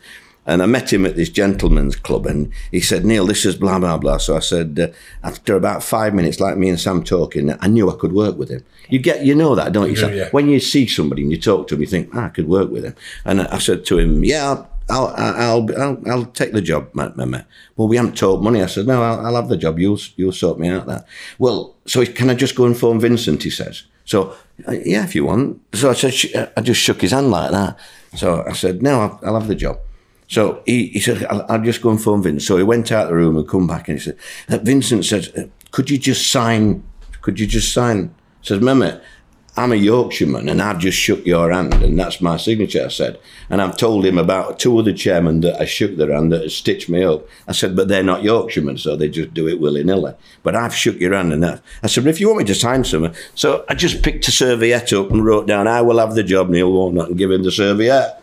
and 0.46 0.64
I 0.64 0.66
met 0.66 0.92
him 0.92 1.06
at 1.06 1.16
this 1.16 1.30
gentleman's 1.30 1.96
club, 1.96 2.26
and 2.26 2.52
he 2.72 2.82
said, 2.82 3.06
Neil, 3.06 3.28
this 3.28 3.46
is 3.46 3.56
blah, 3.56 3.78
blah, 3.78 3.98
blah. 3.98 4.18
So 4.18 4.36
I 4.36 4.40
said, 4.40 4.80
uh, 4.80 4.88
after 5.24 5.56
about 5.56 5.84
five 5.84 6.16
minutes, 6.16 6.40
like 6.40 6.58
me 6.58 6.68
and 6.68 6.80
Sam 6.80 7.04
talking, 7.04 7.56
I 7.62 7.68
knew 7.68 7.90
I 7.90 7.96
could 7.96 8.12
work 8.12 8.38
with 8.38 8.50
him. 8.50 8.66
You 8.90 9.00
get, 9.00 9.24
you 9.24 9.36
know 9.36 9.54
that, 9.56 9.72
don't 9.72 9.92
you? 9.92 9.96
Yeah, 9.96 10.14
yeah. 10.14 10.30
When 10.32 10.50
you 10.50 10.60
see 10.60 10.88
somebody 10.88 11.22
and 11.22 11.32
you 11.32 11.40
talk 11.40 11.68
to 11.68 11.76
him, 11.76 11.82
you 11.82 11.88
think, 11.88 12.10
ah, 12.16 12.26
I 12.26 12.30
could 12.30 12.48
work 12.48 12.72
with 12.72 12.84
him. 12.84 12.96
And 13.24 13.42
I 13.42 13.60
said 13.60 13.86
to 13.86 14.00
him, 14.00 14.24
yeah, 14.24 14.50
I'll, 14.50 14.71
I'll, 14.92 15.14
I'll, 15.18 15.82
I'll, 15.82 16.12
I'll 16.12 16.26
take 16.26 16.52
the 16.52 16.62
job, 16.62 16.90
mate. 16.94 17.16
Well, 17.76 17.88
we 17.88 17.96
haven't 17.96 18.18
talked 18.18 18.44
money. 18.44 18.62
I 18.62 18.66
said, 18.66 18.88
no, 18.88 19.02
I'll, 19.02 19.26
I'll 19.26 19.36
have 19.36 19.50
the 19.50 19.58
job. 19.58 19.80
You'll, 19.80 20.00
you'll 20.18 20.32
sort 20.32 20.60
me 20.60 20.68
out 20.68 20.86
that. 20.88 21.06
Well, 21.40 21.76
so 21.86 22.06
can 22.06 22.30
I 22.30 22.34
just 22.34 22.56
go 22.56 22.66
and 22.66 22.78
phone 22.78 23.00
Vincent, 23.00 23.44
he 23.44 23.50
says. 23.50 23.84
So, 24.06 24.36
uh, 24.68 24.74
yeah, 24.74 25.04
if 25.04 25.16
you 25.16 25.26
want. 25.26 25.62
So 25.74 25.90
I 25.90 25.94
said, 25.94 26.52
I 26.58 26.62
just 26.62 26.82
shook 26.82 27.02
his 27.02 27.12
hand 27.12 27.32
like 27.32 27.52
that. 27.52 27.80
So 28.16 28.44
I 28.46 28.54
said, 28.54 28.84
no, 28.84 29.00
I'll, 29.00 29.20
I'll 29.24 29.40
have 29.40 29.48
the 29.48 29.56
job. 29.56 29.80
So 30.28 30.62
he, 30.66 30.88
he 30.88 31.00
said, 31.00 31.24
I'll, 31.26 31.46
I'll, 31.50 31.62
just 31.62 31.82
go 31.82 31.90
and 31.90 32.02
phone 32.02 32.22
Vincent. 32.22 32.44
So 32.44 32.58
he 32.58 32.64
went 32.64 32.92
out 32.92 33.08
the 33.08 33.16
room 33.16 33.38
and 33.38 33.48
come 33.48 33.68
back 33.68 33.88
and 33.88 33.98
he 33.98 34.04
said, 34.04 34.18
uh, 34.50 34.58
Vincent 34.58 35.06
said, 35.06 35.32
uh, 35.38 35.44
could 35.72 35.90
you 35.90 35.98
just 35.98 36.32
sign, 36.32 36.84
could 37.22 37.40
you 37.40 37.48
just 37.48 37.74
sign? 37.74 38.14
Says, 38.42 38.60
Mehmet, 38.60 39.02
I'm 39.58 39.74
a 39.74 39.76
Yorkshireman 39.76 40.48
and 40.48 40.62
I've 40.62 40.80
just 40.80 40.98
shook 40.98 41.26
your 41.26 41.52
hand 41.52 41.74
and 41.74 42.00
that's 42.00 42.22
my 42.22 42.38
signature, 42.38 42.86
I 42.86 42.88
said. 42.88 43.20
And 43.50 43.62
I've 43.62 43.76
told 43.76 44.06
him 44.06 44.18
about 44.18 44.60
two 44.60 44.78
other 44.80 44.94
chairmen 44.94 45.42
that 45.42 45.60
I 45.60 45.66
shook 45.66 45.98
their 45.98 46.14
hand 46.14 46.32
that 46.32 46.50
stitched 46.52 46.88
me 46.88 47.04
up. 47.04 47.28
I 47.50 47.52
said, 47.52 47.76
but 47.76 47.90
they're 47.90 48.02
not 48.02 48.24
Yorkshiremen, 48.24 48.78
so 48.78 48.96
they 48.96 49.10
just 49.10 49.34
do 49.34 49.50
it 49.50 49.60
willy-nilly. 49.60 50.14
But 50.42 50.56
I've 50.56 50.74
shook 50.74 51.00
your 51.02 51.14
hand 51.14 51.34
and 51.34 51.44
that. 51.44 51.62
I 51.84 51.88
said, 51.88 52.08
if 52.08 52.22
you 52.22 52.28
want 52.28 52.40
me 52.40 52.46
to 52.46 52.56
sign 52.56 52.86
something. 52.86 53.14
So 53.36 53.66
I 53.68 53.76
just 53.76 54.04
picked 54.04 54.28
a 54.30 54.32
serviette 54.32 54.94
up 54.94 55.12
and 55.12 55.26
wrote 55.26 55.48
down, 55.48 55.68
I 55.68 55.82
will 55.82 56.00
have 56.00 56.16
the 56.16 56.24
job, 56.24 56.50
Neil 56.50 56.72
Warnock, 56.72 57.10
and 57.10 57.18
give 57.18 57.32
him 57.32 57.44
the 57.44 57.52
serviette. 57.52 58.21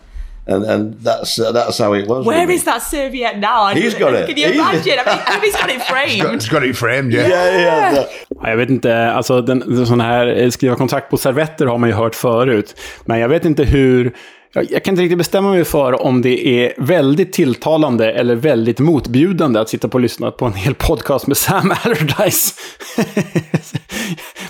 And, 0.49 0.65
and 0.65 0.95
that's 1.05 1.39
uh, 1.39 1.53
that's 1.53 1.79
how 1.79 1.93
it 1.95 2.09
was. 2.09 2.25
Where 2.27 2.51
is 2.51 2.65
that 2.65 2.83
serviette 2.83 3.39
now? 3.39 3.63
I 3.65 3.75
He's 3.75 3.95
got 3.99 4.15
it. 4.15 4.27
Can 4.29 4.37
you 4.39 4.47
He's- 4.47 4.57
imagine? 4.57 4.99
I 4.99 5.05
mean, 5.05 5.23
I 5.27 5.33
mean, 5.35 5.43
he's 5.45 5.57
got 5.61 5.71
it 5.71 5.83
framed. 5.83 6.41
He's 6.41 6.49
got 6.49 6.63
it 6.65 6.77
framed, 6.77 7.13
yeah. 7.13 7.29
Yeah, 7.29 7.61
yeah. 7.61 8.05
Ja, 8.43 8.49
Jag 8.51 8.57
vet 8.57 8.71
inte, 8.71 9.11
alltså 9.13 9.41
den, 9.43 9.59
den 9.59 9.87
sån 9.87 10.01
här 10.01 10.51
skriva 10.51 10.77
kontrakt 10.77 11.11
på 11.11 11.17
servetter 11.17 11.67
har 11.67 11.79
man 11.79 11.89
ju 11.89 11.95
hört 11.95 12.15
förut. 12.15 12.75
Men 13.05 13.19
jag 13.19 13.29
vet 13.29 13.45
inte 13.45 13.65
hur... 13.65 14.13
Jag, 14.53 14.67
jag 14.71 14.85
kan 14.85 14.93
inte 14.93 15.03
riktigt 15.03 15.19
bestämma 15.19 15.51
mig 15.51 15.65
för 15.65 16.03
om 16.03 16.23
det 16.23 16.47
är 16.47 16.73
väldigt 16.79 17.33
tilltalande 17.33 18.13
eller 18.13 18.35
väldigt 18.35 18.79
motbjudande 18.79 19.61
att 19.61 19.69
sitta 19.69 19.89
på 19.89 19.95
och 19.95 20.01
lyssna 20.01 20.31
på 20.31 20.47
en 20.47 20.53
hel 20.55 20.75
podcast 20.75 21.27
med 21.27 21.37
Sam 21.37 21.73
Allardyce. 21.85 22.55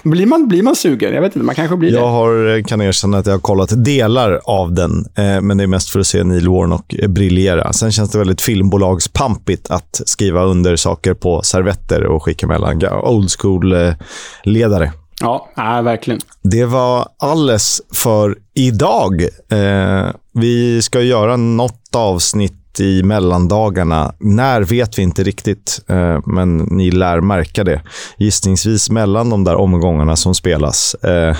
blir, 0.03 0.27
man, 0.27 0.49
blir 0.49 0.63
man 0.63 0.77
sugen? 0.77 1.15
Jag 1.15 1.21
vet 1.23 1.37
inte, 1.37 1.47
man 1.47 1.55
kanske 1.55 1.77
blir 1.77 1.93
Jag 1.93 2.03
det. 2.03 2.07
har, 2.09 2.57
eh, 2.57 2.63
kan 2.65 2.81
erkänna 2.81 3.19
att 3.19 3.27
jag 3.27 3.35
har 3.35 3.41
kollat 3.41 3.85
delar 3.85 4.41
av 4.45 4.73
den, 4.73 5.07
eh, 5.17 5.41
men 5.41 5.57
det 5.57 5.63
är 5.63 5.67
mest 5.67 5.91
för 5.91 6.01
att 6.01 6.07
se 6.07 6.25
Neil 6.25 6.49
Warnock 6.49 6.93
eh, 6.95 7.09
briljera. 7.09 7.73
Sen 7.73 7.93
känns 7.93 8.11
det 8.11 8.19
väldigt 8.19 8.41
filmbolagspampigt 8.41 9.71
att 9.71 10.01
skriva 10.07 10.43
under 10.45 10.77
saker 10.77 11.15
på 11.15 11.43
servetter 11.43 12.05
och 12.07 12.23
skicka 12.23 12.47
mellan 12.47 12.83
old 13.05 13.31
school-ledare. 13.39 14.93
Ja, 15.21 15.49
nej, 15.57 15.83
verkligen. 15.83 16.21
Det 16.43 16.65
var 16.65 17.09
alles 17.19 17.83
för 17.95 18.37
idag. 18.55 19.23
Eh, 19.51 20.11
vi 20.35 20.83
ska 20.83 21.01
göra 21.01 21.37
något 21.37 21.95
avsnitt 21.97 22.81
i 22.81 23.03
mellandagarna. 23.03 24.13
När 24.19 24.63
vet 24.63 24.99
vi 24.99 25.03
inte 25.03 25.23
riktigt, 25.23 25.81
eh, 25.89 26.21
men 26.27 26.57
ni 26.59 26.91
lär 26.91 27.21
märka 27.21 27.65
det. 27.65 27.83
Gissningsvis 28.19 28.91
mellan 28.91 29.31
de 29.31 29.45
där 29.45 29.57
omgångarna 29.57 30.17
som 30.17 30.35
spelas. 30.35 30.95
Eh, 30.95 31.37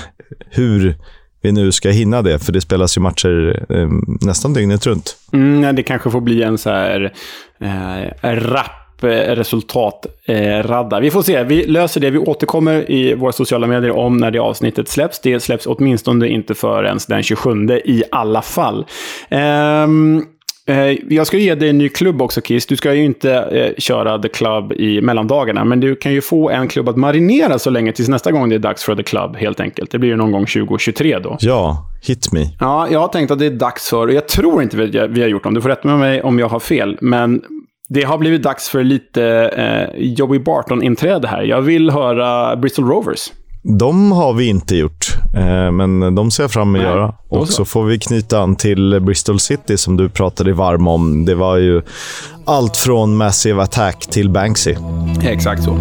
hur 0.49 0.97
vi 1.41 1.51
nu 1.51 1.71
ska 1.71 1.89
hinna 1.89 2.21
det, 2.21 2.39
för 2.39 2.51
det 2.51 2.61
spelas 2.61 2.97
ju 2.97 3.01
matcher 3.01 3.65
eh, 3.69 3.89
nästan 4.21 4.53
dygnet 4.53 4.85
runt. 4.87 5.15
Mm, 5.33 5.75
det 5.75 5.83
kanske 5.83 6.11
får 6.11 6.21
bli 6.21 6.43
en 6.43 6.57
så 6.57 6.69
här 6.69 7.13
eh, 7.61 8.29
rapp 8.31 8.78
eh, 9.03 9.35
resultatradda. 9.35 10.99
Vi 10.99 11.11
får 11.11 11.21
se. 11.21 11.43
Vi 11.43 11.65
löser 11.65 12.01
det. 12.01 12.09
Vi 12.09 12.17
återkommer 12.17 12.91
i 12.91 13.13
våra 13.13 13.31
sociala 13.31 13.67
medier 13.67 13.91
om 13.91 14.17
när 14.17 14.31
det 14.31 14.39
avsnittet 14.39 14.87
släpps. 14.87 15.19
Det 15.19 15.39
släpps 15.39 15.65
åtminstone 15.65 16.27
inte 16.27 16.55
förrän 16.55 16.99
den 17.07 17.23
27 17.23 17.49
i 17.85 18.03
alla 18.11 18.41
fall. 18.41 18.85
Eh, 20.69 20.97
jag 21.09 21.27
ska 21.27 21.37
ge 21.37 21.55
dig 21.55 21.69
en 21.69 21.77
ny 21.77 21.89
klubb 21.89 22.21
också, 22.21 22.41
Kiss. 22.41 22.65
Du 22.65 22.75
ska 22.75 22.93
ju 22.93 23.03
inte 23.03 23.33
eh, 23.33 23.73
köra 23.77 24.19
The 24.19 24.29
Club 24.29 24.73
i 24.73 25.01
mellandagarna, 25.01 25.65
men 25.65 25.79
du 25.79 25.95
kan 25.95 26.13
ju 26.13 26.21
få 26.21 26.49
en 26.49 26.67
klubb 26.67 26.89
att 26.89 26.97
marinera 26.97 27.59
så 27.59 27.69
länge 27.69 27.91
tills 27.91 28.09
nästa 28.09 28.31
gång 28.31 28.49
det 28.49 28.55
är 28.55 28.59
dags 28.59 28.83
för 28.83 28.95
The 28.95 29.03
Club, 29.03 29.35
helt 29.35 29.59
enkelt. 29.59 29.91
Det 29.91 29.99
blir 29.99 30.09
ju 30.09 30.15
någon 30.15 30.31
gång 30.31 30.45
2023 30.45 31.19
då. 31.19 31.37
Ja, 31.39 31.89
hit 32.01 32.31
me. 32.31 32.45
Ja, 32.59 32.87
jag 32.91 32.99
har 32.99 33.07
tänkt 33.07 33.31
att 33.31 33.39
det 33.39 33.45
är 33.45 33.51
dags 33.51 33.89
för, 33.89 34.07
och 34.07 34.13
jag 34.13 34.27
tror 34.27 34.63
inte 34.63 34.77
vi, 34.77 35.07
vi 35.09 35.21
har 35.21 35.27
gjort 35.27 35.43
dem, 35.43 35.53
du 35.53 35.61
får 35.61 35.69
rätta 35.69 35.87
med 35.87 35.99
mig 35.99 36.21
om 36.21 36.39
jag 36.39 36.49
har 36.49 36.59
fel, 36.59 36.97
men 37.01 37.41
det 37.89 38.03
har 38.03 38.17
blivit 38.17 38.43
dags 38.43 38.69
för 38.69 38.83
lite 38.83 39.23
eh, 39.57 40.01
Joey 40.03 40.39
Barton-inträde 40.39 41.27
här. 41.27 41.41
Jag 41.43 41.61
vill 41.61 41.89
höra 41.89 42.55
Bristol 42.55 42.87
Rovers. 42.87 43.31
De 43.63 44.11
har 44.11 44.33
vi 44.33 44.47
inte 44.47 44.75
gjort, 44.75 45.07
eh, 45.35 45.71
men 45.71 46.15
de 46.15 46.31
ser 46.31 46.43
jag 46.43 46.51
fram 46.51 46.75
emot 46.75 46.87
att 46.87 46.93
göra. 46.93 47.15
Och 47.29 47.47
så. 47.47 47.53
så 47.53 47.65
får 47.65 47.83
vi 47.83 47.99
knyta 47.99 48.39
an 48.39 48.55
till 48.55 48.99
Bristol 49.01 49.39
City 49.39 49.77
som 49.77 49.97
du 49.97 50.09
pratade 50.09 50.53
varm 50.53 50.87
om. 50.87 51.25
Det 51.25 51.35
var 51.35 51.57
ju 51.57 51.81
allt 52.45 52.77
från 52.77 53.17
Massive 53.17 53.61
Attack 53.61 53.99
till 53.99 54.29
Banksy. 54.29 54.75
Exakt 55.23 55.63
så. 55.63 55.71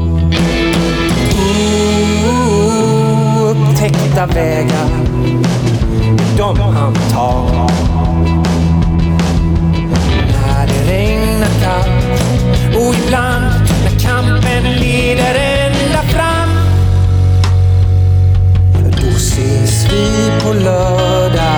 Upptäckta 3.51 4.27
vägar, 4.27 4.89
de 6.39 6.59
han 6.59 6.95
tar. 6.95 7.88
Vi 20.53 21.58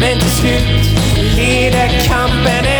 men 0.00 0.18
till 0.18 0.30
slut 0.30 1.00
leder 1.36 1.88
kampen 2.08 2.75